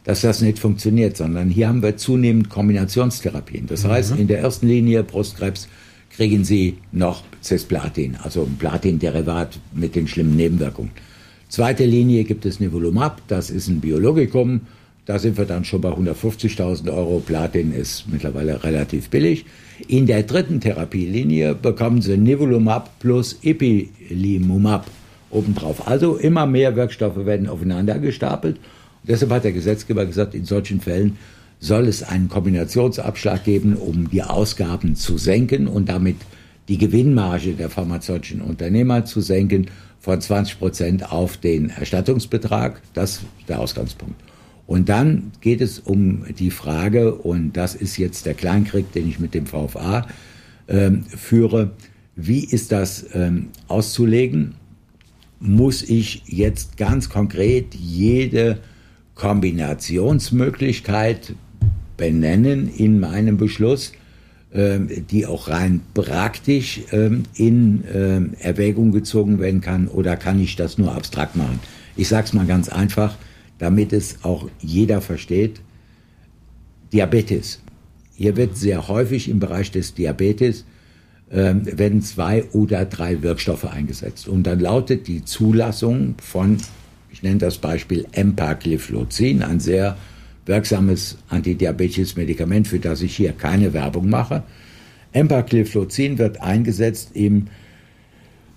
dass 0.05 0.21
das 0.21 0.41
nicht 0.41 0.61
funktioniert, 0.61 1.17
sondern 1.17 1.51
hier 1.51 1.67
haben 1.69 1.83
wir 1.83 1.97
zunehmend 1.97 2.49
Kombinationstherapien. 2.49 3.67
Das 3.67 3.83
mhm. 3.83 3.89
heißt, 3.89 4.15
in 4.17 4.29
der 4.29 4.39
ersten 4.39 4.69
Linie 4.69 5.03
Brustkrebs 5.03 5.67
kriegen 6.11 6.45
Sie 6.45 6.77
noch 6.93 7.25
Cisplatin, 7.43 8.17
also 8.23 8.45
ein 8.45 8.55
Platinderivat 8.57 9.59
mit 9.75 9.97
den 9.97 10.07
schlimmen 10.07 10.37
Nebenwirkungen. 10.37 10.93
Zweite 11.49 11.85
Linie 11.85 12.23
gibt 12.25 12.47
es 12.47 12.61
Nivolumab, 12.61 13.23
das 13.27 13.51
ist 13.51 13.67
ein 13.69 13.81
Biologikum, 13.81 14.61
da 15.09 15.19
sind 15.19 15.39
wir 15.39 15.47
dann 15.47 15.65
schon 15.65 15.81
bei 15.81 15.89
150.000 15.89 16.93
Euro. 16.95 17.21
Platin 17.21 17.73
ist 17.73 18.05
mittlerweile 18.13 18.63
relativ 18.63 19.09
billig. 19.09 19.47
In 19.87 20.05
der 20.05 20.23
dritten 20.23 20.61
Therapielinie 20.61 21.55
bekommen 21.55 22.03
Sie 22.03 22.19
Nivolumab 22.19 22.99
plus 22.99 23.39
Ipilimumab 23.41 24.87
obendrauf. 25.31 25.89
Also 25.89 26.17
immer 26.17 26.45
mehr 26.45 26.77
Wirkstoffe 26.77 27.25
werden 27.25 27.49
aufeinander 27.49 27.99
gestapelt. 28.01 28.57
Und 28.57 29.09
deshalb 29.09 29.31
hat 29.31 29.45
der 29.45 29.53
Gesetzgeber 29.53 30.05
gesagt, 30.05 30.35
in 30.35 30.45
solchen 30.45 30.79
Fällen 30.79 31.17
soll 31.59 31.89
es 31.89 32.03
einen 32.03 32.29
Kombinationsabschlag 32.29 33.45
geben, 33.45 33.77
um 33.77 34.11
die 34.11 34.23
Ausgaben 34.23 34.95
zu 34.95 35.17
senken 35.17 35.69
und 35.69 35.89
damit 35.89 36.17
die 36.69 36.77
Gewinnmarge 36.77 37.55
der 37.55 37.71
pharmazeutischen 37.71 38.43
Unternehmer 38.43 39.07
zu 39.07 39.23
senken 39.23 39.69
von 40.01 40.21
20 40.21 40.59
Prozent 40.59 41.11
auf 41.11 41.39
den 41.39 41.71
Erstattungsbetrag. 41.71 42.83
Das 42.93 43.13
ist 43.13 43.49
der 43.49 43.61
Ausgangspunkt. 43.61 44.21
Und 44.69 44.89
dann 44.91 45.33
geht 45.41 45.63
es 45.63 45.79
um 45.79 46.27
die 46.39 46.51
Frage, 46.51 47.15
und 47.15 47.55
das 47.55 47.75
ist 47.75 47.97
jetzt 47.97 48.27
der 48.27 48.35
Kleinkrieg, 48.35 48.93
den 48.93 49.09
ich 49.09 49.19
mit 49.19 49.33
dem 49.33 49.47
VFA 49.47 50.07
äh, 50.67 50.91
führe, 51.09 51.71
wie 52.17 52.45
ist 52.45 52.71
das 52.71 53.07
ähm, 53.15 53.47
auszulegen? 53.67 54.57
Muss 55.41 55.83
ich 55.83 56.25
jetzt 56.27 56.77
ganz 56.77 57.09
konkret 57.09 57.75
jede 57.75 58.59
Kombinationsmöglichkeit 59.15 61.33
benennen 61.97 62.69
in 62.69 63.01
meinem 63.01 63.39
Beschluss, 63.39 63.93
ähm, 64.53 64.91
die 65.11 65.25
auch 65.25 65.49
rein 65.49 65.81
praktisch 65.95 66.83
ähm, 66.93 67.23
in 67.37 67.85
ähm, 67.95 68.35
Erwägung 68.39 68.93
gezogen 68.93 69.41
werden 69.41 69.63
kann, 69.63 69.89
oder 69.89 70.19
kann 70.19 70.39
ich 70.39 70.57
das 70.57 70.77
nur 70.77 70.95
abstrakt 70.95 71.37
machen? 71.37 71.59
Ich 71.97 72.09
sage 72.09 72.27
es 72.27 72.35
mal 72.35 72.45
ganz 72.45 72.69
einfach, 72.69 73.17
damit 73.59 73.93
es 73.93 74.25
auch 74.25 74.49
jeder 74.61 75.01
versteht. 75.01 75.61
Diabetes. 76.93 77.61
Hier 78.15 78.37
wird 78.37 78.57
sehr 78.57 78.89
häufig 78.89 79.29
im 79.29 79.39
Bereich 79.39 79.71
des 79.71 79.95
Diabetes 79.95 80.65
werden 81.31 82.01
zwei 82.01 82.45
oder 82.53 82.85
drei 82.85 83.23
Wirkstoffe 83.23 83.67
eingesetzt. 83.67 84.29
Und 84.29 84.45
dann 84.45 84.61
lautet 84.61 85.09
die 85.09 85.25
Zulassung 85.25 86.15
von, 86.23 86.57
ich 87.11 87.23
nenne 87.23 87.39
das 87.39 87.59
Beispiel 87.59 88.07
Empagliflozin, 88.13 89.43
ein 89.43 89.61
sehr 89.61 89.97
wirksames 90.47 91.19
antidiabetisches 91.29 92.17
Medikament, 92.17 92.67
für 92.67 92.79
das 92.79 93.03
ich 93.03 93.15
hier 93.15 93.33
keine 93.33 93.75
Werbung 93.75 94.09
mache. 94.09 94.43
Empagliflozin 95.13 96.17
wird 96.19 96.41
eingesetzt 96.41 97.11
im, 97.13 97.49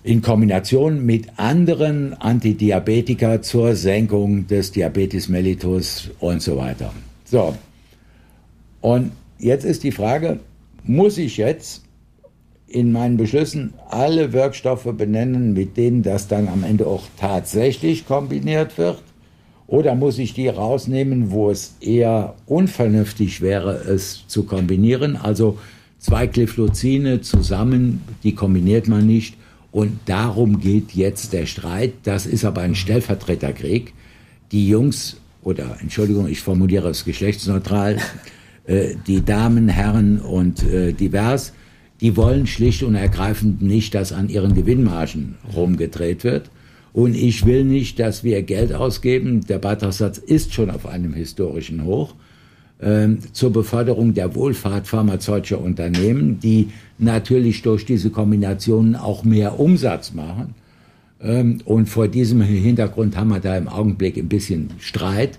in 0.04 0.20
Kombination 0.20 1.04
mit 1.06 1.38
anderen 1.38 2.14
Antidiabetika 2.14 3.40
zur 3.40 3.76
Senkung 3.76 4.46
des 4.48 4.72
Diabetes 4.72 5.28
mellitus 5.28 6.10
und 6.18 6.42
so 6.42 6.56
weiter. 6.56 6.92
So. 7.24 7.54
Und 8.80 9.12
jetzt 9.38 9.64
ist 9.64 9.84
die 9.84 9.92
Frage, 9.92 10.40
muss 10.84 11.18
ich 11.18 11.36
jetzt 11.36 11.84
in 12.66 12.90
meinen 12.90 13.16
Beschlüssen 13.16 13.74
alle 13.88 14.32
Wirkstoffe 14.32 14.88
benennen, 14.96 15.52
mit 15.52 15.76
denen 15.76 16.02
das 16.02 16.26
dann 16.26 16.48
am 16.48 16.64
Ende 16.64 16.86
auch 16.86 17.04
tatsächlich 17.18 18.06
kombiniert 18.06 18.78
wird? 18.78 19.02
Oder 19.68 19.94
muss 19.94 20.18
ich 20.18 20.34
die 20.34 20.48
rausnehmen, 20.48 21.30
wo 21.30 21.50
es 21.50 21.76
eher 21.80 22.34
unvernünftig 22.46 23.40
wäre, 23.40 23.74
es 23.74 24.24
zu 24.26 24.44
kombinieren? 24.44 25.16
Also 25.16 25.58
zwei 25.98 26.26
Glyphlozine 26.26 27.20
zusammen, 27.20 28.02
die 28.24 28.34
kombiniert 28.34 28.88
man 28.88 29.06
nicht. 29.06 29.36
Und 29.72 30.00
darum 30.04 30.60
geht 30.60 30.92
jetzt 30.92 31.32
der 31.32 31.46
Streit. 31.46 31.94
Das 32.04 32.26
ist 32.26 32.44
aber 32.44 32.60
ein 32.60 32.74
Stellvertreterkrieg. 32.74 33.94
Die 34.52 34.68
Jungs, 34.68 35.16
oder 35.42 35.78
Entschuldigung, 35.80 36.28
ich 36.28 36.40
formuliere 36.40 36.90
es 36.90 37.04
geschlechtsneutral, 37.04 37.96
äh, 38.66 38.94
die 39.06 39.24
Damen, 39.24 39.68
Herren 39.68 40.20
und 40.20 40.62
äh, 40.62 40.92
divers, 40.92 41.54
die 42.02 42.16
wollen 42.16 42.46
schlicht 42.46 42.82
und 42.82 42.94
ergreifend 42.94 43.62
nicht, 43.62 43.94
dass 43.94 44.12
an 44.12 44.28
ihren 44.28 44.54
Gewinnmargen 44.54 45.36
rumgedreht 45.56 46.22
wird. 46.22 46.50
Und 46.92 47.14
ich 47.14 47.46
will 47.46 47.64
nicht, 47.64 47.98
dass 47.98 48.22
wir 48.22 48.42
Geld 48.42 48.74
ausgeben. 48.74 49.46
Der 49.46 49.58
Beitragssatz 49.58 50.18
ist 50.18 50.52
schon 50.52 50.68
auf 50.68 50.86
einem 50.86 51.14
historischen 51.14 51.84
Hoch 51.84 52.14
zur 53.32 53.52
Beförderung 53.52 54.12
der 54.12 54.34
Wohlfahrt 54.34 54.88
pharmazeutischer 54.88 55.60
Unternehmen, 55.60 56.40
die 56.40 56.70
natürlich 56.98 57.62
durch 57.62 57.84
diese 57.86 58.10
Kombinationen 58.10 58.96
auch 58.96 59.22
mehr 59.22 59.60
Umsatz 59.60 60.12
machen. 60.14 60.54
Ähm, 61.22 61.60
und 61.64 61.88
vor 61.88 62.08
diesem 62.08 62.40
Hintergrund 62.42 63.16
haben 63.16 63.28
wir 63.28 63.40
da 63.40 63.56
im 63.56 63.68
Augenblick 63.68 64.16
ein 64.16 64.28
bisschen 64.28 64.70
Streit, 64.78 65.38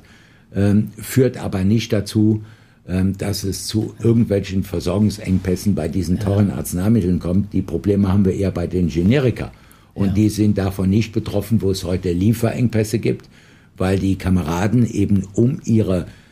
ähm, 0.55 0.91
führt 0.97 1.37
aber 1.37 1.63
nicht 1.63 1.91
dazu, 1.91 2.43
ähm, 2.87 3.17
dass 3.17 3.43
es 3.43 3.67
zu 3.67 3.93
irgendwelchen 4.01 4.63
Versorgungsengpässen 4.63 5.75
bei 5.75 5.87
diesen 5.87 6.19
teuren 6.19 6.51
Arzneimitteln 6.51 7.19
kommt. 7.19 7.53
Die 7.53 7.61
Probleme 7.61 8.11
haben 8.11 8.25
wir 8.25 8.33
eher 8.33 8.51
bei 8.51 8.67
den 8.67 8.87
Generika. 8.87 9.51
Und 9.93 10.07
ja. 10.07 10.13
die 10.13 10.29
sind 10.29 10.57
davon 10.57 10.89
nicht 10.89 11.13
betroffen, 11.13 11.61
wo 11.61 11.71
es 11.71 11.83
heute 11.83 12.11
Lieferengpässe 12.11 12.99
gibt, 12.99 13.29
weil 13.77 13.99
die 13.99 14.17
Kameraden 14.17 14.89
eben 14.89 15.27
um 15.33 15.59
ihre 15.65 15.99
ähm, 15.99 16.22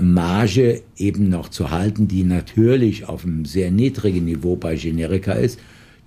Marge 0.00 0.82
eben 0.96 1.28
noch 1.30 1.48
zu 1.48 1.70
halten, 1.70 2.06
die 2.06 2.22
natürlich 2.22 3.08
auf 3.08 3.24
einem 3.24 3.44
sehr 3.44 3.70
niedrigen 3.70 4.24
Niveau 4.26 4.56
bei 4.56 4.76
Generika 4.76 5.32
ist, 5.32 5.58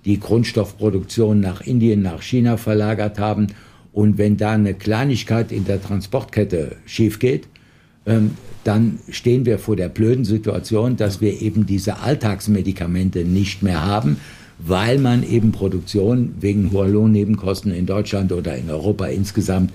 die 0.04 0.20
Grundstoffproduktion 0.20 1.40
nach 1.40 1.60
Indien, 1.60 2.02
nach 2.02 2.22
China 2.22 2.56
verlagert 2.56 3.18
haben. 3.18 3.48
Und 3.92 4.18
wenn 4.18 4.36
da 4.36 4.52
eine 4.52 4.74
Kleinigkeit 4.74 5.52
in 5.52 5.64
der 5.64 5.82
Transportkette 5.82 6.76
schief 6.86 7.18
geht, 7.18 7.48
ähm, 8.06 8.32
dann 8.64 9.00
stehen 9.08 9.44
wir 9.44 9.58
vor 9.58 9.76
der 9.76 9.88
blöden 9.88 10.24
Situation, 10.24 10.96
dass 10.96 11.20
wir 11.20 11.42
eben 11.42 11.66
diese 11.66 11.98
Alltagsmedikamente 11.98 13.24
nicht 13.24 13.62
mehr 13.62 13.84
haben, 13.84 14.18
weil 14.58 14.98
man 14.98 15.28
eben 15.28 15.50
Produktion 15.50 16.34
wegen 16.40 16.70
hoher 16.70 16.88
Lohnnebenkosten 16.88 17.72
in 17.72 17.86
Deutschland 17.86 18.32
oder 18.32 18.56
in 18.56 18.70
Europa 18.70 19.06
insgesamt 19.06 19.72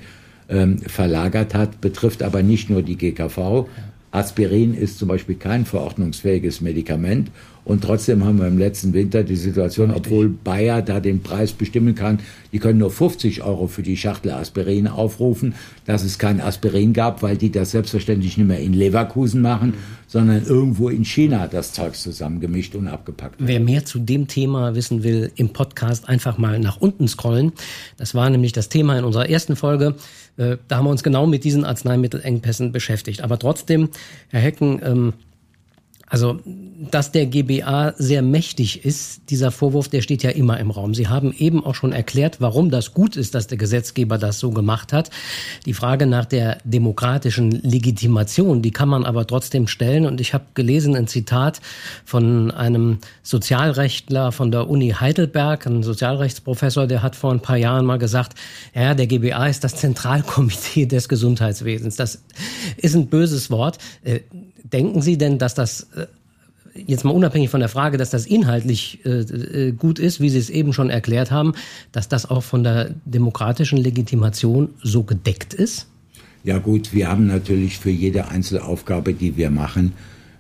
ähm, 0.50 0.80
verlagert 0.80 1.54
hat, 1.54 1.82
betrifft 1.82 2.24
aber 2.24 2.44
nicht 2.44 2.70
nur 2.70 2.82
die 2.82 2.98
GKV. 2.98 3.68
Aspirin 4.12 4.74
ist 4.74 4.98
zum 4.98 5.10
Beispiel 5.10 5.36
kein 5.36 5.66
verordnungsfähiges 5.66 6.62
Medikament 6.62 7.30
und 7.68 7.84
trotzdem 7.84 8.24
haben 8.24 8.40
wir 8.40 8.48
im 8.48 8.58
letzten 8.58 8.94
Winter 8.94 9.24
die 9.24 9.36
Situation, 9.36 9.92
Richtig. 9.92 10.06
obwohl 10.06 10.30
Bayer 10.30 10.82
da 10.82 11.02
den 11.02 11.22
Preis 11.22 11.52
bestimmen 11.52 11.96
kann, 11.96 12.20
die 12.54 12.60
können 12.60 12.80
nur 12.80 12.92
50 12.92 13.44
Euro 13.44 13.68
für 13.68 13.84
die 13.84 13.98
Schachtel 13.98 14.32
Aspirin 14.32 14.88
aufrufen, 14.88 15.54
dass 15.86 16.06
es 16.06 16.18
kein 16.18 16.40
Aspirin 16.40 16.94
gab, 16.94 17.22
weil 17.24 17.36
die 17.36 17.52
das 17.52 17.72
selbstverständlich 17.72 18.38
nicht 18.38 18.48
mehr 18.48 18.62
in 18.62 18.72
Leverkusen 18.72 19.42
machen, 19.42 19.72
mhm. 19.72 19.74
sondern 20.08 20.46
irgendwo 20.46 20.88
in 20.88 21.04
China 21.04 21.48
das 21.48 21.74
Zeug 21.74 21.96
zusammengemischt 21.96 22.74
und 22.74 22.88
abgepackt. 22.88 23.36
Wer 23.40 23.60
mehr 23.60 23.84
zu 23.84 24.00
dem 24.00 24.30
Thema 24.30 24.74
wissen 24.74 25.04
will, 25.04 25.34
im 25.36 25.50
Podcast 25.50 26.08
einfach 26.08 26.38
mal 26.38 26.60
nach 26.60 26.78
unten 26.78 27.10
scrollen. 27.10 27.52
Das 27.98 28.16
war 28.16 28.30
nämlich 28.30 28.54
das 28.54 28.70
Thema 28.70 28.98
in 28.98 29.04
unserer 29.04 29.30
ersten 29.30 29.58
Folge. 29.58 29.96
Äh, 30.38 30.58
da 30.68 30.78
haben 30.78 30.86
wir 30.86 30.92
uns 30.92 31.04
genau 31.04 31.28
mit 31.28 31.44
diesen 31.44 31.66
Arzneimittelengpässen 31.66 32.72
beschäftigt. 32.72 33.22
Aber 33.22 33.38
trotzdem, 33.40 33.90
Herr 34.30 34.42
Hecken, 34.42 34.82
ähm, 34.84 35.14
also, 36.10 36.40
dass 36.90 37.12
der 37.12 37.26
GBA 37.26 37.94
sehr 37.98 38.22
mächtig 38.22 38.86
ist, 38.86 39.30
dieser 39.30 39.52
Vorwurf, 39.52 39.90
der 39.90 40.02
steht 40.02 40.24
ja 40.24 40.30
immer 40.30 40.58
im 40.58 40.72
Raum. 40.72 40.94
Sie 40.94 41.10
haben 41.10 41.34
eben 41.38 41.66
auch 41.66 41.76
schon 41.76 41.92
erklärt, 41.92 42.40
warum 42.40 42.70
das 42.70 42.94
gut 42.94 43.18
ist, 43.18 43.36
dass 43.36 43.48
der 43.48 43.58
Gesetzgeber 43.58 44.18
das 44.18 44.40
so 44.40 44.52
gemacht 44.52 44.94
hat. 44.94 45.10
Die 45.66 45.74
Frage 45.74 46.06
nach 46.06 46.24
der 46.24 46.60
demokratischen 46.64 47.52
Legitimation, 47.52 48.62
die 48.62 48.72
kann 48.72 48.88
man 48.88 49.04
aber 49.04 49.28
trotzdem 49.28 49.68
stellen. 49.68 50.06
Und 50.06 50.22
ich 50.22 50.34
habe 50.34 50.46
gelesen 50.54 50.96
ein 50.96 51.08
Zitat 51.08 51.60
von 52.06 52.52
einem 52.52 53.00
Sozialrechtler 53.24 54.32
von 54.32 54.50
der 54.50 54.70
Uni 54.70 54.92
Heidelberg, 54.92 55.66
ein 55.66 55.84
Sozialrechtsprofessor, 55.84 56.88
der 56.88 57.04
hat 57.04 57.18
vor 57.18 57.34
ein 57.34 57.42
paar 57.42 57.58
Jahren 57.58 57.86
mal 57.86 57.98
gesagt, 57.98 58.38
ja, 58.74 58.94
der 58.94 59.08
GBA 59.08 59.48
ist 59.48 59.66
das 59.66 59.76
Zentralkomitee 59.76 60.86
des 60.86 61.10
Gesundheitswesens. 61.10 61.98
Das 61.98 62.24
ist 62.78 62.96
ein 62.96 63.08
böses 63.08 63.52
Wort. 63.52 63.78
Denken 64.74 65.02
Sie 65.02 65.18
denn, 65.18 65.38
dass 65.38 65.54
das 65.54 65.88
äh, 65.96 66.08
jetzt 66.86 67.04
mal 67.04 67.12
unabhängig 67.12 67.50
von 67.50 67.60
der 67.60 67.70
Frage, 67.70 67.98
dass 67.98 68.10
das 68.10 68.26
inhaltlich 68.26 69.00
äh, 69.06 69.20
äh, 69.20 69.72
gut 69.72 70.00
ist, 70.00 70.20
wie 70.20 70.30
Sie 70.30 70.40
es 70.40 70.50
eben 70.50 70.74
schon 70.74 70.90
erklärt 70.90 71.32
haben, 71.32 71.54
dass 71.92 72.08
das 72.10 72.30
auch 72.30 72.44
von 72.44 72.64
der 72.64 72.92
demokratischen 73.06 73.78
Legitimation 73.78 74.70
so 74.84 75.04
gedeckt 75.04 75.54
ist? 75.54 75.88
Ja 76.44 76.60
gut, 76.60 76.94
wir 76.94 77.10
haben 77.10 77.28
natürlich 77.28 77.78
für 77.78 77.90
jede 77.90 78.30
einzelne 78.30 78.64
Aufgabe, 78.64 79.14
die 79.14 79.38
wir 79.38 79.50
machen, 79.50 79.94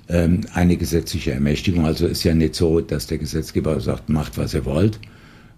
ähm, 0.09 0.41
eine 0.53 0.77
gesetzliche 0.77 1.31
Ermächtigung. 1.31 1.85
Also 1.85 2.07
ist 2.07 2.23
ja 2.23 2.33
nicht 2.33 2.55
so, 2.55 2.81
dass 2.81 3.07
der 3.07 3.17
Gesetzgeber 3.17 3.79
sagt, 3.81 4.09
macht, 4.09 4.37
was 4.37 4.53
ihr 4.53 4.65
wollt, 4.65 4.99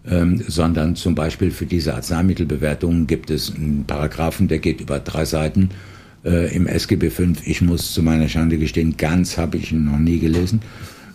ähm, 0.08 0.44
sondern 0.48 0.96
zum 0.96 1.14
Beispiel 1.14 1.52
für 1.52 1.66
diese 1.66 1.94
Arzneimittelbewertungen 1.94 3.06
gibt 3.06 3.30
es 3.30 3.54
einen 3.54 3.86
Paragraphen, 3.86 4.48
der 4.48 4.60
geht 4.60 4.82
über 4.82 5.00
drei 5.00 5.26
Seiten 5.26 5.70
äh, 6.24 6.56
im 6.56 6.68
SGB 6.68 7.10
V. 7.10 7.24
Ich 7.46 7.62
muss 7.62 7.94
zu 7.94 8.04
meiner 8.04 8.28
Schande 8.28 8.58
gestehen, 8.58 8.98
ganz 8.98 9.38
habe 9.38 9.56
ich 9.58 9.72
ihn 9.72 9.86
noch 9.86 10.00
nie 10.00 10.20
gelesen. 10.20 10.62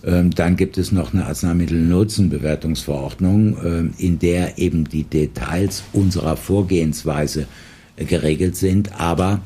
Ähm, 0.05 0.31
dann 0.31 0.57
gibt 0.57 0.79
es 0.79 0.91
noch 0.93 1.15
eine 1.15 1.27
Arzneimittelnutzenbewertungsverordnung, 1.27 3.57
äh, 3.57 3.85
in 4.03 4.19
der 4.19 4.59
eben 4.59 4.85
die 4.85 5.05
Details 5.05 5.85
unserer 5.93 6.37
Vorgehensweise 6.37 7.47
äh, 7.97 8.05
geregelt 8.05 8.57
sind. 8.57 9.01
Aber 9.01 9.41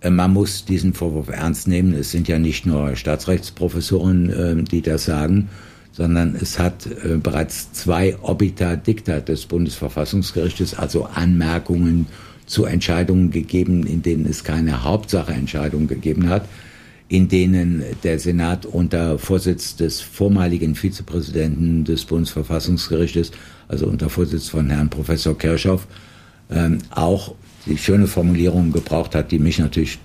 äh, 0.00 0.10
man 0.10 0.32
muss 0.32 0.64
diesen 0.64 0.92
Vorwurf 0.92 1.28
ernst 1.28 1.68
nehmen. 1.68 1.94
Es 1.94 2.10
sind 2.10 2.26
ja 2.28 2.38
nicht 2.38 2.66
nur 2.66 2.96
Staatsrechtsprofessoren, 2.96 4.30
äh, 4.30 4.62
die 4.64 4.82
das 4.82 5.04
sagen, 5.04 5.48
sondern 5.92 6.34
es 6.34 6.58
hat 6.58 6.86
äh, 6.86 7.16
bereits 7.16 7.72
zwei 7.72 8.16
Obita 8.22 8.74
Dicta 8.76 9.20
des 9.20 9.46
Bundesverfassungsgerichtes, 9.46 10.74
also 10.74 11.04
Anmerkungen 11.04 12.06
zu 12.46 12.64
Entscheidungen 12.64 13.30
gegeben, 13.30 13.86
in 13.86 14.02
denen 14.02 14.26
es 14.26 14.44
keine 14.44 14.84
Hauptsacheentscheidung 14.84 15.86
gegeben 15.86 16.28
hat, 16.28 16.48
in 17.08 17.28
denen 17.28 17.84
der 18.02 18.18
Senat 18.18 18.64
unter 18.64 19.18
Vorsitz 19.18 19.76
des 19.76 20.00
vormaligen 20.00 20.74
Vizepräsidenten 20.74 21.84
des 21.84 22.04
Bundesverfassungsgerichtes, 22.04 23.32
also 23.68 23.86
unter 23.86 24.08
Vorsitz 24.08 24.48
von 24.48 24.70
Herrn 24.70 24.88
Professor 24.88 25.36
Kirchhoff, 25.36 25.86
ähm, 26.50 26.78
auch 26.90 27.34
die 27.66 27.78
schöne 27.78 28.06
Formulierung 28.06 28.72
gebraucht 28.72 29.14
hat, 29.14 29.30
die 29.30 29.38
mich 29.38 29.58
natürlich 29.58 29.98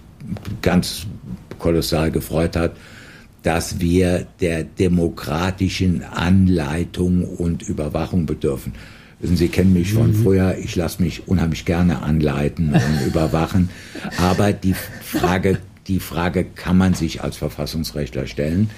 ganz 0.61 1.05
kolossal 1.59 2.11
gefreut 2.11 2.55
hat, 2.55 2.75
dass 3.43 3.79
wir 3.79 4.27
der 4.41 4.63
demokratischen 4.63 6.03
Anleitung 6.03 7.23
und 7.23 7.63
Überwachung 7.63 8.25
bedürfen. 8.25 8.73
Sie 9.19 9.47
kennen 9.47 9.73
mich 9.73 9.93
von 9.93 10.11
mhm. 10.11 10.23
früher, 10.23 10.57
ich 10.57 10.75
lasse 10.75 11.01
mich 11.01 11.27
unheimlich 11.27 11.65
gerne 11.65 12.01
anleiten 12.01 12.73
und 12.73 13.07
überwachen. 13.07 13.69
Aber 14.17 14.53
die 14.53 14.75
Frage, 15.01 15.57
die 15.87 15.99
Frage 15.99 16.43
kann 16.43 16.77
man 16.77 16.93
sich 16.93 17.23
als 17.23 17.37
Verfassungsrechtler 17.37 18.27
stellen. 18.27 18.69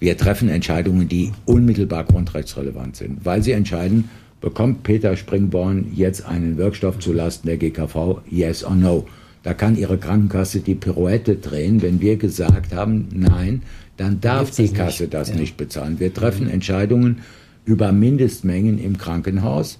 Wir 0.00 0.16
treffen 0.16 0.48
Entscheidungen, 0.48 1.08
die 1.08 1.32
unmittelbar 1.44 2.04
grundrechtsrelevant 2.04 2.96
sind, 2.96 3.24
weil 3.24 3.42
sie 3.42 3.52
entscheiden, 3.52 4.10
bekommt 4.40 4.82
Peter 4.82 5.16
Springborn 5.16 5.92
jetzt 5.94 6.26
einen 6.26 6.56
Wirkstoff 6.56 6.98
zulasten 6.98 7.48
der 7.48 7.56
GKV, 7.56 8.20
yes 8.28 8.64
or 8.64 8.74
no. 8.74 9.06
Da 9.42 9.54
kann 9.54 9.76
Ihre 9.76 9.96
Krankenkasse 9.96 10.60
die 10.60 10.74
Pirouette 10.74 11.36
drehen. 11.36 11.80
Wenn 11.80 12.00
wir 12.00 12.16
gesagt 12.16 12.74
haben, 12.74 13.06
nein, 13.12 13.62
dann 13.96 14.20
darf 14.20 14.50
die 14.50 14.68
Kasse 14.68 15.04
nicht. 15.04 15.14
das 15.14 15.28
ja. 15.28 15.36
nicht 15.36 15.56
bezahlen. 15.56 16.00
Wir 16.00 16.12
treffen 16.12 16.50
Entscheidungen 16.50 17.18
über 17.66 17.92
Mindestmengen 17.92 18.78
im 18.78 18.96
Krankenhaus, 18.96 19.78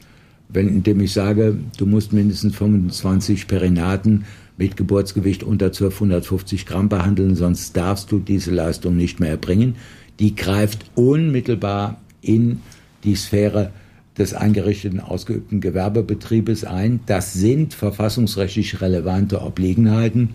wenn, 0.49 0.68
indem 0.68 1.01
ich 1.01 1.12
sage, 1.12 1.57
du 1.78 1.87
musst 1.87 2.12
mindestens 2.12 2.55
25 2.57 3.47
Perinaten 3.47 4.26
mit 4.59 4.76
Geburtsgewicht 4.76 5.43
unter 5.43 5.66
1250 5.66 6.66
Gramm 6.66 6.89
behandeln, 6.89 7.34
sonst 7.34 7.76
darfst 7.76 8.12
du 8.12 8.18
diese 8.18 8.51
Leistung 8.51 8.97
nicht 8.97 9.20
mehr 9.20 9.30
erbringen. 9.30 9.76
Die 10.18 10.34
greift 10.34 10.84
unmittelbar 10.95 12.01
in 12.20 12.61
die 13.05 13.16
Sphäre 13.16 13.72
des 14.18 14.34
eingerichteten 14.34 15.01
ausgeübten 15.01 15.61
Gewerbebetriebes 15.61 16.64
ein. 16.64 17.01
Das 17.07 17.34
sind 17.34 17.74
verfassungsrechtlich 17.74 18.80
relevante 18.80 19.43
Obliegenheiten, 19.43 20.30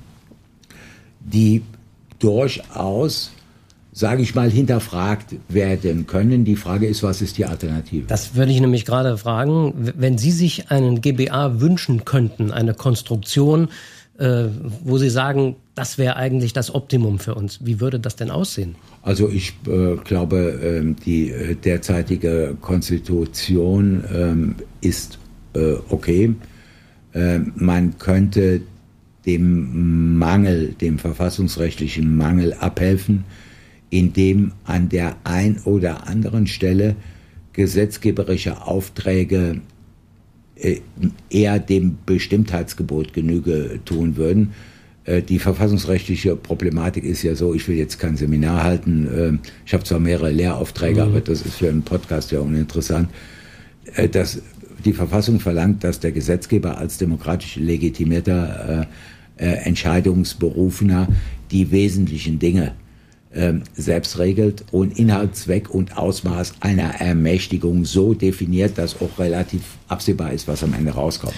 die 1.20 1.64
durchaus 2.20 3.32
sage 3.94 4.22
ich 4.22 4.36
mal, 4.36 4.50
hinterfragt 4.50 5.36
werden 5.50 6.08
können. 6.08 6.46
Die 6.46 6.56
Frage 6.56 6.88
ist, 6.88 7.04
was 7.04 7.22
ist 7.22 7.38
die 7.38 7.46
Alternative? 7.46 8.06
Das 8.08 8.36
würde 8.36 8.52
ich 8.52 8.62
nämlich 8.62 8.86
gerade 8.86 9.18
fragen. 9.18 9.74
Wenn 9.98 10.18
Sie 10.18 10.32
sich 10.32 10.72
einen 10.72 11.02
GBA 11.02 11.60
wünschen 11.60 12.06
könnten, 12.06 12.52
eine 12.52 12.74
Konstruktion, 12.74 13.68
äh, 14.18 14.46
wo 14.84 14.98
Sie 14.98 15.10
sagen, 15.10 15.58
das 15.76 15.98
wäre 15.98 16.16
eigentlich 16.16 16.54
das 16.54 16.74
Optimum 16.74 17.20
für 17.20 17.36
uns, 17.36 17.60
wie 17.66 17.82
würde 17.82 18.00
das 18.00 18.16
denn 18.16 18.32
aussehen? 18.32 18.76
Also 19.02 19.28
ich 19.30 19.54
äh, 19.68 19.98
glaube, 20.04 20.60
ähm, 20.64 20.96
die 21.06 21.32
äh, 21.32 21.56
derzeitige 21.56 22.56
Konstitution 22.62 24.04
ähm, 24.14 24.56
ist 24.80 25.20
äh, 25.54 25.74
okay. 25.90 26.34
Ähm, 27.14 27.52
man 27.56 27.98
könnte 27.98 28.62
dem 29.26 30.18
Mangel, 30.18 30.76
dem 30.80 30.98
verfassungsrechtlichen 30.98 32.16
Mangel 32.16 32.54
abhelfen 32.54 33.26
indem 33.92 34.54
an 34.64 34.90
der 34.90 35.18
ein 35.26 35.60
oder 35.66 36.08
anderen 36.08 36.48
Stelle 36.48 36.96
gesetzgeberische 37.54 38.66
Aufträge 38.66 39.62
äh, 40.56 40.80
eher 41.30 41.60
dem 41.60 41.98
Bestimmtheitsgebot 42.06 43.14
Genüge 43.14 43.80
tun 43.84 44.16
würden. 44.16 44.54
Äh, 45.04 45.22
die 45.22 45.40
verfassungsrechtliche 45.40 46.38
Problematik 46.38 47.04
ist 47.04 47.22
ja 47.22 47.36
so, 47.36 47.54
ich 47.54 47.68
will 47.68 47.76
jetzt 47.76 48.00
kein 48.00 48.16
Seminar 48.16 48.64
halten, 48.64 49.08
äh, 49.08 49.48
ich 49.66 49.74
habe 49.74 49.84
zwar 49.84 50.00
mehrere 50.00 50.32
Lehraufträge, 50.32 51.02
mhm. 51.02 51.10
aber 51.10 51.22
das 51.22 51.42
ist 51.42 51.56
für 51.56 51.70
einen 51.70 51.84
Podcast 51.84 52.32
ja 52.32 52.40
uninteressant. 52.40 53.10
dass 54.12 54.42
die 54.86 54.94
Verfassung 54.94 55.40
verlangt, 55.40 55.84
dass 55.84 56.00
der 56.00 56.12
Gesetzgeber 56.12 56.78
als 56.78 56.98
demokratisch 56.98 57.56
legitimierter 57.56 58.88
Entscheidungsberufener 59.38 61.08
die 61.50 61.72
wesentlichen 61.72 62.38
Dinge 62.38 62.74
ähm, 62.74 62.81
selbst 63.74 64.20
regelt 64.20 64.66
und 64.72 65.00
Inhalt, 65.00 65.38
Zweck 65.38 65.70
und 65.70 65.98
Ausmaß 65.98 66.56
einer 66.60 66.96
Ermächtigung 67.00 67.86
so 67.86 68.14
definiert, 68.14 68.78
dass 68.78 69.02
auch 69.02 69.20
relativ 69.20 69.62
absehbar 69.88 70.34
ist, 70.34 70.50
was 70.50 70.64
am 70.64 70.74
Ende 70.74 70.92
rauskommt. 70.92 71.34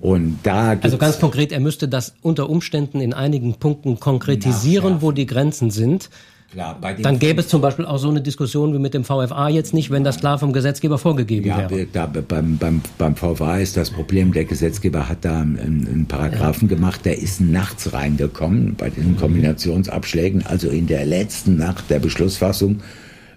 Und 0.00 0.38
da 0.42 0.76
also 0.80 0.96
ganz 0.96 1.18
konkret, 1.18 1.52
er 1.52 1.60
müsste 1.60 1.86
das 1.88 2.14
unter 2.22 2.48
Umständen 2.48 3.00
in 3.00 3.12
einigen 3.12 3.54
Punkten 3.54 4.00
konkretisieren, 4.00 5.02
wo 5.02 5.12
die 5.12 5.26
Grenzen 5.26 5.70
sind. 5.70 6.10
Klar, 6.52 6.76
dann 7.00 7.20
gäbe 7.20 7.42
es 7.42 7.48
zum 7.48 7.60
Beispiel 7.60 7.84
auch 7.84 7.98
so 7.98 8.08
eine 8.08 8.20
Diskussion 8.20 8.74
wie 8.74 8.80
mit 8.80 8.92
dem 8.92 9.04
VFA 9.04 9.48
jetzt 9.48 9.72
nicht, 9.72 9.90
wenn 9.92 10.02
das 10.02 10.18
klar 10.18 10.36
vom 10.36 10.52
Gesetzgeber 10.52 10.98
vorgegeben 10.98 11.46
ja, 11.46 11.70
wäre. 11.70 11.86
Da, 11.92 12.06
beim, 12.06 12.58
beim, 12.58 12.82
beim 12.98 13.14
VFA 13.14 13.58
ist 13.58 13.76
das 13.76 13.90
Problem, 13.90 14.32
der 14.32 14.46
Gesetzgeber 14.46 15.08
hat 15.08 15.18
da 15.24 15.42
einen, 15.42 15.86
einen 15.86 16.06
Paragraphen 16.06 16.68
ja. 16.68 16.74
gemacht, 16.74 17.04
der 17.04 17.18
ist 17.18 17.40
nachts 17.40 17.92
reingekommen 17.92 18.74
bei 18.76 18.90
diesen 18.90 19.16
Kombinationsabschlägen, 19.16 20.44
also 20.44 20.70
in 20.70 20.88
der 20.88 21.06
letzten 21.06 21.56
Nacht 21.56 21.88
der 21.88 22.00
Beschlussfassung. 22.00 22.80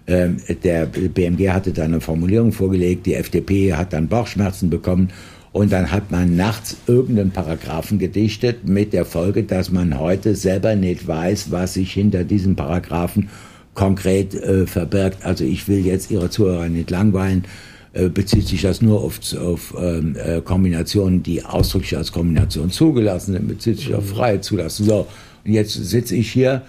Ähm, 0.08 0.38
der 0.64 0.86
BMG 0.86 1.50
hatte 1.50 1.72
da 1.72 1.84
eine 1.84 2.00
Formulierung 2.00 2.50
vorgelegt, 2.50 3.06
die 3.06 3.14
FDP 3.14 3.74
hat 3.74 3.92
dann 3.92 4.08
Bauchschmerzen 4.08 4.70
bekommen 4.70 5.10
und 5.54 5.70
dann 5.70 5.92
hat 5.92 6.10
man 6.10 6.34
nachts 6.34 6.76
irgendeinen 6.88 7.30
Paragraphen 7.30 8.00
gedichtet 8.00 8.68
mit 8.68 8.92
der 8.92 9.04
Folge, 9.04 9.44
dass 9.44 9.70
man 9.70 10.00
heute 10.00 10.34
selber 10.34 10.74
nicht 10.74 11.06
weiß, 11.06 11.52
was 11.52 11.74
sich 11.74 11.92
hinter 11.92 12.24
diesem 12.24 12.56
Paragraphen 12.56 13.28
konkret 13.72 14.34
äh, 14.34 14.66
verbirgt. 14.66 15.24
Also 15.24 15.44
ich 15.44 15.68
will 15.68 15.86
jetzt 15.86 16.10
Ihre 16.10 16.28
Zuhörer 16.28 16.68
nicht 16.68 16.90
langweilen. 16.90 17.44
Äh, 17.92 18.08
bezieht 18.08 18.48
sich 18.48 18.62
das 18.62 18.82
nur 18.82 19.00
auf, 19.00 19.20
auf 19.36 19.72
ähm, 19.80 20.16
äh, 20.16 20.40
Kombinationen, 20.40 21.22
die 21.22 21.44
ausdrücklich 21.44 21.96
als 21.96 22.10
Kombination 22.10 22.72
zugelassen 22.72 23.34
sind, 23.34 23.46
bezieht 23.46 23.76
sich 23.76 23.94
auf 23.94 24.08
freie 24.08 24.40
Zulassung. 24.40 24.86
So, 24.86 25.06
und 25.44 25.52
jetzt 25.52 25.74
sitze 25.74 26.16
ich 26.16 26.32
hier 26.32 26.62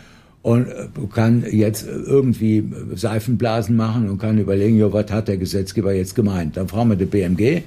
und 0.44 0.68
äh, 0.68 0.88
kann 1.12 1.44
jetzt 1.52 1.88
irgendwie 1.88 2.72
Seifenblasen 2.94 3.76
machen 3.76 4.12
und 4.12 4.20
kann 4.20 4.38
überlegen, 4.38 4.78
jo, 4.78 4.94
was 4.94 5.10
hat 5.10 5.28
der 5.28 5.38
Gesetzgeber 5.38 5.92
jetzt 5.92 6.14
gemeint? 6.14 6.56
Dann 6.56 6.68
fragen 6.68 6.90
wir 6.90 6.98
den 6.98 7.10
BMG 7.10 7.64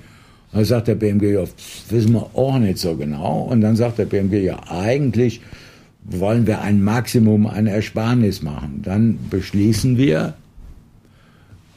dann 0.52 0.64
sagt 0.64 0.88
der 0.88 0.94
BMG, 0.94 1.34
ja, 1.34 1.44
wissen 1.90 2.12
wir 2.12 2.30
auch 2.34 2.58
nicht 2.58 2.78
so 2.78 2.96
genau. 2.96 3.48
Und 3.50 3.60
dann 3.60 3.76
sagt 3.76 3.98
der 3.98 4.06
BMG, 4.06 4.42
ja, 4.42 4.58
eigentlich 4.68 5.40
wollen 6.04 6.46
wir 6.46 6.62
ein 6.62 6.82
Maximum 6.82 7.46
an 7.46 7.66
Ersparnis 7.66 8.42
machen. 8.42 8.80
Dann 8.82 9.18
beschließen 9.30 9.98
wir 9.98 10.34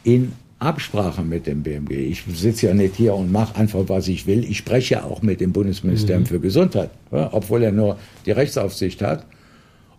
in 0.04 0.32
Absprache 0.60 1.24
mit 1.24 1.48
dem 1.48 1.64
BMG. 1.64 1.92
Ich 1.92 2.24
sitze 2.34 2.68
ja 2.68 2.74
nicht 2.74 2.96
hier 2.96 3.16
und 3.16 3.32
mache 3.32 3.56
einfach, 3.56 3.82
was 3.88 4.08
ich 4.08 4.28
will. 4.28 4.44
Ich 4.44 4.60
spreche 4.60 4.96
ja 4.96 5.04
auch 5.04 5.22
mit 5.22 5.42
dem 5.42 5.52
Bundesministerium 5.52 6.24
mhm. 6.24 6.28
für 6.28 6.40
Gesundheit, 6.40 6.92
obwohl 7.10 7.64
er 7.64 7.72
nur 7.72 7.98
die 8.26 8.32
Rechtsaufsicht 8.32 9.02
hat. 9.02 9.26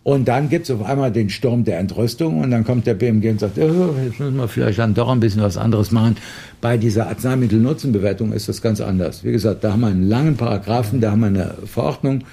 Und 0.03 0.27
dann 0.27 0.49
gibt 0.49 0.65
es 0.65 0.71
auf 0.71 0.83
einmal 0.83 1.11
den 1.11 1.29
Sturm 1.29 1.63
der 1.63 1.79
Entrüstung 1.79 2.41
und 2.41 2.51
dann 2.51 2.65
kommt 2.65 2.85
der 2.85 2.93
BMG 2.93 3.29
und 3.29 3.39
sagt, 3.39 3.57
oh, 3.57 3.95
jetzt 4.03 4.19
müssen 4.19 4.35
wir 4.35 4.49
vielleicht 4.49 4.79
dann 4.79 4.93
doch 4.93 5.07
ein 5.09 5.21
bisschen 5.21 5.41
was 5.41 5.55
anderes 5.55 5.91
machen. 5.91 6.17
Bei 6.59 6.77
dieser 6.77 7.07
Arzneimittelnutzenbewertung 7.07 8.33
ist 8.33 8.49
das 8.49 8.61
ganz 8.61 8.81
anders. 8.81 9.23
Wie 9.23 9.31
gesagt, 9.31 9.63
da 9.63 9.71
haben 9.71 9.81
wir 9.81 9.87
einen 9.87 10.09
langen 10.09 10.35
Paragraphen, 10.35 10.99
da 10.99 11.11
haben 11.11 11.21
wir 11.21 11.27
eine 11.27 11.53
Verordnung. 11.65 12.25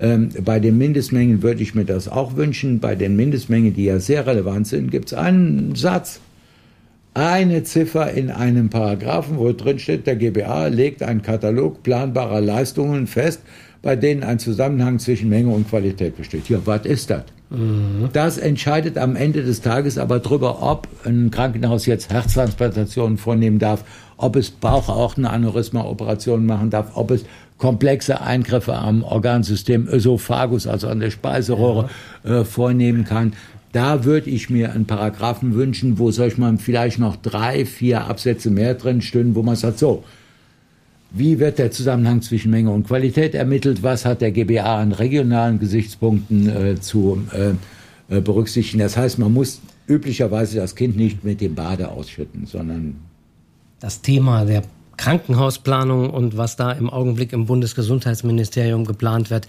Ähm, 0.00 0.30
bei 0.44 0.58
den 0.58 0.78
Mindestmengen 0.78 1.42
würde 1.42 1.62
ich 1.62 1.76
mir 1.76 1.84
das 1.84 2.08
auch 2.08 2.34
wünschen. 2.34 2.80
Bei 2.80 2.96
den 2.96 3.14
Mindestmengen, 3.14 3.72
die 3.72 3.84
ja 3.84 4.00
sehr 4.00 4.26
relevant 4.26 4.66
sind, 4.66 4.90
gibt 4.90 5.12
es 5.12 5.14
einen 5.14 5.76
Satz, 5.76 6.18
eine 7.14 7.62
Ziffer 7.62 8.10
in 8.10 8.30
einem 8.30 8.68
Paragraphen, 8.68 9.38
wo 9.38 9.52
drin 9.52 9.78
steht, 9.78 10.08
der 10.08 10.16
GBA 10.16 10.68
legt 10.68 11.04
einen 11.04 11.22
Katalog 11.22 11.84
planbarer 11.84 12.40
Leistungen 12.40 13.06
fest, 13.06 13.42
bei 13.82 13.96
denen 13.96 14.22
ein 14.22 14.38
Zusammenhang 14.38 14.98
zwischen 14.98 15.28
Menge 15.28 15.52
und 15.52 15.68
Qualität 15.68 16.16
besteht. 16.16 16.48
Ja, 16.48 16.58
was 16.64 16.86
ist 16.86 17.10
das? 17.10 17.24
Mhm. 17.50 18.08
Das 18.12 18.38
entscheidet 18.38 18.96
am 18.96 19.16
Ende 19.16 19.42
des 19.42 19.60
Tages 19.60 19.98
aber 19.98 20.20
darüber, 20.20 20.62
ob 20.62 20.88
ein 21.04 21.30
Krankenhaus 21.30 21.86
jetzt 21.86 22.10
Herztransplantationen 22.10 23.18
vornehmen 23.18 23.58
darf, 23.58 23.84
ob 24.16 24.36
es 24.36 24.50
Bauchauchenenaneurysma-Operationen 24.50 26.46
machen 26.46 26.70
darf, 26.70 26.92
ob 26.94 27.10
es 27.10 27.24
komplexe 27.58 28.20
Eingriffe 28.20 28.74
am 28.74 29.04
Organsystem 29.04 29.86
Ösophagus, 29.88 30.66
also 30.66 30.88
an 30.88 31.00
der 31.00 31.10
Speiseröhre, 31.10 31.90
ja. 32.24 32.40
äh, 32.40 32.44
vornehmen 32.44 33.04
kann. 33.04 33.34
Da 33.72 34.04
würde 34.04 34.30
ich 34.30 34.50
mir 34.50 34.72
einen 34.72 34.86
Paragraphen 34.86 35.54
wünschen, 35.54 35.98
wo, 35.98 36.10
sag 36.10 36.28
ich 36.28 36.38
mal, 36.38 36.56
vielleicht 36.58 36.98
noch 36.98 37.16
drei, 37.16 37.64
vier 37.64 38.04
Absätze 38.06 38.50
mehr 38.50 38.74
drin 38.74 39.00
stünden, 39.00 39.34
wo 39.34 39.42
man 39.42 39.56
sagt, 39.56 39.78
so, 39.78 40.04
wie 41.14 41.38
wird 41.38 41.58
der 41.58 41.70
Zusammenhang 41.70 42.22
zwischen 42.22 42.50
Menge 42.50 42.70
und 42.70 42.86
Qualität 42.86 43.34
ermittelt? 43.34 43.82
Was 43.82 44.04
hat 44.04 44.20
der 44.20 44.32
GBA 44.32 44.80
an 44.80 44.92
regionalen 44.92 45.58
Gesichtspunkten 45.58 46.48
äh, 46.48 46.80
zu 46.80 47.22
äh, 47.32 48.16
äh, 48.16 48.20
berücksichtigen? 48.20 48.80
Das 48.80 48.96
heißt, 48.96 49.18
man 49.18 49.32
muss 49.32 49.60
üblicherweise 49.86 50.58
das 50.58 50.74
Kind 50.74 50.96
nicht 50.96 51.24
mit 51.24 51.40
dem 51.40 51.54
Bade 51.54 51.88
ausschütten, 51.88 52.46
sondern 52.46 52.96
das 53.80 54.00
Thema 54.00 54.44
der 54.44 54.62
Krankenhausplanung 54.96 56.10
und 56.10 56.36
was 56.36 56.56
da 56.56 56.72
im 56.72 56.90
Augenblick 56.90 57.32
im 57.32 57.46
Bundesgesundheitsministerium 57.46 58.84
geplant 58.84 59.30
wird. 59.30 59.46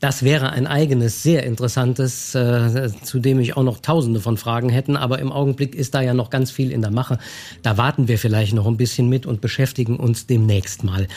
Das 0.00 0.22
wäre 0.22 0.50
ein 0.50 0.66
eigenes, 0.66 1.22
sehr 1.22 1.44
interessantes, 1.44 2.34
äh, 2.34 2.90
zu 3.02 3.18
dem 3.18 3.40
ich 3.40 3.56
auch 3.56 3.62
noch 3.62 3.78
tausende 3.78 4.20
von 4.20 4.36
Fragen 4.36 4.68
hätten. 4.68 4.96
Aber 4.96 5.18
im 5.18 5.32
Augenblick 5.32 5.74
ist 5.74 5.94
da 5.94 6.00
ja 6.00 6.14
noch 6.14 6.30
ganz 6.30 6.50
viel 6.50 6.72
in 6.72 6.82
der 6.82 6.90
Mache. 6.90 7.18
Da 7.62 7.76
warten 7.76 8.08
wir 8.08 8.18
vielleicht 8.18 8.54
noch 8.54 8.66
ein 8.66 8.76
bisschen 8.76 9.08
mit 9.08 9.26
und 9.26 9.40
beschäftigen 9.40 9.96
uns 9.96 10.26
demnächst 10.26 10.84
mal 10.84 11.08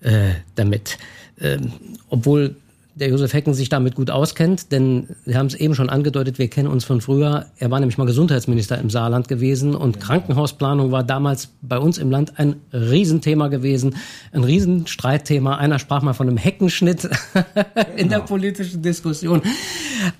äh, 0.00 0.30
damit. 0.54 0.98
Ähm, 1.40 1.72
obwohl 2.08 2.56
der 3.00 3.08
Josef 3.08 3.32
Hecken 3.32 3.54
sich 3.54 3.70
damit 3.70 3.94
gut 3.94 4.10
auskennt, 4.10 4.72
denn 4.72 5.08
Sie 5.24 5.34
haben 5.34 5.46
es 5.46 5.54
eben 5.54 5.74
schon 5.74 5.88
angedeutet, 5.88 6.38
wir 6.38 6.48
kennen 6.48 6.68
uns 6.68 6.84
von 6.84 7.00
früher. 7.00 7.46
Er 7.58 7.70
war 7.70 7.80
nämlich 7.80 7.96
mal 7.96 8.04
Gesundheitsminister 8.04 8.78
im 8.78 8.90
Saarland 8.90 9.26
gewesen 9.26 9.74
und 9.74 9.96
ja. 9.96 10.02
Krankenhausplanung 10.02 10.92
war 10.92 11.02
damals 11.02 11.48
bei 11.62 11.78
uns 11.78 11.96
im 11.98 12.10
Land 12.10 12.38
ein 12.38 12.56
Riesenthema 12.72 13.48
gewesen, 13.48 13.96
ein 14.32 14.44
Riesenstreitthema. 14.44 15.56
Einer 15.56 15.78
sprach 15.78 16.02
mal 16.02 16.12
von 16.12 16.28
einem 16.28 16.36
Heckenschnitt 16.36 17.04
in 17.96 18.10
der 18.10 18.18
genau. 18.18 18.24
politischen 18.26 18.82
Diskussion. 18.82 19.42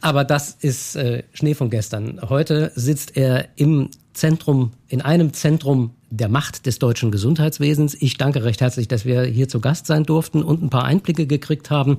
Aber 0.01 0.25
das 0.25 0.57
ist 0.61 0.97
äh, 0.97 1.25
Schnee 1.33 1.55
von 1.55 1.69
gestern. 1.69 2.21
Heute 2.29 2.73
sitzt 2.75 3.17
er 3.17 3.49
im 3.57 3.91
Zentrum, 4.15 4.73
in 4.89 5.03
einem 5.03 5.35
Zentrum 5.35 5.91
der 6.11 6.29
Macht 6.29 6.67
des 6.67 6.79
deutschen 6.79 7.11
Gesundheitswesens. 7.11 7.95
Ich 7.95 8.17
danke 8.17 8.45
recht 8.45 8.61
herzlich, 8.61 8.89
dass 8.89 9.05
wir 9.05 9.23
hier 9.23 9.49
zu 9.49 9.61
Gast 9.61 9.87
sein 9.87 10.05
durften 10.05 10.43
und 10.43 10.63
ein 10.63 10.69
paar 10.69 10.85
Einblicke 10.85 11.27
gekriegt 11.27 11.71
haben 11.71 11.99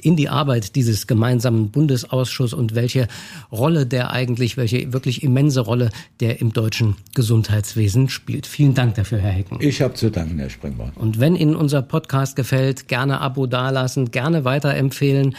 in 0.00 0.16
die 0.16 0.28
Arbeit 0.28 0.76
dieses 0.76 1.06
gemeinsamen 1.06 1.70
Bundesausschusses 1.70 2.54
und 2.54 2.74
welche 2.74 3.08
Rolle 3.50 3.84
der 3.84 4.10
eigentlich, 4.10 4.56
welche 4.56 4.92
wirklich 4.92 5.22
immense 5.22 5.60
Rolle 5.60 5.90
der 6.20 6.40
im 6.40 6.52
deutschen 6.52 6.96
Gesundheitswesen 7.14 8.08
spielt. 8.08 8.46
Vielen 8.46 8.74
Dank 8.74 8.94
dafür, 8.94 9.18
Herr 9.18 9.32
Hecken. 9.32 9.58
Ich 9.60 9.82
habe 9.82 9.94
zu 9.94 10.10
danken, 10.10 10.38
Herr 10.38 10.50
Springborn. 10.50 10.92
Und 10.94 11.18
wenn 11.18 11.34
Ihnen 11.34 11.56
unser 11.56 11.82
Podcast 11.82 12.36
gefällt, 12.36 12.86
gerne 12.86 13.20
Abo 13.20 13.46
dalassen, 13.46 14.12
gerne 14.12 14.44
weiterempfehlen 14.44 15.34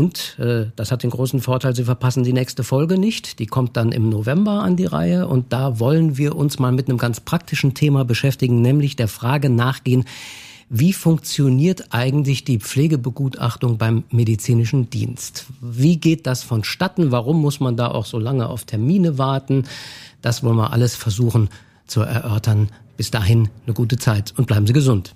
und 0.00 0.38
äh, 0.38 0.70
das 0.76 0.92
hat 0.92 1.02
den 1.02 1.10
großen 1.10 1.42
Vorteil, 1.42 1.76
Sie 1.76 1.84
verpassen 1.84 2.22
die 2.22 2.32
nächste 2.32 2.64
Folge 2.64 2.96
nicht. 2.96 3.38
Die 3.38 3.44
kommt 3.44 3.76
dann 3.76 3.92
im 3.92 4.08
November 4.08 4.62
an 4.62 4.74
die 4.76 4.86
Reihe. 4.86 5.28
Und 5.28 5.52
da 5.52 5.78
wollen 5.78 6.16
wir 6.16 6.36
uns 6.36 6.58
mal 6.58 6.72
mit 6.72 6.88
einem 6.88 6.96
ganz 6.96 7.20
praktischen 7.20 7.74
Thema 7.74 8.06
beschäftigen, 8.06 8.62
nämlich 8.62 8.96
der 8.96 9.08
Frage 9.08 9.50
nachgehen, 9.50 10.06
wie 10.70 10.94
funktioniert 10.94 11.88
eigentlich 11.90 12.44
die 12.44 12.60
Pflegebegutachtung 12.60 13.76
beim 13.76 14.04
medizinischen 14.10 14.88
Dienst? 14.88 15.44
Wie 15.60 15.98
geht 15.98 16.26
das 16.26 16.44
vonstatten? 16.44 17.12
Warum 17.12 17.42
muss 17.42 17.60
man 17.60 17.76
da 17.76 17.88
auch 17.88 18.06
so 18.06 18.18
lange 18.18 18.48
auf 18.48 18.64
Termine 18.64 19.18
warten? 19.18 19.64
Das 20.22 20.42
wollen 20.42 20.56
wir 20.56 20.72
alles 20.72 20.96
versuchen 20.96 21.50
zu 21.86 22.00
erörtern. 22.00 22.70
Bis 22.96 23.10
dahin 23.10 23.50
eine 23.66 23.74
gute 23.74 23.98
Zeit 23.98 24.32
und 24.38 24.46
bleiben 24.46 24.66
Sie 24.66 24.72
gesund. 24.72 25.14